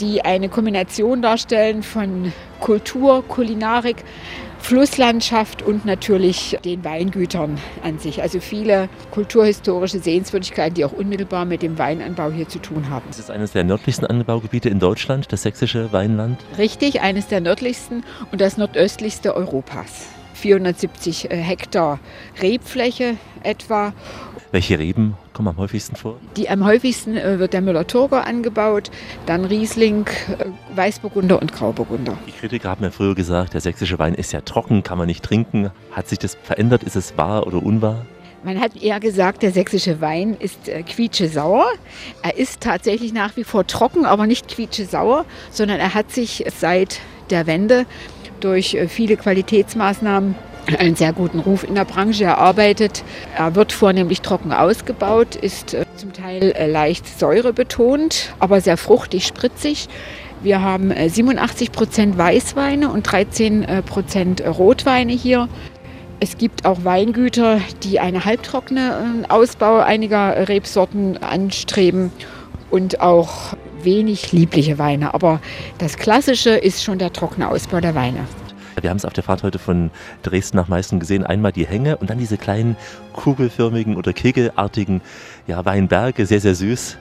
die 0.00 0.22
eine 0.22 0.48
Kombination 0.48 1.22
darstellen 1.22 1.82
von 1.82 2.32
Kultur, 2.60 3.24
Kulinarik, 3.26 4.04
Flusslandschaft 4.62 5.60
und 5.62 5.84
natürlich 5.84 6.56
den 6.64 6.84
Weingütern 6.84 7.58
an 7.82 7.98
sich. 7.98 8.22
Also 8.22 8.38
viele 8.40 8.88
kulturhistorische 9.10 9.98
Sehenswürdigkeiten, 9.98 10.74
die 10.74 10.84
auch 10.84 10.92
unmittelbar 10.92 11.44
mit 11.44 11.62
dem 11.62 11.78
Weinanbau 11.78 12.30
hier 12.30 12.48
zu 12.48 12.60
tun 12.60 12.88
haben. 12.88 13.04
Das 13.08 13.18
ist 13.18 13.30
eines 13.30 13.52
der 13.52 13.64
nördlichsten 13.64 14.06
Anbaugebiete 14.06 14.68
in 14.68 14.78
Deutschland, 14.78 15.32
das 15.32 15.42
sächsische 15.42 15.92
Weinland. 15.92 16.38
Richtig, 16.58 17.00
eines 17.00 17.26
der 17.26 17.40
nördlichsten 17.40 18.04
und 18.30 18.40
das 18.40 18.56
nordöstlichste 18.56 19.34
Europas. 19.34 20.11
470 20.42 21.30
äh, 21.30 21.36
Hektar 21.36 22.00
Rebfläche 22.40 23.16
etwa. 23.42 23.92
Welche 24.50 24.78
Reben 24.78 25.16
kommen 25.32 25.48
am 25.48 25.56
häufigsten 25.56 25.96
vor? 25.96 26.18
Die 26.36 26.50
am 26.50 26.64
häufigsten 26.64 27.16
äh, 27.16 27.38
wird 27.38 27.52
der 27.52 27.62
Müller-Thurgau 27.62 28.16
angebaut, 28.16 28.90
dann 29.24 29.44
Riesling, 29.44 30.06
äh, 30.06 30.46
Weißburgunder 30.76 31.40
und 31.40 31.52
Grauburgunder. 31.52 32.18
Die 32.26 32.32
Kritiker 32.32 32.70
haben 32.70 32.84
ja 32.84 32.90
früher 32.90 33.14
gesagt, 33.14 33.54
der 33.54 33.60
sächsische 33.60 33.98
Wein 33.98 34.14
ist 34.14 34.32
ja 34.32 34.40
trocken, 34.40 34.82
kann 34.82 34.98
man 34.98 35.06
nicht 35.06 35.24
trinken. 35.24 35.70
Hat 35.92 36.08
sich 36.08 36.18
das 36.18 36.36
verändert? 36.42 36.82
Ist 36.82 36.96
es 36.96 37.16
wahr 37.16 37.46
oder 37.46 37.62
unwahr? 37.62 38.04
Man 38.44 38.60
hat 38.60 38.74
eher 38.82 38.98
gesagt, 38.98 39.44
der 39.44 39.52
sächsische 39.52 40.00
Wein 40.00 40.36
ist 40.38 40.68
äh, 40.68 40.82
quietschesauer. 40.82 41.66
Er 42.22 42.36
ist 42.36 42.60
tatsächlich 42.60 43.12
nach 43.12 43.36
wie 43.36 43.44
vor 43.44 43.66
trocken, 43.68 44.04
aber 44.04 44.26
nicht 44.26 44.48
quietschesauer, 44.48 45.24
sondern 45.52 45.78
er 45.78 45.94
hat 45.94 46.10
sich 46.10 46.44
seit 46.58 47.00
der 47.30 47.46
Wende 47.46 47.86
durch 48.42 48.74
äh, 48.74 48.88
viele 48.88 49.16
Qualitätsmaßnahmen 49.16 50.34
einen 50.78 50.94
sehr 50.94 51.12
guten 51.12 51.40
Ruf 51.40 51.64
in 51.64 51.74
der 51.74 51.84
Branche 51.84 52.24
erarbeitet. 52.24 53.02
Er 53.36 53.54
wird 53.54 53.72
vornehmlich 53.72 54.20
trocken 54.20 54.52
ausgebaut, 54.52 55.34
ist 55.34 55.74
äh, 55.74 55.84
zum 55.96 56.12
Teil 56.12 56.52
äh, 56.52 56.66
leicht 56.66 57.06
säurebetont, 57.18 58.34
aber 58.38 58.60
sehr 58.60 58.76
fruchtig, 58.76 59.26
spritzig. 59.26 59.88
Wir 60.42 60.60
haben 60.60 60.92
87 60.92 61.70
Prozent 61.70 62.18
Weißweine 62.18 62.90
und 62.90 63.04
13 63.04 63.64
Prozent 63.86 64.42
Rotweine 64.44 65.12
hier. 65.12 65.48
Es 66.18 66.36
gibt 66.36 66.64
auch 66.64 66.84
Weingüter, 66.84 67.60
die 67.84 68.00
einen 68.00 68.24
halbtrockenen 68.24 69.30
Ausbau 69.30 69.78
einiger 69.78 70.48
Rebsorten 70.48 71.22
anstreben 71.22 72.10
und 72.72 73.00
auch 73.00 73.54
wenig 73.84 74.32
liebliche 74.32 74.78
Weine. 74.78 75.14
Aber 75.14 75.40
das 75.78 75.96
Klassische 75.96 76.50
ist 76.50 76.82
schon 76.82 76.98
der 76.98 77.12
trockene 77.12 77.48
Ausbau 77.48 77.80
der 77.80 77.94
Weine. 77.94 78.26
Wir 78.80 78.90
haben 78.90 78.96
es 78.96 79.04
auf 79.04 79.12
der 79.12 79.24
Fahrt 79.24 79.42
heute 79.42 79.58
von 79.58 79.90
Dresden 80.22 80.56
nach 80.56 80.68
Meißen 80.68 80.98
gesehen. 80.98 81.24
Einmal 81.24 81.52
die 81.52 81.66
Hänge 81.66 81.96
und 81.98 82.10
dann 82.10 82.18
diese 82.18 82.38
kleinen 82.38 82.76
kugelförmigen 83.12 83.96
oder 83.96 84.12
kegelartigen 84.12 85.02
ja, 85.46 85.64
Weinberge, 85.64 86.26
sehr, 86.26 86.40
sehr 86.40 86.54
süß. 86.54 86.96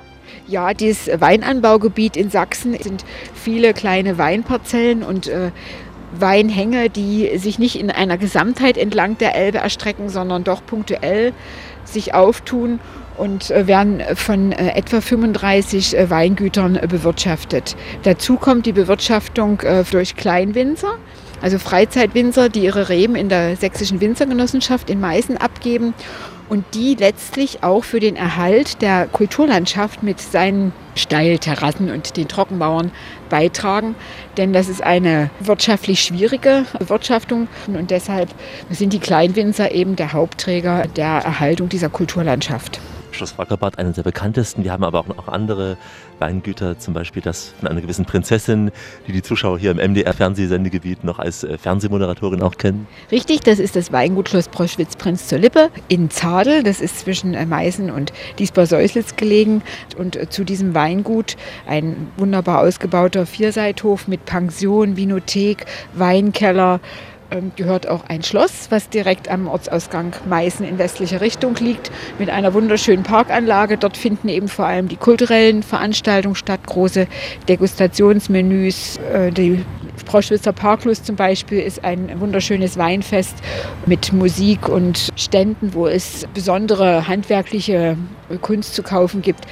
Ja, 0.48 0.74
dieses 0.74 1.08
Weinanbaugebiet 1.22 2.18
in 2.18 2.30
Sachsen 2.30 2.78
sind 2.82 3.06
viele 3.34 3.74
kleine 3.74 4.18
Weinparzellen 4.18 5.04
und 5.04 5.28
äh, 5.28 5.52
Weinhänge, 6.20 6.90
die 6.90 7.38
sich 7.38 7.58
nicht 7.58 7.80
in 7.80 7.90
einer 7.90 8.18
Gesamtheit 8.18 8.78
entlang 8.78 9.18
der 9.18 9.36
Elbe 9.36 9.60
erstrecken, 9.60 10.10
sondern 10.10 10.44
doch 10.44 10.66
punktuell 10.66 11.34
sich 11.86 12.14
auftun 12.14 12.80
und 13.22 13.52
äh, 13.52 13.68
werden 13.68 14.02
von 14.16 14.52
äh, 14.52 14.76
etwa 14.76 15.00
35 15.00 15.96
äh, 15.96 16.10
Weingütern 16.10 16.80
bewirtschaftet. 16.90 17.76
Dazu 18.02 18.36
kommt 18.38 18.66
die 18.66 18.74
Bewirtschaftung 18.74 19.62
durch 19.92 20.16
Kleinwinzer 20.16 20.96
also 21.42 21.58
Freizeitwinzer, 21.58 22.50
die 22.50 22.64
ihre 22.64 22.90
Reben 22.90 23.16
in 23.16 23.28
der 23.28 23.56
sächsischen 23.56 24.00
Winzergenossenschaft 24.00 24.92
in 24.92 25.00
Meißen 25.00 25.38
abgeben 25.38 25.96
und 26.50 26.66
die 26.76 26.96
letztlich 26.96 27.64
auch 27.64 27.84
für 27.84 28.00
den 28.00 28.16
Erhalt 28.16 28.82
der 28.82 29.08
Kulturlandschaft 29.08 30.04
mit 30.04 30.20
seinen 30.20 30.72
Steilterrassen 30.96 31.90
und 31.90 32.16
den 32.16 32.28
Trockenmauern 32.28 32.92
beitragen. 33.30 33.96
Denn 34.38 34.54
das 34.54 34.70
ist 34.70 34.84
eine 34.84 35.32
wirtschaftlich 35.40 36.02
schwierige 36.02 36.66
Bewirtschaftung 36.78 37.48
und 37.68 37.90
deshalb 37.90 38.30
sind 38.70 38.94
die 38.94 39.00
Kleinwinzer 39.00 39.72
eben 39.72 39.96
der 39.96 40.14
Hauptträger 40.14 40.84
der 40.96 41.22
Erhaltung 41.24 41.70
dieser 41.70 41.90
Kulturlandschaft. 41.90 42.80
Schloss 43.16 43.38
Wackerbad, 43.38 43.78
einer 43.78 43.92
der 43.92 44.04
bekanntesten. 44.04 44.64
Wir 44.64 44.72
haben 44.72 44.84
aber 44.84 45.00
auch 45.00 45.08
noch 45.08 45.28
andere 45.28 45.78
Weingüter, 46.20 46.78
zum 46.80 46.94
Beispiel 46.94 47.22
das 47.22 47.54
von 47.60 47.68
einer 47.68 47.82
gewissen 47.82 48.06
Prinzessin, 48.06 48.72
die 49.08 49.12
die 49.12 49.22
Zuschauer 49.22 49.60
hier 49.60 49.72
im 49.72 49.78
MDR-Fernsehsendegebiet 49.78 51.04
noch 51.04 51.20
als 51.20 51.44
äh, 51.44 51.58
Fernsehmoderatorin 51.58 52.42
auch 52.42 52.56
kennen. 52.56 52.88
Richtig, 53.12 53.42
das 53.42 53.60
ist 53.60 53.76
das 53.76 53.92
Weingut 53.92 54.30
Schloss 54.30 54.48
Proschwitz-Prinz 54.48 55.28
zur 55.28 55.40
Lippe 55.40 55.70
in 55.88 56.10
Zadel. 56.10 56.64
Das 56.64 56.82
ist 56.82 57.00
zwischen 57.00 57.34
äh, 57.34 57.46
Meißen 57.46 57.92
und 57.92 58.14
Diesbar-Säuslitz 58.40 59.16
gelegen. 59.16 59.64
Und 59.98 60.16
äh, 60.16 60.30
zu 60.30 60.44
diesem 60.44 60.74
Weingut 60.74 61.38
ein 61.68 62.08
wunderbar 62.18 62.60
ausgebauter 62.62 63.26
Vierseithof 63.26 64.08
mit 64.08 64.26
Pension, 64.26 64.98
Vinothek, 64.98 65.66
Weinkeller, 65.94 66.80
gehört 67.56 67.88
auch 67.88 68.04
ein 68.08 68.24
Schloss, 68.24 68.68
was 68.70 68.90
direkt 68.90 69.30
am 69.30 69.48
Ortsausgang 69.48 70.14
Meißen 70.28 70.66
in 70.66 70.78
westlicher 70.78 71.22
Richtung 71.22 71.56
liegt, 71.56 71.92
mit 72.20 72.30
einer 72.30 72.54
wunderschönen 72.54 73.04
Parkanlage. 73.04 73.78
Dort 73.78 73.98
finden 73.98 74.28
eben 74.30 74.48
vor 74.48 74.66
allem 74.66 74.88
die 74.88 74.98
kulturellen 74.98 75.64
Veranstaltungen 75.64 76.36
statt, 76.36 76.62
große 76.66 77.08
Degustationsmenüs. 77.48 78.98
Äh, 78.98 79.32
die 79.32 79.64
Proschwitzer 80.06 80.52
Parklust 80.52 81.06
zum 81.06 81.16
Beispiel 81.16 81.60
ist 81.60 81.84
ein 81.84 82.20
wunderschönes 82.20 82.78
Weinfest 82.78 83.36
mit 83.86 84.12
Musik 84.12 84.68
und 84.68 85.10
Ständen, 85.16 85.74
wo 85.74 85.88
es 85.88 86.28
besondere 86.34 87.08
handwerkliche 87.08 87.98
Kunst 88.42 88.76
zu 88.76 88.84
kaufen 88.84 89.22
gibt. 89.22 89.46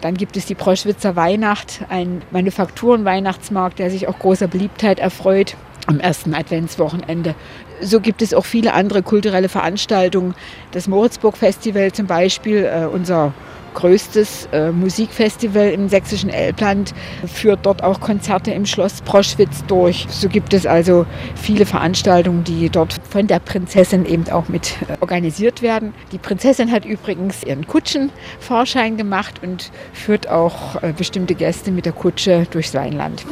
Dann 0.00 0.14
gibt 0.14 0.36
es 0.36 0.46
die 0.46 0.54
Proschwitzer 0.54 1.16
Weihnacht, 1.16 1.80
ein 1.88 2.22
Manufakturenweihnachtsmarkt, 2.30 3.80
der 3.80 3.90
sich 3.90 4.06
auch 4.06 4.18
großer 4.18 4.46
Beliebtheit 4.46 5.00
erfreut 5.00 5.56
am 5.88 6.00
ersten 6.00 6.34
Adventswochenende. 6.34 7.34
So 7.80 8.00
gibt 8.00 8.22
es 8.22 8.34
auch 8.34 8.44
viele 8.44 8.74
andere 8.74 9.02
kulturelle 9.02 9.48
Veranstaltungen. 9.48 10.34
Das 10.72 10.86
Moritzburg 10.86 11.36
Festival 11.36 11.92
zum 11.92 12.06
Beispiel, 12.06 12.64
äh, 12.64 12.86
unser 12.86 13.32
größtes 13.74 14.48
äh, 14.52 14.70
Musikfestival 14.72 15.70
im 15.70 15.88
sächsischen 15.88 16.30
Elbland, 16.30 16.94
führt 17.26 17.60
dort 17.64 17.84
auch 17.84 18.00
Konzerte 18.00 18.50
im 18.50 18.66
Schloss 18.66 19.00
Proschwitz 19.02 19.64
durch. 19.66 20.06
So 20.10 20.28
gibt 20.28 20.52
es 20.52 20.66
also 20.66 21.06
viele 21.36 21.64
Veranstaltungen, 21.64 22.44
die 22.44 22.68
dort 22.70 22.96
von 23.08 23.26
der 23.26 23.38
Prinzessin 23.38 24.04
eben 24.04 24.28
auch 24.30 24.48
mit 24.48 24.74
äh, 24.88 24.96
organisiert 25.00 25.62
werden. 25.62 25.94
Die 26.12 26.18
Prinzessin 26.18 26.72
hat 26.72 26.84
übrigens 26.84 27.44
ihren 27.44 27.66
Kutschenfahrschein 27.66 28.96
gemacht 28.96 29.40
und 29.42 29.70
führt 29.92 30.28
auch 30.28 30.82
äh, 30.82 30.92
bestimmte 30.92 31.34
Gäste 31.34 31.70
mit 31.70 31.86
der 31.86 31.92
Kutsche 31.92 32.46
durchs 32.50 32.74
Weinland. 32.74 33.24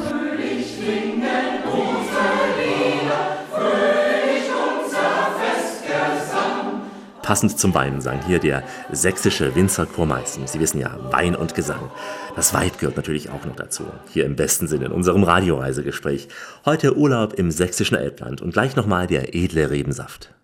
Passend 7.27 7.59
zum 7.59 7.74
Weinen 7.74 8.01
sang 8.01 8.24
hier 8.24 8.39
der 8.39 8.62
sächsische 8.93 9.57
Winzerchor 9.57 10.07
Meißen. 10.07 10.47
Sie 10.47 10.61
wissen 10.61 10.79
ja, 10.79 10.97
Wein 11.11 11.35
und 11.35 11.57
Gesang. 11.57 11.91
Das 12.37 12.55
Weib 12.55 12.79
gehört 12.79 12.97
natürlich 12.97 13.31
auch 13.31 13.45
noch 13.45 13.57
dazu. 13.57 13.83
Hier 14.11 14.27
im 14.27 14.37
besten 14.37 14.68
Sinne 14.68 14.85
in 14.85 14.93
unserem 14.93 15.24
Radioreisegespräch. 15.24 16.29
Heute 16.64 16.97
Urlaub 16.97 17.35
im 17.35 17.51
sächsischen 17.51 17.97
Elbland 17.97 18.43
und 18.43 18.53
gleich 18.53 18.77
nochmal 18.77 19.09
der 19.09 19.35
edle 19.35 19.70
Rebensaft. 19.70 20.35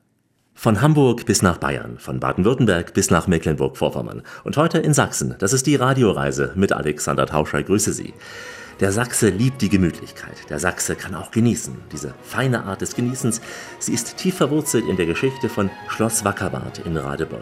Von 0.54 0.80
Hamburg 0.80 1.24
bis 1.24 1.40
nach 1.40 1.58
Bayern, 1.58 1.98
von 2.00 2.18
Baden-Württemberg 2.18 2.94
bis 2.94 3.12
nach 3.12 3.28
Mecklenburg-Vorpommern 3.28 4.22
und 4.42 4.56
heute 4.56 4.78
in 4.78 4.92
Sachsen. 4.92 5.36
Das 5.38 5.52
ist 5.52 5.68
die 5.68 5.76
Radioreise 5.76 6.50
mit 6.56 6.72
Alexander 6.72 7.26
Tauscher. 7.26 7.62
Grüße 7.62 7.92
Sie. 7.92 8.12
Der 8.80 8.90
Sachse 8.90 9.28
liebt 9.28 9.62
die 9.62 9.68
Gemütlichkeit. 9.68 10.48
Der 10.50 10.58
Sachse 10.58 10.96
kann 10.96 11.14
auch 11.14 11.30
genießen. 11.30 11.76
Diese 11.92 12.14
feine 12.22 12.64
Art 12.64 12.80
des 12.80 12.94
Genießens, 12.94 13.40
sie 13.78 13.92
ist 13.92 14.16
tief 14.16 14.36
verwurzelt 14.36 14.88
in 14.88 14.96
der 14.96 15.06
Geschichte 15.06 15.48
von 15.48 15.70
Schloss 15.88 16.24
Wackerbad 16.24 16.80
in 16.80 16.96
Radebeul. 16.96 17.40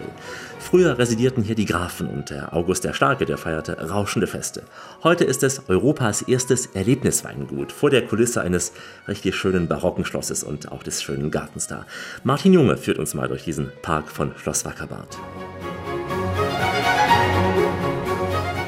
Früher 0.58 0.98
residierten 0.98 1.42
hier 1.42 1.54
die 1.54 1.64
Grafen 1.64 2.08
und 2.08 2.30
der 2.30 2.54
August 2.54 2.84
der 2.84 2.92
Starke, 2.92 3.24
der 3.24 3.38
feierte 3.38 3.88
rauschende 3.88 4.26
Feste. 4.26 4.64
Heute 5.02 5.24
ist 5.24 5.42
es 5.42 5.68
Europas 5.68 6.22
erstes 6.22 6.66
Erlebnisweingut 6.66 7.72
vor 7.72 7.90
der 7.90 8.06
Kulisse 8.06 8.42
eines 8.42 8.72
richtig 9.08 9.34
schönen 9.36 9.68
barocken 9.68 10.04
Schlosses 10.04 10.44
und 10.44 10.70
auch 10.70 10.82
des 10.82 11.02
schönen 11.02 11.30
Gartens 11.30 11.66
da. 11.66 11.86
Martin 12.24 12.52
Junge 12.52 12.76
führt 12.76 12.98
uns 12.98 13.14
mal 13.14 13.28
durch 13.28 13.44
diesen 13.44 13.72
Park 13.82 14.08
von 14.08 14.32
Schloss 14.36 14.64
Wackerbad. 14.64 15.18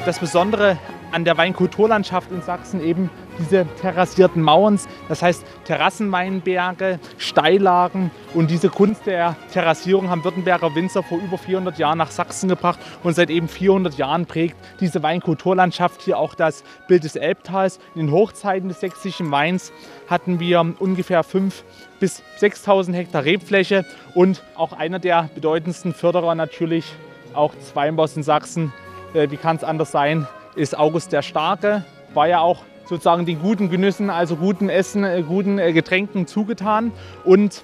Das 0.05 0.19
Besondere 0.19 0.77
an 1.13 1.25
der 1.25 1.37
Weinkulturlandschaft 1.37 2.31
in 2.31 2.41
Sachsen 2.41 2.83
eben 2.83 3.09
diese 3.39 3.65
terrassierten 3.81 4.41
Mauern, 4.41 4.79
das 5.09 5.21
heißt 5.21 5.45
Terrassenweinberge, 5.65 6.99
Steillagen 7.17 8.11
und 8.33 8.49
diese 8.49 8.69
Kunst 8.69 9.05
der 9.05 9.35
Terrassierung 9.51 10.09
haben 10.09 10.23
Württemberger 10.23 10.75
Winzer 10.75 11.03
vor 11.03 11.19
über 11.19 11.37
400 11.37 11.77
Jahren 11.77 11.99
nach 11.99 12.11
Sachsen 12.11 12.49
gebracht 12.49 12.79
und 13.03 13.15
seit 13.15 13.29
eben 13.29 13.47
400 13.47 13.95
Jahren 13.95 14.25
prägt 14.25 14.55
diese 14.79 15.03
Weinkulturlandschaft 15.03 16.01
hier 16.01 16.17
auch 16.17 16.33
das 16.33 16.63
Bild 16.87 17.03
des 17.03 17.15
Elbtals. 17.15 17.79
In 17.95 18.07
den 18.07 18.11
Hochzeiten 18.11 18.69
des 18.69 18.79
sächsischen 18.79 19.29
Weins 19.31 19.71
hatten 20.07 20.39
wir 20.39 20.73
ungefähr 20.79 21.23
5.000 21.23 21.63
bis 21.99 22.23
6.000 22.41 22.93
Hektar 22.93 23.23
Rebfläche 23.23 23.85
und 24.13 24.43
auch 24.55 24.73
einer 24.73 24.99
der 24.99 25.29
bedeutendsten 25.33 25.93
Förderer 25.93 26.35
natürlich 26.35 26.85
auch 27.33 27.55
des 27.55 27.75
Weinbaus 27.75 28.17
in 28.17 28.23
Sachsen. 28.23 28.73
Äh, 29.13 29.29
wie 29.31 29.37
kann 29.37 29.55
es 29.55 29.63
anders 29.63 29.91
sein? 29.91 30.27
Ist 30.55 30.77
August 30.77 31.11
der 31.11 31.21
Starke, 31.21 31.83
war 32.13 32.27
ja 32.27 32.39
auch 32.39 32.63
sozusagen 32.85 33.25
den 33.25 33.41
guten 33.41 33.69
Genüssen, 33.69 34.09
also 34.09 34.35
guten 34.35 34.69
Essen, 34.69 35.03
äh, 35.03 35.23
guten 35.23 35.57
äh, 35.57 35.73
Getränken 35.73 36.27
zugetan. 36.27 36.91
Und 37.23 37.63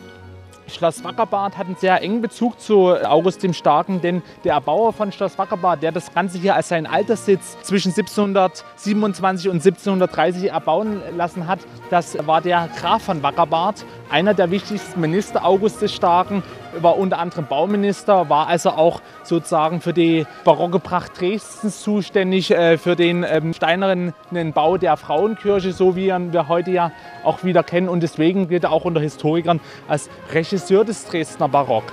Schloss 0.70 1.04
Wackerbad 1.04 1.58
hat 1.58 1.68
einen 1.68 1.76
sehr 1.76 2.02
engen 2.02 2.22
Bezug 2.22 2.60
zu 2.60 2.90
August 2.90 3.44
dem 3.44 3.54
Starken, 3.54 4.02
denn 4.02 4.22
der 4.44 4.54
Erbauer 4.54 4.94
von 4.94 5.12
Schloss 5.12 5.38
Wackerbad, 5.38 5.82
der 5.82 5.92
das 5.92 6.14
Ganze 6.14 6.38
hier 6.38 6.56
als 6.56 6.70
seinen 6.70 6.86
Alterssitz 6.86 7.58
zwischen 7.64 7.90
1727 7.90 9.50
und 9.50 9.56
1730 9.56 10.52
erbauen 10.52 11.02
lassen 11.18 11.48
hat, 11.48 11.60
das 11.90 12.18
war 12.26 12.42
der 12.42 12.70
Graf 12.80 13.04
von 13.04 13.24
Wackerbad, 13.24 13.84
einer 14.10 14.34
der 14.34 14.52
wichtigsten 14.52 15.02
Minister 15.02 15.44
August 15.44 15.82
des 15.82 15.94
Starken, 15.94 16.44
war 16.80 16.98
unter 16.98 17.20
anderem 17.20 17.46
Bauminister, 17.46 18.30
war 18.30 18.48
also 18.48 18.72
auch 18.72 19.02
sozusagen 19.24 19.82
für 19.82 19.94
die 19.94 20.26
barocke 20.44 20.80
Pracht 20.80 21.20
Dresdens 21.20 21.82
zuständig, 21.82 22.52
äh, 22.52 22.78
für 22.78 22.96
den 22.96 23.26
ähm, 23.28 23.54
steinernen 23.54 24.14
Bau 24.54 24.78
der 24.78 24.98
Frauenkirche, 24.98 25.72
so 25.74 25.96
wie 25.96 26.08
wir 26.08 26.48
heute 26.48 26.72
ja 26.72 26.92
auch 27.24 27.44
wieder 27.44 27.64
kennen. 27.64 27.90
Und 27.90 28.02
deswegen 28.02 28.48
gilt 28.48 28.64
er 28.64 28.72
auch 28.72 28.86
unter 28.86 29.02
Historikern 29.02 29.60
als 29.88 30.10
Regisseur 30.32 30.86
des 30.86 31.06
Dresdner 31.06 31.50
Barock. 31.50 31.92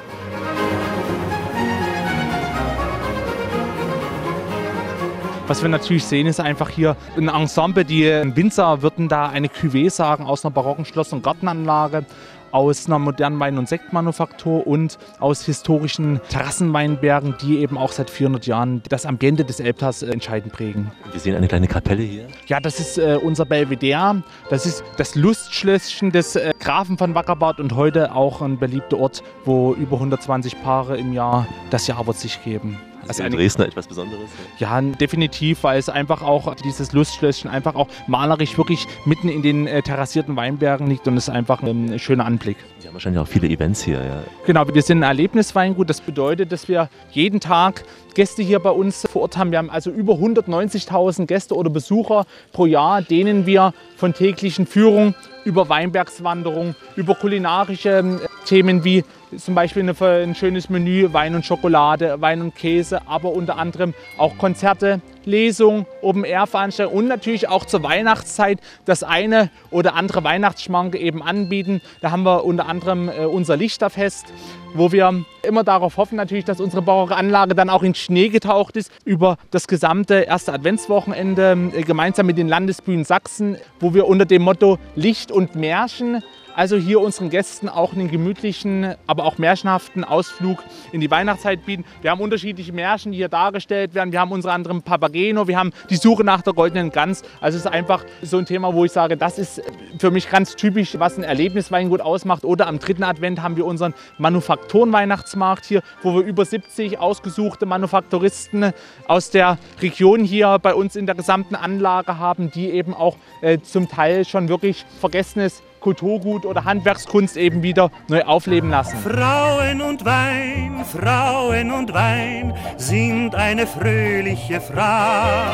Was 5.48 5.62
wir 5.62 5.68
natürlich 5.68 6.04
sehen, 6.04 6.26
ist 6.26 6.40
einfach 6.40 6.68
hier 6.68 6.96
ein 7.16 7.28
Ensemble. 7.28 7.84
Die 7.84 8.04
Winzer 8.04 8.82
würden 8.82 9.08
da 9.08 9.28
eine 9.28 9.46
Cuvée 9.46 9.90
sagen 9.90 10.24
aus 10.24 10.44
einer 10.44 10.50
barocken 10.50 10.84
Schloss- 10.84 11.12
und 11.12 11.22
Gartenanlage 11.22 12.04
aus 12.52 12.86
einer 12.86 12.98
modernen 12.98 13.38
Wein- 13.40 13.58
und 13.58 13.68
Sektmanufaktur 13.68 14.66
und 14.66 14.98
aus 15.20 15.44
historischen 15.44 16.20
Terrassenweinbergen, 16.28 17.34
die 17.40 17.58
eben 17.58 17.78
auch 17.78 17.92
seit 17.92 18.10
400 18.10 18.46
Jahren 18.46 18.82
das 18.88 19.06
Ambiente 19.06 19.44
des 19.44 19.60
Elbtals 19.60 20.02
entscheidend 20.02 20.52
prägen. 20.52 20.90
Wir 21.10 21.20
sehen 21.20 21.34
eine 21.34 21.48
kleine 21.48 21.68
Kapelle 21.68 22.02
hier. 22.02 22.26
Ja, 22.46 22.60
das 22.60 22.80
ist 22.80 22.98
äh, 22.98 23.18
unser 23.22 23.44
Belvedere. 23.44 24.22
Das 24.50 24.66
ist 24.66 24.84
das 24.96 25.14
Lustschlösschen 25.14 26.10
des 26.10 26.36
äh, 26.36 26.52
Grafen 26.58 26.98
von 26.98 27.14
Wackerbad 27.14 27.60
und 27.60 27.74
heute 27.74 28.14
auch 28.14 28.42
ein 28.42 28.58
beliebter 28.58 28.98
Ort, 28.98 29.22
wo 29.44 29.74
über 29.74 29.96
120 29.96 30.62
Paare 30.62 30.96
im 30.96 31.12
Jahr 31.12 31.46
das 31.70 31.86
Jawort 31.86 32.18
sich 32.18 32.42
geben. 32.44 32.78
Ist 33.08 33.20
in 33.20 33.32
Dresden 33.32 33.62
etwas 33.62 33.86
Besonderes? 33.86 34.28
Ja, 34.58 34.80
definitiv, 34.80 35.64
weil 35.64 35.78
es 35.78 35.88
einfach 35.88 36.22
auch 36.22 36.54
dieses 36.54 36.92
Lustschlösschen 36.92 37.50
einfach 37.50 37.74
auch 37.74 37.88
malerisch 38.06 38.56
wirklich 38.58 38.86
mitten 39.04 39.28
in 39.28 39.42
den 39.42 39.66
äh, 39.66 39.82
terrassierten 39.82 40.36
Weinbergen 40.36 40.86
liegt 40.86 41.06
und 41.08 41.16
es 41.16 41.28
ist 41.28 41.34
einfach 41.34 41.62
ein 41.62 41.98
schöner 41.98 42.24
Anblick. 42.24 42.56
Sie 42.78 42.88
haben 42.88 42.94
wahrscheinlich 42.94 43.20
auch 43.20 43.28
viele 43.28 43.48
Events 43.48 43.82
hier, 43.82 44.04
ja. 44.04 44.22
Genau, 44.44 44.66
wir 44.72 44.82
sind 44.82 44.98
ein 44.98 45.02
Erlebnisweingut. 45.02 45.90
Das 45.90 46.00
bedeutet, 46.00 46.52
dass 46.52 46.68
wir 46.68 46.88
jeden 47.10 47.40
Tag 47.40 47.84
Gäste 48.14 48.42
hier 48.42 48.58
bei 48.60 48.70
uns 48.70 49.06
vor 49.12 49.22
Ort 49.22 49.36
haben. 49.36 49.50
Wir 49.50 49.58
haben 49.58 49.70
also 49.70 49.90
über 49.90 50.14
190.000 50.14 51.26
Gäste 51.26 51.54
oder 51.54 51.68
Besucher 51.68 52.26
pro 52.52 52.66
Jahr, 52.66 53.02
denen 53.02 53.44
wir 53.44 53.74
von 53.96 54.14
täglichen 54.14 54.66
Führungen 54.66 55.14
über 55.44 55.68
Weinbergswanderung, 55.68 56.74
über 56.96 57.14
kulinarische 57.14 57.90
ähm, 57.90 58.20
Themen 58.46 58.84
wie 58.84 59.04
zum 59.36 59.54
Beispiel 59.54 59.82
eine, 59.82 59.94
ein 60.22 60.34
schönes 60.34 60.70
Menü, 60.70 61.12
Wein 61.12 61.34
und 61.34 61.44
Schokolade, 61.44 62.20
Wein 62.20 62.40
und 62.40 62.54
Käse, 62.54 63.06
aber 63.06 63.32
unter 63.32 63.58
anderem 63.58 63.94
auch 64.18 64.38
Konzerte, 64.38 65.00
Lesungen, 65.24 65.86
Open-Air-Veranstaltungen 66.02 66.98
und 66.98 67.08
natürlich 67.08 67.48
auch 67.48 67.64
zur 67.64 67.82
Weihnachtszeit 67.82 68.60
das 68.84 69.02
eine 69.02 69.50
oder 69.70 69.94
andere 69.94 70.22
Weihnachtsschmanke 70.22 70.98
eben 70.98 71.22
anbieten. 71.22 71.80
Da 72.00 72.10
haben 72.12 72.22
wir 72.22 72.44
unter 72.44 72.66
anderem 72.66 73.08
äh, 73.08 73.24
unser 73.24 73.56
Lichterfest, 73.56 74.26
wo 74.74 74.92
wir 74.92 75.24
immer 75.42 75.64
darauf 75.64 75.96
hoffen 75.96 76.16
natürlich, 76.16 76.44
dass 76.44 76.60
unsere 76.60 76.82
barocke 76.82 77.16
dann 77.54 77.70
auch 77.70 77.82
in 77.82 77.94
Schnee 77.94 78.28
getaucht 78.28 78.76
ist 78.76 78.92
über 79.04 79.36
das 79.50 79.66
gesamte 79.66 80.14
erste 80.14 80.52
Adventswochenende 80.52 81.72
äh, 81.74 81.82
gemeinsam 81.82 82.26
mit 82.26 82.38
den 82.38 82.48
Landesbühnen 82.48 83.04
Sachsen, 83.04 83.56
wo 83.80 83.94
wir 83.94 84.06
unter 84.06 84.24
dem 84.24 84.42
Motto 84.42 84.78
Licht 84.94 85.32
und 85.32 85.56
Märchen 85.56 86.22
also 86.56 86.76
hier 86.76 87.02
unseren 87.02 87.28
Gästen 87.28 87.68
auch 87.68 87.92
einen 87.92 88.10
gemütlichen, 88.10 88.94
aber 89.06 89.24
auch 89.24 89.36
märchenhaften 89.36 90.04
Ausflug 90.04 90.64
in 90.90 91.02
die 91.02 91.10
Weihnachtszeit 91.10 91.66
bieten. 91.66 91.84
Wir 92.00 92.10
haben 92.10 92.20
unterschiedliche 92.22 92.72
Märchen, 92.72 93.12
die 93.12 93.18
hier 93.18 93.28
dargestellt 93.28 93.94
werden. 93.94 94.10
Wir 94.10 94.20
haben 94.20 94.32
unter 94.32 94.52
anderem 94.52 94.80
Papageno, 94.80 95.48
wir 95.48 95.58
haben 95.58 95.72
die 95.90 95.96
Suche 95.96 96.24
nach 96.24 96.40
der 96.40 96.54
goldenen 96.54 96.90
Gans. 96.90 97.22
Also 97.42 97.58
es 97.58 97.66
ist 97.66 97.70
einfach 97.70 98.04
so 98.22 98.38
ein 98.38 98.46
Thema, 98.46 98.72
wo 98.72 98.86
ich 98.86 98.92
sage, 98.92 99.18
das 99.18 99.38
ist 99.38 99.60
für 99.98 100.10
mich 100.10 100.30
ganz 100.30 100.56
typisch, 100.56 100.98
was 100.98 101.18
ein 101.18 101.24
Erlebnisweingut 101.24 102.00
ausmacht. 102.00 102.42
Oder 102.46 102.68
am 102.68 102.78
dritten 102.78 103.02
Advent 103.02 103.42
haben 103.42 103.56
wir 103.58 103.66
unseren 103.66 103.92
Manufaktoren-Weihnachtsmarkt 104.16 105.66
hier, 105.66 105.82
wo 106.02 106.14
wir 106.14 106.22
über 106.22 106.46
70 106.46 106.98
ausgesuchte 106.98 107.66
Manufakturisten 107.66 108.72
aus 109.06 109.28
der 109.28 109.58
Region 109.82 110.24
hier 110.24 110.58
bei 110.58 110.74
uns 110.74 110.96
in 110.96 111.04
der 111.04 111.16
gesamten 111.16 111.54
Anlage 111.54 112.18
haben, 112.18 112.50
die 112.50 112.70
eben 112.70 112.94
auch 112.94 113.18
äh, 113.42 113.58
zum 113.60 113.90
Teil 113.90 114.24
schon 114.24 114.48
wirklich 114.48 114.86
vergessenes 115.00 115.62
Kulturgut 115.80 116.44
oder 116.44 116.64
Handwerkskunst 116.64 117.36
eben 117.36 117.62
wieder 117.62 117.90
neu 118.08 118.22
aufleben 118.22 118.70
lassen. 118.70 118.96
Frauen 118.98 119.80
und 119.80 120.04
Wein, 120.04 120.84
Frauen 120.84 121.70
und 121.70 121.92
Wein 121.92 122.54
sind 122.76 123.34
eine 123.34 123.66
fröhliche 123.66 124.60
Frau. 124.60 125.52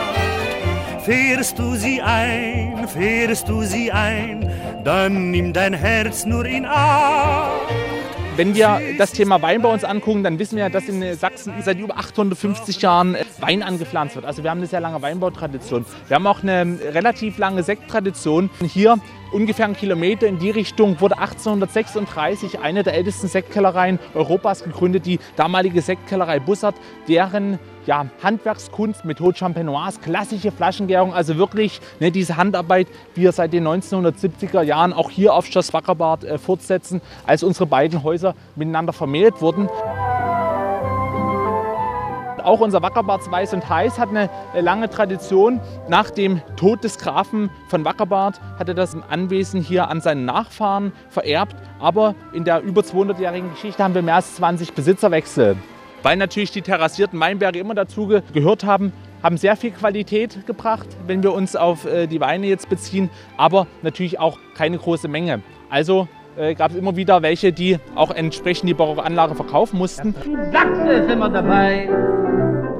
Fährst 1.05 1.59
du 1.59 1.75
sie 1.75 2.01
ein, 2.01 2.87
fährst 2.87 3.49
du 3.49 3.63
sie 3.63 3.91
ein, 3.91 4.51
dann 4.85 5.31
nimm 5.33 5.53
dein 5.53 5.75
Herz 5.75 6.25
nur 6.25 6.47
in 6.47 6.65
Acht. 6.65 7.51
Wenn 8.35 8.55
wir 8.55 8.81
das 8.97 9.13
Thema 9.13 9.43
Wein 9.43 9.61
bei 9.61 9.71
uns 9.71 9.85
angucken, 9.85 10.23
dann 10.23 10.39
wissen 10.39 10.57
wir, 10.57 10.71
dass 10.71 10.89
in 10.89 11.15
Sachsen 11.15 11.53
seit 11.63 11.79
über 11.79 11.99
850 11.99 12.81
Jahren 12.81 13.15
Wein 13.41 13.63
angepflanzt 13.63 14.15
wird. 14.15 14.25
Also 14.25 14.43
wir 14.43 14.51
haben 14.51 14.59
eine 14.59 14.67
sehr 14.67 14.81
lange 14.81 15.03
Weinbautradition. 15.03 15.85
Wir 16.09 16.15
haben 16.15 16.27
auch 16.27 16.43
eine 16.43 16.79
relativ 16.95 17.37
lange 17.37 17.63
Sekttradition. 17.63 18.49
Hier 18.63 18.99
ungefähr 19.33 19.65
einen 19.65 19.77
Kilometer 19.77 20.27
in 20.27 20.39
die 20.39 20.51
Richtung 20.51 21.01
wurde 21.01 21.19
1836 21.19 22.61
eine 22.61 22.83
der 22.83 22.95
ältesten 22.95 23.29
Sektkellereien 23.29 23.99
Europas 24.15 24.63
gegründet, 24.65 25.07
die 25.07 25.19
damalige 25.37 25.81
Sektkellerei 25.83 26.39
Bussard, 26.39 26.75
deren 27.09 27.59
ja, 27.87 28.07
Handwerkskunst 28.23 29.05
mit 29.05 29.21
Haute 29.21 29.39
Champenoise, 29.39 30.01
klassische 30.01 30.53
Flaschengärung, 30.53 31.13
also 31.13 31.37
wirklich 31.37 31.81
ne, 32.01 32.11
diese 32.11 32.37
Handarbeit, 32.37 32.87
wie 33.15 33.23
wir 33.23 33.33
seit 33.33 33.53
den 33.53 33.67
1970er 33.67 34.63
Jahren 34.63 34.93
auch 34.93 35.11
hier 35.11 35.35
auf 35.35 35.47
Schloss 35.47 35.73
Wackerbad 35.73 36.25
äh, 36.25 36.39
fortsetzen, 36.39 37.01
als 37.27 37.43
unsere 37.43 37.67
beiden 37.67 38.03
Häuser 38.03 38.35
miteinander 38.55 38.93
vermählt 38.93 39.41
wurden. 39.41 39.69
Auch 42.43 42.61
unser 42.61 42.83
Wackerbarts 42.83 43.31
Weiß 43.31 43.55
und 43.55 43.69
Heiß 43.69 43.99
hat 43.99 44.11
eine 44.11 44.29
lange 44.59 44.91
Tradition. 44.91 45.61
Nach 45.89 46.11
dem 46.11 46.43
Tod 46.57 46.85
des 46.85 46.99
Grafen 46.99 47.51
von 47.69 47.85
Wackerbart 47.85 48.41
hat 48.59 48.69
er 48.69 48.75
das 48.75 48.97
Anwesen 49.09 49.61
hier 49.61 49.89
an 49.89 50.01
seinen 50.01 50.25
Nachfahren 50.25 50.93
vererbt. 51.09 51.57
Aber 51.79 52.15
in 52.33 52.45
der 52.45 52.63
über 52.63 52.83
200-jährigen 52.83 53.51
Geschichte 53.51 53.83
haben 53.83 53.95
wir 53.95 54.03
mehr 54.03 54.17
als 54.17 54.37
20 54.37 54.73
Besitzerwechsel. 54.73 55.57
Weil 56.03 56.17
natürlich 56.17 56.51
die 56.51 56.63
terrassierten 56.63 57.19
Weinberge 57.21 57.59
immer 57.59 57.75
dazu 57.75 58.09
gehört 58.33 58.65
haben, 58.65 58.93
haben 59.23 59.37
sehr 59.37 59.57
viel 59.57 59.71
Qualität 59.71 60.47
gebracht, 60.47 60.89
wenn 61.07 61.23
wir 61.23 61.33
uns 61.33 61.55
auf 61.55 61.85
äh, 61.85 62.09
die 62.09 62.21
Weine 62.21 62.47
jetzt 62.49 62.69
beziehen, 62.69 63.09
aber 63.37 63.69
natürlich 63.83 64.19
auch 64.19 64.39
keine 64.57 64.79
große 64.79 65.07
Menge. 65.07 65.43
Also 65.71 66.09
äh, 66.37 66.55
gab 66.55 66.73
es 66.73 66.77
immer 66.77 66.97
wieder 66.97 67.23
welche, 67.23 67.53
die 67.53 67.79
auch 67.95 68.11
entsprechend 68.11 68.69
die 68.69 68.75
Barockanlage 68.75 69.35
verkaufen 69.35 69.79
mussten. 69.79 70.15
Sachse 70.53 71.07
sind 71.07 71.19
wir 71.19 71.29
dabei. 71.29 71.89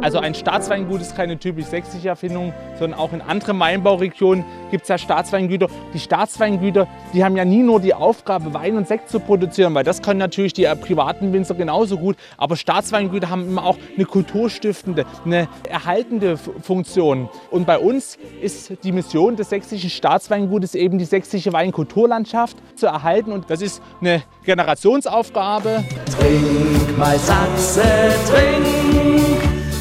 Also 0.03 0.19
ein 0.19 0.35
Staatsweingut 0.35 1.01
ist 1.01 1.15
keine 1.15 1.39
typisch 1.39 1.67
sächsische 1.67 2.09
Erfindung, 2.09 2.53
sondern 2.77 2.99
auch 2.99 3.13
in 3.13 3.21
anderen 3.21 3.61
Weinbauregionen 3.61 4.45
gibt 4.73 4.83
es 4.83 4.89
ja 4.89 4.99
Staatsweingüter. 4.99 5.69
Die 5.95 6.01
Staatsweingüter, 6.01 6.89
die 7.15 7.23
haben 7.25 7.37
ja 7.37 7.45
nie 7.45 7.63
nur 7.63 7.79
die 7.79 7.95
Aufgabe, 7.95 8.53
Wein 8.53 8.77
und 8.77 8.89
Sekt 8.89 9.11
zu 9.11 9.21
produzieren, 9.21 9.73
weil 9.75 9.85
das 9.85 10.03
können 10.03 10.19
natürlich 10.19 10.55
die 10.55 10.65
äh, 10.65 10.75
privaten 10.75 11.33
Winzer 11.33 11.55
genauso 11.55 11.99
gut. 11.99 12.17
Aber 12.37 12.57
Staatsweingüter 12.57 13.31
haben 13.31 13.47
immer 13.47 13.65
auch 13.65 13.79
eine 13.95 14.05
kulturstiftende, 14.05 15.07
eine 15.25 15.47
erhaltende 15.69 16.37
Funktion. 16.37 17.29
Und 17.53 17.65
bei 17.69 17.79
uns 17.79 18.19
ist 18.41 18.73
die 18.83 18.91
Mission 18.91 19.37
des 19.37 19.51
sächsischen 19.51 19.89
Staatsweingutes 19.91 20.75
eben 20.75 20.99
die 20.99 21.05
sächsische 21.05 21.53
Weinkulturlandschaft 21.53 22.57
zu 22.75 22.87
erhalten. 22.87 23.31
Und 23.31 23.49
das 23.51 23.63
ist 23.63 23.81
eine 24.01 24.25
Generationsaufgabe. 24.45 25.85
Trink 26.19 26.99
mal 26.99 27.17
Sachse, 27.19 27.85
trink 28.29 29.32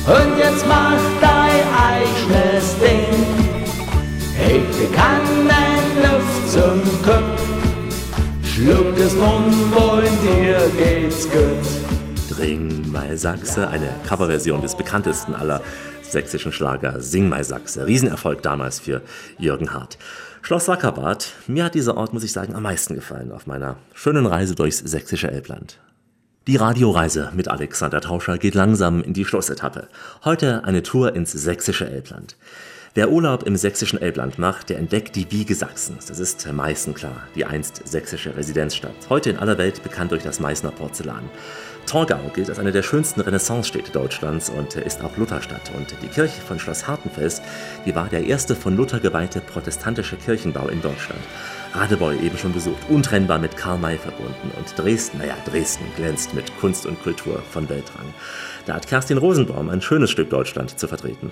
und 0.07 0.37
jetzt 0.37 0.65
mach 0.67 0.99
dein 1.19 1.63
eigenes 1.89 2.75
Ding. 2.79 3.25
Hebe 4.35 4.93
Kannen 4.93 5.81
Luft 6.01 6.51
zum 6.51 6.81
Kopf, 7.03 7.41
schluck 8.43 8.97
es 8.97 9.13
Mundwohl, 9.13 10.03
dir 10.23 10.69
geht's 10.77 11.29
gut. 11.29 12.35
Dring 12.35 12.91
mal 12.91 13.17
Sachse, 13.17 13.67
eine 13.67 13.89
Coverversion 14.07 14.61
des 14.61 14.75
bekanntesten 14.75 15.35
aller 15.35 15.61
sächsischen 16.01 16.51
Schlager 16.51 16.99
Sing 16.99 17.29
mal 17.29 17.43
Sachse. 17.43 17.85
Riesenerfolg 17.85 18.41
damals 18.41 18.79
für 18.79 19.01
Jürgen 19.37 19.73
Hart. 19.73 19.97
Schloss 20.41 20.67
Wackerbad, 20.67 21.33
mir 21.47 21.65
hat 21.65 21.75
dieser 21.75 21.95
Ort, 21.97 22.13
muss 22.13 22.23
ich 22.23 22.31
sagen, 22.31 22.55
am 22.55 22.63
meisten 22.63 22.95
gefallen 22.95 23.31
auf 23.31 23.45
meiner 23.45 23.75
schönen 23.93 24.25
Reise 24.25 24.55
durchs 24.55 24.79
sächsische 24.79 25.29
Elbland. 25.29 25.77
Die 26.47 26.55
Radioreise 26.55 27.31
mit 27.35 27.49
Alexander 27.49 28.01
Tauscher 28.01 28.39
geht 28.39 28.55
langsam 28.55 29.03
in 29.03 29.13
die 29.13 29.25
Schlussetappe. 29.25 29.87
Heute 30.25 30.63
eine 30.63 30.81
Tour 30.81 31.15
ins 31.15 31.31
sächsische 31.31 31.87
Elbland. 31.87 32.35
Wer 32.95 33.11
Urlaub 33.11 33.43
im 33.43 33.55
sächsischen 33.55 34.01
Elbland 34.01 34.39
macht, 34.39 34.69
der 34.69 34.79
entdeckt 34.79 35.15
die 35.15 35.31
Wiege 35.31 35.53
Sachsens. 35.53 36.07
Das 36.07 36.17
ist 36.17 36.51
Meißen 36.51 36.95
klar, 36.95 37.27
die 37.35 37.45
einst 37.45 37.87
sächsische 37.87 38.35
Residenzstadt. 38.35 39.07
Heute 39.07 39.29
in 39.29 39.37
aller 39.37 39.59
Welt 39.59 39.83
bekannt 39.83 40.13
durch 40.13 40.23
das 40.23 40.39
Meißner 40.39 40.71
Porzellan. 40.71 41.29
Torgau 41.91 42.31
gilt 42.33 42.47
als 42.47 42.57
eine 42.57 42.71
der 42.71 42.83
schönsten 42.83 43.19
Renaissancestädte 43.19 43.91
Deutschlands 43.91 44.49
und 44.49 44.75
ist 44.75 45.03
auch 45.03 45.17
Lutherstadt. 45.17 45.73
Und 45.75 45.93
die 46.01 46.07
Kirche 46.07 46.39
von 46.39 46.57
Schloss 46.57 46.87
Hartenfels, 46.87 47.41
die 47.85 47.93
war 47.93 48.07
der 48.07 48.23
erste 48.23 48.55
von 48.55 48.77
Luther 48.77 49.01
geweihte 49.01 49.41
protestantische 49.41 50.15
Kirchenbau 50.15 50.69
in 50.69 50.81
Deutschland. 50.81 51.19
Radebeul 51.73 52.23
eben 52.23 52.37
schon 52.37 52.53
besucht, 52.53 52.79
untrennbar 52.87 53.39
mit 53.39 53.57
Karl 53.57 53.77
May 53.77 53.97
verbunden. 53.97 54.51
Und 54.57 54.73
Dresden, 54.77 55.17
naja, 55.17 55.35
Dresden 55.45 55.83
glänzt 55.97 56.33
mit 56.33 56.57
Kunst 56.61 56.85
und 56.85 57.03
Kultur 57.03 57.43
von 57.51 57.67
Weltrang. 57.67 58.13
Da 58.65 58.75
hat 58.75 58.87
Kerstin 58.87 59.17
Rosenbaum 59.17 59.67
ein 59.67 59.81
schönes 59.81 60.11
Stück 60.11 60.29
Deutschland 60.29 60.79
zu 60.79 60.87
vertreten. 60.87 61.29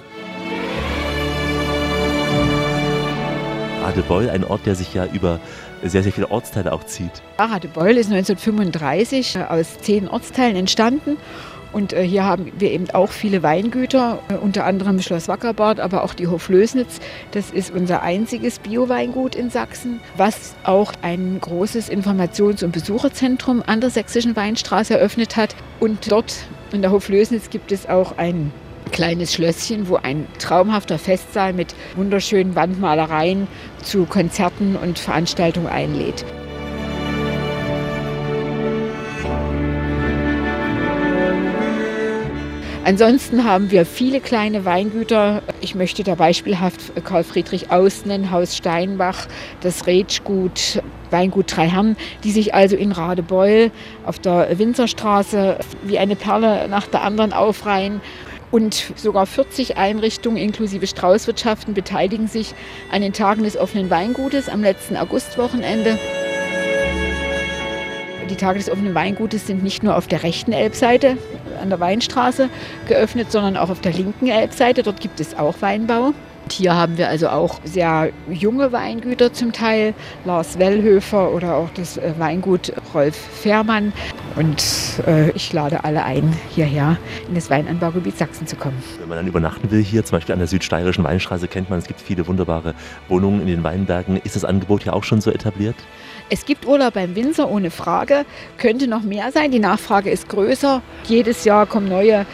Radebeul, 3.90 4.30
ein 4.30 4.44
Ort, 4.44 4.68
der 4.68 4.76
sich 4.76 4.94
ja 4.94 5.08
über 5.08 5.40
sehr, 5.84 6.04
sehr 6.04 6.12
viele 6.12 6.30
Ortsteile 6.30 6.72
auch 6.72 6.84
zieht. 6.84 7.24
Radebeul 7.40 7.98
ist 7.98 8.12
1935 8.12 9.40
aus 9.50 9.80
zehn 9.80 10.08
Ortsteilen 10.08 10.56
entstanden. 10.56 11.18
Und 11.72 11.94
äh, 11.94 12.04
hier 12.04 12.24
haben 12.24 12.52
wir 12.58 12.72
eben 12.72 12.90
auch 12.92 13.10
viele 13.10 13.44
Weingüter, 13.44 14.20
äh, 14.30 14.36
unter 14.36 14.66
anderem 14.66 15.00
Schloss 15.02 15.28
Wackerbad, 15.28 15.80
aber 15.80 16.04
auch 16.04 16.14
die 16.14 16.28
Hoflößnitz. 16.28 17.00
Das 17.32 17.52
ist 17.52 17.72
unser 17.72 18.02
einziges 18.02 18.60
Bio-Weingut 18.60 19.36
in 19.36 19.50
Sachsen, 19.50 20.00
was 20.18 20.56
auch 20.64 20.94
ein 21.02 21.40
großes 21.40 21.90
Informations- 21.90 22.64
und 22.64 22.72
Besucherzentrum 22.72 23.64
an 23.66 23.82
der 23.82 23.90
Sächsischen 23.90 24.36
Weinstraße 24.36 24.96
eröffnet 24.96 25.36
hat. 25.36 25.56
Und 25.80 26.12
dort 26.12 26.36
in 26.72 26.82
der 26.82 26.92
Hoflößnitz 26.92 27.50
gibt 27.50 27.72
es 27.72 27.88
auch 27.88 28.18
ein 28.18 28.52
kleines 28.92 29.34
Schlösschen, 29.34 29.88
wo 29.88 29.96
ein 29.96 30.28
traumhafter 30.40 31.00
Festsaal 31.00 31.54
mit 31.54 31.76
wunderschönen 31.96 32.56
Wandmalereien 32.56 33.48
zu 33.84 34.06
Konzerten 34.06 34.76
und 34.76 35.00
Veranstaltungen 35.00 35.68
einlädt. 35.68 36.26
Ansonsten 42.90 43.44
haben 43.44 43.70
wir 43.70 43.86
viele 43.86 44.20
kleine 44.20 44.66
Weingüter. 44.66 45.44
Ich 45.62 45.76
möchte 45.76 46.04
da 46.04 46.16
beispielhaft 46.16 46.80
Karl 47.04 47.24
Friedrich 47.24 47.70
Aus 47.70 48.04
nennen, 48.04 48.32
Haus 48.32 48.58
Steinbach, 48.58 49.28
das 49.62 49.86
Rätschgut, 49.86 50.82
Weingut 51.12 51.56
Drei 51.56 51.68
Herren, 51.68 51.98
die 52.24 52.32
sich 52.32 52.56
also 52.56 52.76
in 52.76 52.92
Radebeul 52.92 53.70
auf 54.06 54.18
der 54.18 54.58
Winzerstraße 54.58 55.60
wie 55.84 56.00
eine 56.00 56.16
Perle 56.16 56.68
nach 56.68 56.88
der 56.88 57.04
anderen 57.04 57.32
aufreihen. 57.32 58.02
Und 58.52 58.94
sogar 58.96 59.26
40 59.26 59.78
Einrichtungen 59.78 60.38
inklusive 60.38 60.88
Straußwirtschaften 60.88 61.74
beteiligen 61.74 62.28
sich 62.28 62.56
an 62.92 63.02
den 63.02 63.14
Tagen 63.14 63.44
des 63.44 63.58
offenen 63.58 63.90
Weingutes 63.90 64.50
am 64.50 64.64
letzten 64.64 64.98
Augustwochenende. 64.98 66.00
Die 68.30 68.36
Tage 68.36 68.60
des 68.60 68.70
offenen 68.70 68.94
Weingutes 68.96 69.48
sind 69.48 69.64
nicht 69.64 69.84
nur 69.84 69.98
auf 69.98 70.08
der 70.08 70.24
rechten 70.24 70.52
Elbseite 70.52 71.18
an 71.62 71.70
der 71.70 71.80
Weinstraße 71.80 72.50
geöffnet, 72.88 73.32
sondern 73.32 73.58
auch 73.58 73.70
auf 73.70 73.82
der 73.82 73.94
linken 73.94 74.28
Elbseite. 74.28 74.84
Dort 74.84 75.02
gibt 75.02 75.20
es 75.20 75.38
auch 75.38 75.56
Weinbau. 75.62 76.14
Und 76.50 76.54
hier 76.54 76.76
haben 76.76 76.98
wir 76.98 77.10
also 77.10 77.30
auch 77.30 77.60
sehr 77.64 78.10
junge 78.28 78.72
Weingüter 78.72 79.32
zum 79.32 79.52
Teil, 79.54 79.94
Lars 80.26 80.58
Wellhöfer 80.58 81.32
oder 81.32 81.54
auch 81.54 81.70
das 81.76 81.98
äh, 81.98 82.12
Weingut 82.18 82.74
Rolf 82.92 83.16
Fährmann. 83.16 83.94
Und 84.36 84.64
äh, 85.06 85.30
ich 85.36 85.54
lade 85.54 85.84
alle 85.84 86.04
ein, 86.04 86.36
hierher 86.50 86.98
in 87.28 87.36
das 87.36 87.52
Weinanbaugebiet 87.52 88.18
Sachsen 88.18 88.48
zu 88.48 88.56
kommen. 88.56 88.82
Wenn 89.00 89.10
man 89.10 89.18
dann 89.20 89.28
übernachten 89.28 89.70
will, 89.70 89.84
hier 89.84 90.04
zum 90.04 90.18
Beispiel 90.18 90.34
an 90.34 90.40
der 90.40 90.48
südsteirischen 90.48 91.04
Weinstraße, 91.04 91.48
kennt 91.48 91.70
man, 91.70 91.78
es 91.78 91.86
gibt 91.86 92.02
viele 92.02 92.26
wunderbare 92.26 92.74
Wohnungen 93.10 93.42
in 93.42 93.48
den 93.48 93.64
Weinbergen. 93.64 94.18
Ist 94.18 94.36
das 94.36 94.44
Angebot 94.44 94.82
hier 94.82 94.96
auch 94.96 95.04
schon 95.04 95.22
so 95.22 95.30
etabliert? 95.30 95.76
Es 96.32 96.46
gibt 96.48 96.66
Urlaub 96.66 96.96
beim 96.96 97.16
Winzer 97.16 97.48
ohne 97.48 97.70
Frage, 97.70 98.26
könnte 98.58 98.88
noch 98.88 99.04
mehr 99.04 99.32
sein. 99.32 99.52
Die 99.52 99.60
Nachfrage 99.60 100.10
ist 100.10 100.28
größer. 100.30 100.82
Jedes 101.04 101.44
Jahr 101.44 101.68
kommen 101.68 101.88
neue 101.88 102.26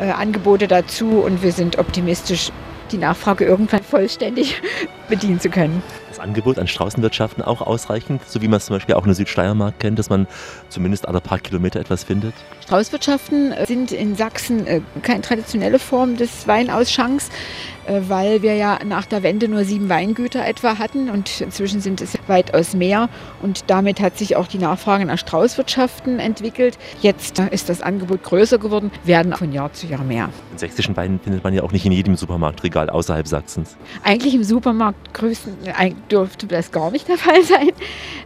äh, 0.00 0.10
Angebote 0.10 0.68
dazu 0.68 1.20
und 1.20 1.42
wir 1.42 1.52
sind 1.52 1.78
optimistisch, 1.78 2.50
die 2.88 2.98
Nachfrage 2.98 3.44
irgendwann 3.44 3.82
vollständig 3.82 4.60
bedienen 5.08 5.40
zu 5.40 5.50
können. 5.50 5.82
Das 6.18 6.26
Angebot 6.26 6.58
an 6.58 6.66
Straußenwirtschaften 6.66 7.44
auch 7.44 7.60
ausreichend, 7.60 8.22
so 8.26 8.42
wie 8.42 8.48
man 8.48 8.56
es 8.56 8.66
zum 8.66 8.74
Beispiel 8.74 8.96
auch 8.96 9.02
in 9.02 9.08
der 9.08 9.14
Südsteiermark 9.14 9.78
kennt, 9.78 10.00
dass 10.00 10.10
man 10.10 10.26
zumindest 10.68 11.06
alle 11.06 11.20
paar 11.20 11.38
Kilometer 11.38 11.78
etwas 11.78 12.02
findet? 12.02 12.34
Straußwirtschaften 12.64 13.54
sind 13.66 13.92
in 13.92 14.16
Sachsen 14.16 14.66
äh, 14.66 14.80
keine 15.02 15.22
traditionelle 15.22 15.78
Form 15.78 16.16
des 16.16 16.48
Weinausschanks, 16.48 17.30
äh, 17.86 18.00
weil 18.08 18.42
wir 18.42 18.56
ja 18.56 18.80
nach 18.84 19.06
der 19.06 19.22
Wende 19.22 19.48
nur 19.48 19.64
sieben 19.64 19.88
Weingüter 19.88 20.44
etwa 20.44 20.78
hatten 20.78 21.08
und 21.08 21.40
inzwischen 21.40 21.80
sind 21.80 22.00
es 22.00 22.18
weitaus 22.26 22.74
mehr 22.74 23.08
und 23.40 23.64
damit 23.68 24.00
hat 24.00 24.18
sich 24.18 24.34
auch 24.34 24.48
die 24.48 24.58
Nachfrage 24.58 25.04
nach 25.06 25.18
Straußwirtschaften 25.18 26.18
entwickelt. 26.18 26.78
Jetzt 27.00 27.38
ist 27.38 27.68
das 27.68 27.80
Angebot 27.80 28.24
größer 28.24 28.58
geworden, 28.58 28.90
werden 29.04 29.34
von 29.34 29.52
Jahr 29.52 29.72
zu 29.72 29.86
Jahr 29.86 30.02
mehr. 30.02 30.30
Den 30.50 30.58
sächsischen 30.58 30.96
Wein 30.96 31.20
findet 31.22 31.44
man 31.44 31.54
ja 31.54 31.62
auch 31.62 31.72
nicht 31.72 31.86
in 31.86 31.92
jedem 31.92 32.16
Supermarktregal 32.16 32.90
außerhalb 32.90 33.28
Sachsens. 33.28 33.76
Eigentlich 34.02 34.34
im 34.34 34.42
Supermarkt 34.42 35.14
größten 35.14 35.54
dürfte 36.08 36.46
das 36.46 36.72
gar 36.72 36.90
nicht 36.90 37.08
der 37.08 37.18
Fall 37.18 37.42
sein. 37.42 37.70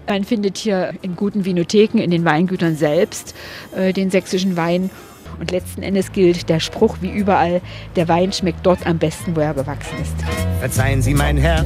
Man 0.09 0.25
findet 0.25 0.59
hier 0.59 0.95
in 1.03 1.17
guten 1.17 1.45
Vinotheken, 1.45 1.99
in 1.99 2.11
den 2.11 2.25
Weingütern 2.25 2.77
selbst 2.77 3.35
äh, 3.77 3.93
den 3.93 4.11
sächsischen 4.11 4.57
Wein. 4.57 4.91
Und 5.39 5.51
letzten 5.51 5.83
Endes 5.83 6.13
gilt 6.13 6.49
der 6.49 6.61
Spruch 6.61 6.99
wie 7.01 7.11
überall, 7.11 7.61
der 7.97 8.07
Wein 8.09 8.33
schmeckt 8.33 8.65
dort 8.65 8.87
am 8.87 8.99
besten, 8.99 9.35
wo 9.35 9.41
er 9.41 9.55
gewachsen 9.55 9.97
ist. 10.01 10.15
Verzeihen 10.61 11.03
Sie, 11.03 11.15
mein 11.15 11.37
Herr, 11.37 11.65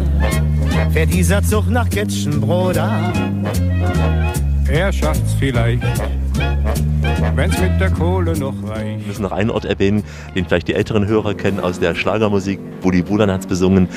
fährt 0.92 1.12
dieser 1.12 1.42
Zug 1.42 1.68
nach 1.68 1.90
Ketschenbroda? 1.90 3.12
Er 4.68 4.92
schafft's 4.92 5.34
vielleicht, 5.38 5.82
wenn's 7.34 7.58
mit 7.60 7.80
der 7.80 7.90
Kohle 7.90 8.38
noch 8.38 8.54
reicht. 8.68 9.00
Wir 9.00 9.06
müssen 9.06 9.22
noch 9.22 9.32
einen 9.32 9.50
Ort 9.50 9.64
erwähnen, 9.64 10.02
den 10.34 10.46
vielleicht 10.46 10.68
die 10.68 10.74
älteren 10.74 11.06
Hörer 11.06 11.34
kennen 11.34 11.60
aus 11.60 11.78
der 11.78 11.94
Schlagermusik. 11.94 12.58
Buddy 12.80 13.02
Bulan 13.02 13.30
hat 13.30 13.40
es 13.40 13.46
besungen, 13.46 13.88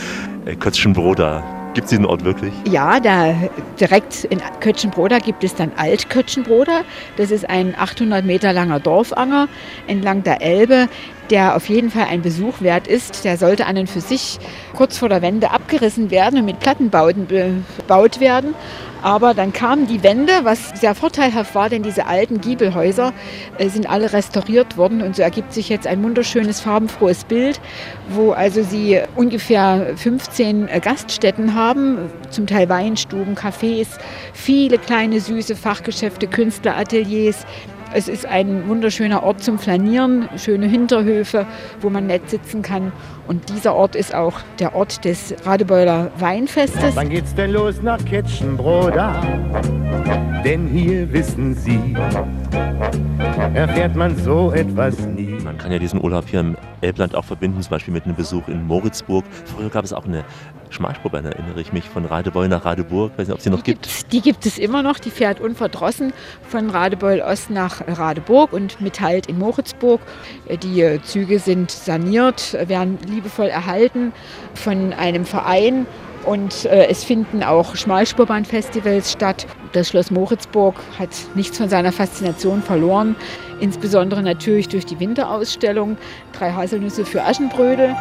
äh, 0.45 0.55
Kötzschenbroda. 0.55 1.58
Gibt 1.79 1.85
es 1.85 1.91
diesen 1.91 2.05
Ort 2.07 2.25
wirklich? 2.25 2.53
Ja, 2.69 2.99
da 2.99 3.33
direkt 3.79 4.25
in 4.25 4.41
Kötschenbroda 4.59 5.19
gibt 5.19 5.45
es 5.45 5.55
dann 5.55 5.71
Alt-Kötschenbroda. 5.77 6.81
Das 7.15 7.31
ist 7.31 7.49
ein 7.49 7.73
800 7.73 8.25
Meter 8.25 8.51
langer 8.51 8.81
Dorfanger 8.81 9.47
entlang 9.87 10.21
der 10.23 10.41
Elbe, 10.41 10.89
der 11.29 11.55
auf 11.55 11.69
jeden 11.69 11.91
Fall 11.91 12.05
ein 12.09 12.21
Besuch 12.21 12.61
wert 12.61 12.87
ist. 12.87 13.23
Der 13.25 13.37
sollte 13.37 13.65
an 13.65 13.77
und 13.77 13.89
für 13.89 14.01
sich 14.01 14.39
kurz 14.75 14.97
vor 14.97 15.09
der 15.09 15.21
Wende 15.21 15.51
abgerissen 15.51 16.11
werden 16.11 16.39
und 16.39 16.45
mit 16.45 16.59
Plattenbauten 16.59 17.27
bebaut 17.77 18.19
werden. 18.19 18.55
Aber 19.01 19.33
dann 19.33 19.53
kamen 19.53 19.87
die 19.87 20.03
Wände, 20.03 20.31
was 20.43 20.79
sehr 20.79 20.93
vorteilhaft 20.93 21.55
war, 21.55 21.69
denn 21.69 21.83
diese 21.83 22.05
alten 22.05 22.41
Giebelhäuser 22.41 23.13
äh, 23.57 23.69
sind 23.69 23.89
alle 23.89 24.11
restauriert 24.11 24.75
worden 24.75 25.01
und 25.01 25.15
so 25.15 25.21
ergibt 25.21 25.53
sich 25.53 25.69
jetzt 25.69 25.87
ein 25.87 26.03
wunderschönes, 26.03 26.59
farbenfrohes 26.59 27.23
Bild, 27.23 27.61
wo 28.09 28.31
also 28.31 28.61
sie 28.61 28.99
ungefähr 29.15 29.93
15 29.95 30.67
äh, 30.67 30.79
Gaststätten 30.81 31.53
haben, 31.55 32.09
zum 32.29 32.45
Teil 32.45 32.67
Weinstuben, 32.67 33.35
Cafés, 33.35 33.87
viele 34.33 34.77
kleine 34.77 35.21
süße 35.21 35.55
Fachgeschäfte, 35.55 36.27
Künstlerateliers, 36.27 37.45
es 37.93 38.07
ist 38.07 38.25
ein 38.25 38.67
wunderschöner 38.67 39.23
Ort 39.23 39.43
zum 39.43 39.59
Flanieren, 39.59 40.29
schöne 40.37 40.67
Hinterhöfe, 40.67 41.45
wo 41.81 41.89
man 41.89 42.07
nett 42.07 42.29
sitzen 42.29 42.61
kann. 42.61 42.91
Und 43.27 43.49
dieser 43.49 43.75
Ort 43.75 43.95
ist 43.95 44.13
auch 44.13 44.39
der 44.59 44.75
Ort 44.75 45.05
des 45.05 45.35
Radebeuler 45.45 46.11
Weinfestes. 46.17 46.95
Wann 46.95 47.09
geht's 47.09 47.35
denn 47.35 47.51
los 47.51 47.81
nach 47.81 48.03
Ketschenbroda? 48.05 49.21
Denn 50.43 50.67
hier 50.67 51.11
wissen 51.11 51.53
Sie, 51.53 51.95
erfährt 53.53 53.95
man 53.95 54.17
so 54.17 54.51
etwas 54.51 54.97
nie. 54.99 55.37
Man 55.43 55.57
kann 55.57 55.71
ja 55.71 55.79
diesen 55.79 56.01
Urlaub 56.01 56.27
hier 56.27 56.39
im 56.39 56.57
Elbland 56.81 57.13
auch 57.13 57.25
verbinden, 57.25 57.61
zum 57.61 57.71
Beispiel 57.71 57.93
mit 57.93 58.05
einem 58.05 58.15
Besuch 58.15 58.47
in 58.47 58.65
Moritzburg. 58.65 59.25
Früher 59.45 59.69
gab 59.69 59.83
es 59.83 59.91
auch 59.91 60.05
eine 60.05 60.23
Schmalspurbahn, 60.69 61.25
erinnere 61.25 61.59
ich 61.59 61.73
mich, 61.73 61.89
von 61.89 62.05
Radebeul 62.05 62.47
nach 62.47 62.63
Radeburg. 62.63 63.11
Ich 63.13 63.19
weiß 63.19 63.27
nicht, 63.27 63.35
ob 63.35 63.41
sie 63.41 63.49
noch 63.49 63.61
die 63.61 63.73
gibt. 63.73 64.11
Die 64.13 64.21
gibt 64.21 64.45
es 64.45 64.57
immer 64.57 64.81
noch. 64.81 64.99
Die 64.99 65.09
fährt 65.09 65.41
unverdrossen 65.41 66.13
von 66.47 66.69
Radebeul 66.69 67.21
Ost 67.21 67.49
nach 67.49 67.81
Radeburg 67.87 68.53
und 68.53 68.79
mit 68.79 69.01
Halt 69.01 69.27
in 69.27 69.39
Moritzburg. 69.39 69.99
Die 70.63 70.99
Züge 71.03 71.39
sind 71.39 71.69
saniert, 71.69 72.57
werden 72.67 72.97
liebevoll 73.07 73.47
erhalten 73.47 74.13
von 74.53 74.93
einem 74.93 75.25
Verein. 75.25 75.85
Und 76.29 76.65
äh, 76.65 76.85
es 76.85 77.03
finden 77.03 77.41
auch 77.41 77.75
Schmalspurbahnfestivals 77.75 79.13
statt. 79.13 79.47
Das 79.71 79.89
Schloss 79.89 80.11
Moritzburg 80.11 80.75
hat 80.99 81.09
nichts 81.33 81.57
von 81.57 81.69
seiner 81.69 81.91
Faszination 81.91 82.61
verloren. 82.61 83.15
Insbesondere 83.59 84.21
natürlich 84.21 84.67
durch 84.67 84.85
die 84.85 84.99
Winterausstellung 84.99 85.97
Drei 86.33 86.51
Haselnüsse 86.51 87.03
für 87.03 87.23
Aschenbrödel. 87.23 87.95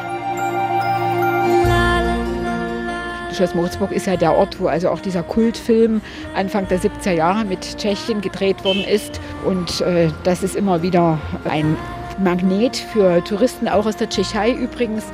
Schloss 3.33 3.55
Moritzburg 3.55 3.93
ist 3.93 4.07
ja 4.07 4.19
der 4.19 4.37
Ort, 4.37 4.61
wo 4.61 4.67
also 4.67 4.91
auch 4.91 5.01
dieser 5.01 5.23
Kultfilm 5.23 6.03
Anfang 6.35 6.69
der 6.69 6.81
70er 6.81 7.13
Jahre 7.13 7.47
mit 7.47 7.79
Tschechien 7.79 8.21
gedreht 8.21 8.63
worden 8.63 8.85
ist. 8.85 9.23
Und 9.47 9.81
äh, 9.81 10.11
das 10.25 10.43
ist 10.43 10.55
immer 10.55 10.83
wieder 10.83 11.19
ein 11.49 11.79
Magnet 12.23 12.77
für 12.77 13.25
Touristen, 13.25 13.69
auch 13.69 13.87
aus 13.87 13.97
der 13.97 14.11
Tschechei 14.11 14.53
übrigens. 14.53 15.05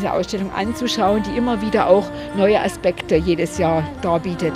Diese 0.00 0.12
Ausstellung 0.12 0.50
anzuschauen, 0.52 1.22
die 1.22 1.36
immer 1.36 1.60
wieder 1.60 1.86
auch 1.86 2.06
neue 2.34 2.60
Aspekte 2.60 3.16
jedes 3.16 3.58
Jahr 3.58 3.84
darbietet. 4.00 4.54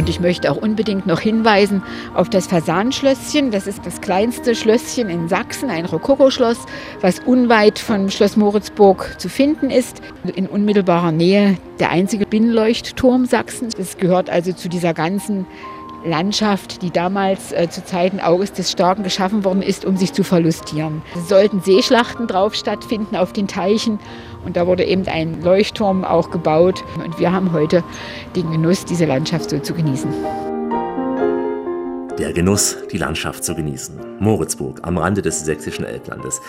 Und 0.00 0.08
ich 0.08 0.18
möchte 0.18 0.50
auch 0.50 0.56
unbedingt 0.56 1.06
noch 1.06 1.20
hinweisen 1.20 1.82
auf 2.14 2.30
das 2.30 2.46
Fasanschlösschen. 2.46 3.50
Das 3.50 3.66
ist 3.66 3.84
das 3.84 4.00
kleinste 4.00 4.54
Schlösschen 4.54 5.10
in 5.10 5.28
Sachsen, 5.28 5.68
ein 5.68 5.84
Rokokoschloss, 5.84 6.56
was 7.02 7.18
unweit 7.18 7.78
von 7.78 8.10
Schloss 8.10 8.38
Moritzburg 8.38 9.16
zu 9.18 9.28
finden 9.28 9.68
ist. 9.68 10.00
In 10.34 10.46
unmittelbarer 10.46 11.12
Nähe 11.12 11.58
der 11.80 11.90
einzige 11.90 12.24
Binnenleuchtturm 12.24 13.26
Sachsens. 13.26 13.74
Das 13.74 13.98
gehört 13.98 14.30
also 14.30 14.54
zu 14.54 14.70
dieser 14.70 14.94
ganzen 14.94 15.44
Landschaft, 16.04 16.80
die 16.80 16.90
damals 16.90 17.52
äh, 17.52 17.68
zu 17.68 17.84
Zeiten 17.84 18.20
August 18.20 18.56
des 18.56 18.70
Starken 18.70 19.02
geschaffen 19.02 19.44
worden 19.44 19.60
ist, 19.62 19.84
um 19.84 19.98
sich 19.98 20.14
zu 20.14 20.24
verlustieren. 20.24 21.02
Es 21.14 21.28
sollten 21.28 21.60
Seeschlachten 21.60 22.26
drauf 22.26 22.54
stattfinden 22.54 23.16
auf 23.16 23.34
den 23.34 23.48
Teichen 23.48 23.98
und 24.44 24.56
da 24.56 24.66
wurde 24.66 24.84
eben 24.84 25.06
ein 25.06 25.42
Leuchtturm 25.42 26.04
auch 26.04 26.30
gebaut 26.30 26.84
und 27.04 27.18
wir 27.18 27.32
haben 27.32 27.52
heute 27.52 27.82
den 28.36 28.50
Genuss, 28.50 28.84
diese 28.84 29.06
Landschaft 29.06 29.50
so 29.50 29.58
zu 29.58 29.74
genießen. 29.74 30.10
Der 32.18 32.32
Genuss, 32.34 32.76
die 32.92 32.98
Landschaft 32.98 33.44
zu 33.44 33.54
genießen. 33.54 33.98
Moritzburg 34.18 34.80
am 34.82 34.98
Rande 34.98 35.22
des 35.22 35.40
sächsischen 35.40 35.86
Elblandes 35.86 36.40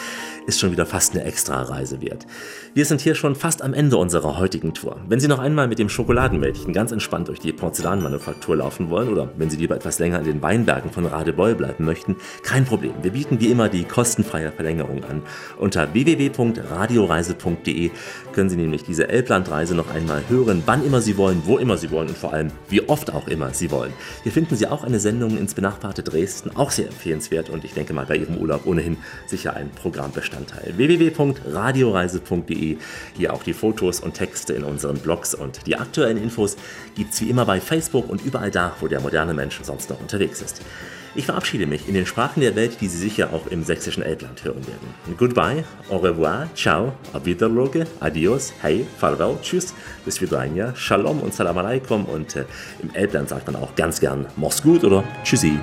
ist 0.46 0.60
schon 0.60 0.72
wieder 0.72 0.86
fast 0.86 1.14
eine 1.14 1.24
extra 1.24 1.62
Reise 1.62 2.02
wert. 2.02 2.26
Wir 2.74 2.86
sind 2.86 3.02
hier 3.02 3.16
schon 3.16 3.36
fast 3.36 3.62
am 3.62 3.74
Ende 3.74 3.98
unserer 3.98 4.38
heutigen 4.38 4.74
Tour. 4.74 5.00
Wenn 5.08 5.20
Sie 5.20 5.28
noch 5.28 5.40
einmal 5.40 5.68
mit 5.68 5.80
dem 5.80 5.90
Schokoladenmädchen 5.90 6.74
ganz 6.74 6.92
entspannt 6.92 7.28
durch 7.28 7.40
die 7.40 7.52
Porzellanmanufaktur 7.52 8.56
laufen 8.56 8.90
wollen 8.90 9.10
oder 9.10 9.30
wenn 9.38 9.50
Sie 9.50 9.58
lieber 9.58 9.76
etwas 9.76 10.00
länger 10.00 10.20
in 10.20 10.26
den 10.26 10.42
Weinbergen 10.42 10.92
von 10.92 11.06
Radebeul 11.06 11.56
bleiben 11.56 11.86
möchten, 11.86 12.16
kein 12.44 12.66
Problem. 12.66 12.94
Wir 13.02 13.12
bieten 13.12 13.40
wie 13.40 13.52
immer 13.52 13.70
die 13.70 13.84
kostenfreie 13.84 14.52
Verlängerung 14.52 15.04
an. 15.04 15.22
Unter 15.60 15.94
www.radioreise.de 15.94 17.92
können 18.34 18.50
Sie 18.50 18.56
nämlich 18.56 18.84
diese 18.84 19.10
Elblandreise 19.10 19.76
noch 19.76 19.94
einmal 19.94 20.24
hören, 20.30 20.64
wann 20.66 20.86
immer 20.86 21.02
Sie 21.02 21.18
wollen, 21.18 21.42
wo 21.46 21.58
immer 21.58 21.78
Sie 21.78 21.92
wollen 21.92 22.08
und 22.10 22.18
vor 22.18 22.34
allem 22.34 22.52
wie 22.70 22.88
oft 22.88 23.14
auch 23.14 23.28
immer 23.28 23.54
Sie 23.54 23.72
wollen. 23.72 23.94
Hier 24.24 24.32
finden 24.32 24.56
Sie 24.56 24.68
auch 24.68 24.84
eine 24.84 25.00
Sendung 25.00 25.38
ins 25.38 25.54
benachbarte 25.54 26.04
Dresden, 26.04 26.56
auch 26.56 26.72
sehr 26.72 26.88
empfehlenswert 26.88 27.50
und 27.50 27.64
ich 27.64 27.74
denke 27.74 27.94
mal 27.94 28.06
bei 28.06 28.18
Ihrem 28.18 28.38
Urlaub 28.38 28.66
ohnehin 28.66 28.98
sicher 29.28 29.56
ein 29.56 29.70
Programmbestandteil. 29.72 30.78
www.radioreise.de, 30.78 32.78
hier 33.18 33.34
auch 33.34 33.44
die 33.44 33.54
Fotos 33.54 34.00
und 34.00 34.14
Texte 34.14 34.54
in 34.54 34.64
unseren 34.64 34.98
Blogs 34.98 35.36
und 35.36 35.68
die 35.68 35.76
aktuellen 35.76 36.18
Infos 36.18 36.58
gibt 36.96 37.14
es 37.14 37.22
wie 37.22 37.30
immer 37.30 37.46
bei 37.46 37.62
Facebook 37.62 38.10
und 38.10 38.26
überall 38.26 38.52
da, 38.52 38.76
wo 38.80 38.88
der 38.88 39.02
moderne 39.02 39.34
Mensch 39.34 39.60
sonst 39.64 39.90
noch 39.90 40.00
unterwegs 40.00 40.42
ist. 40.42 40.62
Ich 41.14 41.26
verabschiede 41.26 41.68
mich 41.68 41.90
in 41.90 41.94
den 41.94 42.06
Sprachen 42.06 42.40
der 42.40 42.56
Welt, 42.56 42.78
die 42.80 42.88
Sie 42.88 42.98
sicher 42.98 43.34
auch 43.34 43.48
im 43.48 43.64
sächsischen 43.64 44.02
Elbland 44.02 44.46
hören 44.46 44.66
werden. 44.66 45.18
Goodbye, 45.18 45.66
au 45.90 45.98
revoir, 45.98 46.48
ciao, 46.56 46.94
auf 47.12 47.26
Wiederloge, 47.26 47.86
adios, 48.00 48.54
hey, 48.62 48.86
farewell, 48.98 49.38
tschüss, 49.42 49.74
bis 50.06 50.22
wieder 50.22 50.42
Shalom 50.76 51.20
und 51.20 51.34
Salam 51.34 51.58
alaikum 51.58 52.06
und 52.06 52.38
äh, 52.38 52.46
im 52.82 52.94
Elbland 52.94 53.28
sagt 53.28 53.48
man 53.48 53.58
auch 53.58 53.76
ganz 53.76 54.00
gern, 54.00 54.26
mach's 54.38 54.64
gut 54.64 54.86
oder 54.86 55.04
tschüssi. 55.24 55.60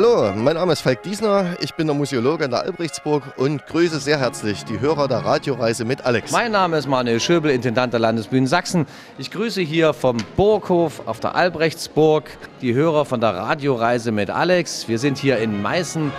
Hallo, 0.00 0.32
mein 0.32 0.54
Name 0.54 0.74
ist 0.74 0.82
Falk 0.82 1.02
Diesner, 1.02 1.56
ich 1.58 1.74
bin 1.74 1.88
der 1.88 1.96
Museologe 1.96 2.44
in 2.44 2.52
der 2.52 2.60
Albrechtsburg 2.60 3.24
und 3.36 3.66
grüße 3.66 3.98
sehr 3.98 4.20
herzlich 4.20 4.64
die 4.64 4.78
Hörer 4.78 5.08
der 5.08 5.24
Radioreise 5.24 5.84
mit 5.84 6.06
Alex. 6.06 6.30
Mein 6.30 6.52
Name 6.52 6.76
ist 6.78 6.86
Manuel 6.86 7.18
Schöbel, 7.18 7.50
Intendant 7.50 7.92
der 7.92 7.98
Landesbühnen 7.98 8.46
Sachsen. 8.46 8.86
Ich 9.18 9.32
grüße 9.32 9.60
hier 9.60 9.92
vom 9.94 10.18
Burghof 10.36 11.02
auf 11.08 11.18
der 11.18 11.34
Albrechtsburg 11.34 12.30
die 12.62 12.74
Hörer 12.74 13.06
von 13.06 13.20
der 13.20 13.34
Radioreise 13.34 14.12
mit 14.12 14.30
Alex. 14.30 14.86
Wir 14.86 15.00
sind 15.00 15.18
hier 15.18 15.38
in 15.38 15.60
Meißen. 15.62 16.12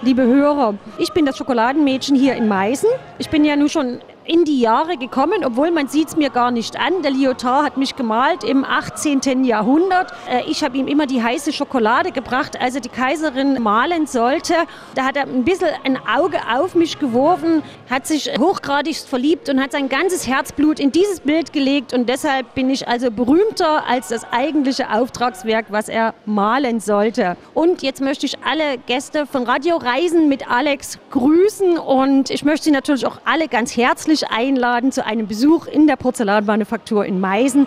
Liebe 0.00 0.22
Hörer, 0.22 0.76
ich 0.96 1.12
bin 1.12 1.26
das 1.26 1.36
Schokoladenmädchen 1.36 2.16
hier 2.16 2.36
in 2.36 2.48
Meißen. 2.48 2.88
Ich 3.18 3.28
bin 3.28 3.44
ja 3.44 3.54
nun 3.54 3.68
schon 3.68 4.00
in 4.24 4.44
die 4.44 4.60
Jahre 4.60 4.96
gekommen, 4.96 5.44
obwohl 5.44 5.70
man 5.70 5.88
sieht 5.88 6.08
es 6.08 6.16
mir 6.16 6.30
gar 6.30 6.50
nicht 6.50 6.78
an. 6.78 7.02
Der 7.02 7.10
Lyotard 7.10 7.64
hat 7.64 7.76
mich 7.76 7.96
gemalt 7.96 8.44
im 8.44 8.64
18. 8.64 9.44
Jahrhundert. 9.44 10.12
Äh, 10.30 10.42
Ich 10.48 10.62
habe 10.62 10.76
ihm 10.78 10.86
immer 10.86 11.06
die 11.06 11.22
heiße 11.22 11.52
Schokolade 11.52 12.12
gebracht, 12.12 12.60
als 12.60 12.74
er 12.74 12.80
die 12.80 12.88
Kaiserin 12.88 13.62
malen 13.62 14.06
sollte. 14.06 14.54
Da 14.94 15.04
hat 15.04 15.16
er 15.16 15.24
ein 15.24 15.44
bisschen 15.44 15.68
ein 15.84 15.98
Auge 16.06 16.38
auf 16.52 16.74
mich 16.74 16.98
geworfen, 16.98 17.62
hat 17.90 18.06
sich 18.06 18.30
hochgradig 18.38 18.96
verliebt 18.96 19.48
und 19.48 19.60
hat 19.60 19.72
sein 19.72 19.88
ganzes 19.88 20.26
Herzblut 20.26 20.78
in 20.78 20.92
dieses 20.92 21.20
Bild 21.20 21.52
gelegt. 21.52 21.92
Und 21.92 22.08
deshalb 22.08 22.54
bin 22.54 22.70
ich 22.70 22.86
also 22.86 23.10
berühmter 23.10 23.86
als 23.88 24.08
das 24.08 24.24
eigentliche 24.32 24.90
Auftragswerk, 24.92 25.66
was 25.70 25.88
er 25.88 26.14
malen 26.26 26.78
sollte. 26.80 27.36
Und 27.54 27.82
jetzt 27.82 28.00
möchte 28.00 28.26
ich 28.26 28.36
alle 28.44 28.78
Gäste 28.86 29.26
von 29.26 29.44
Radio 29.44 29.76
Reisen 29.78 30.28
mit 30.28 30.48
Alex 30.50 30.98
grüßen 31.10 31.78
und 31.78 32.30
ich 32.30 32.44
möchte 32.44 32.64
Sie 32.64 32.70
natürlich 32.70 33.06
auch 33.06 33.18
alle 33.24 33.48
ganz 33.48 33.76
herzlich 33.76 34.11
einladen 34.28 34.92
zu 34.92 35.04
einem 35.04 35.26
Besuch 35.26 35.66
in 35.66 35.86
der 35.86 35.96
Porzellanmanufaktur 35.96 37.04
in 37.04 37.20
Meißen. 37.20 37.66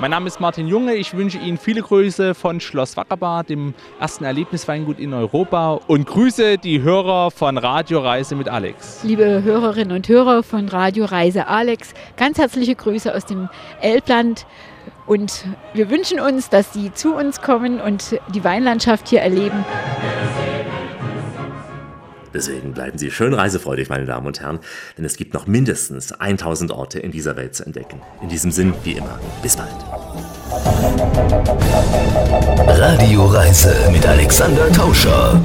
Mein 0.00 0.12
Name 0.12 0.28
ist 0.28 0.40
Martin 0.40 0.66
Junge. 0.66 0.94
Ich 0.94 1.14
wünsche 1.14 1.36
Ihnen 1.36 1.58
viele 1.58 1.82
Grüße 1.82 2.34
von 2.34 2.58
Schloss 2.60 2.96
Wackerbad, 2.96 3.50
dem 3.50 3.74
ersten 4.00 4.24
Erlebnisweingut 4.24 4.98
in 4.98 5.12
Europa. 5.12 5.78
Und 5.86 6.06
grüße 6.06 6.56
die 6.56 6.80
Hörer 6.80 7.30
von 7.30 7.58
Radio 7.58 8.00
Reise 8.00 8.34
mit 8.34 8.48
Alex. 8.48 9.04
Liebe 9.04 9.42
Hörerinnen 9.42 9.94
und 9.94 10.08
Hörer 10.08 10.42
von 10.42 10.68
Radio 10.68 11.04
Reise 11.04 11.48
Alex, 11.48 11.92
ganz 12.16 12.38
herzliche 12.38 12.76
Grüße 12.76 13.14
aus 13.14 13.26
dem 13.26 13.50
Elbland. 13.82 14.46
Und 15.06 15.44
wir 15.74 15.90
wünschen 15.90 16.18
uns, 16.18 16.48
dass 16.48 16.72
Sie 16.72 16.94
zu 16.94 17.14
uns 17.14 17.42
kommen 17.42 17.78
und 17.78 18.18
die 18.34 18.42
Weinlandschaft 18.42 19.06
hier 19.06 19.20
erleben. 19.20 19.66
Deswegen 22.32 22.72
bleiben 22.72 22.98
Sie 22.98 23.10
schön 23.10 23.34
reisefreudig, 23.34 23.88
meine 23.88 24.06
Damen 24.06 24.26
und 24.26 24.40
Herren, 24.40 24.60
denn 24.96 25.04
es 25.04 25.16
gibt 25.16 25.34
noch 25.34 25.46
mindestens 25.46 26.12
1000 26.12 26.70
Orte 26.72 26.98
in 27.00 27.10
dieser 27.10 27.36
Welt 27.36 27.54
zu 27.54 27.64
entdecken. 27.64 28.00
In 28.22 28.28
diesem 28.28 28.50
Sinn, 28.50 28.72
wie 28.84 28.92
immer, 28.92 29.18
bis 29.42 29.56
bald. 29.56 29.70
Radioreise 32.68 33.74
mit 33.92 34.06
Alexander 34.06 34.70
Tauscher. 34.72 35.40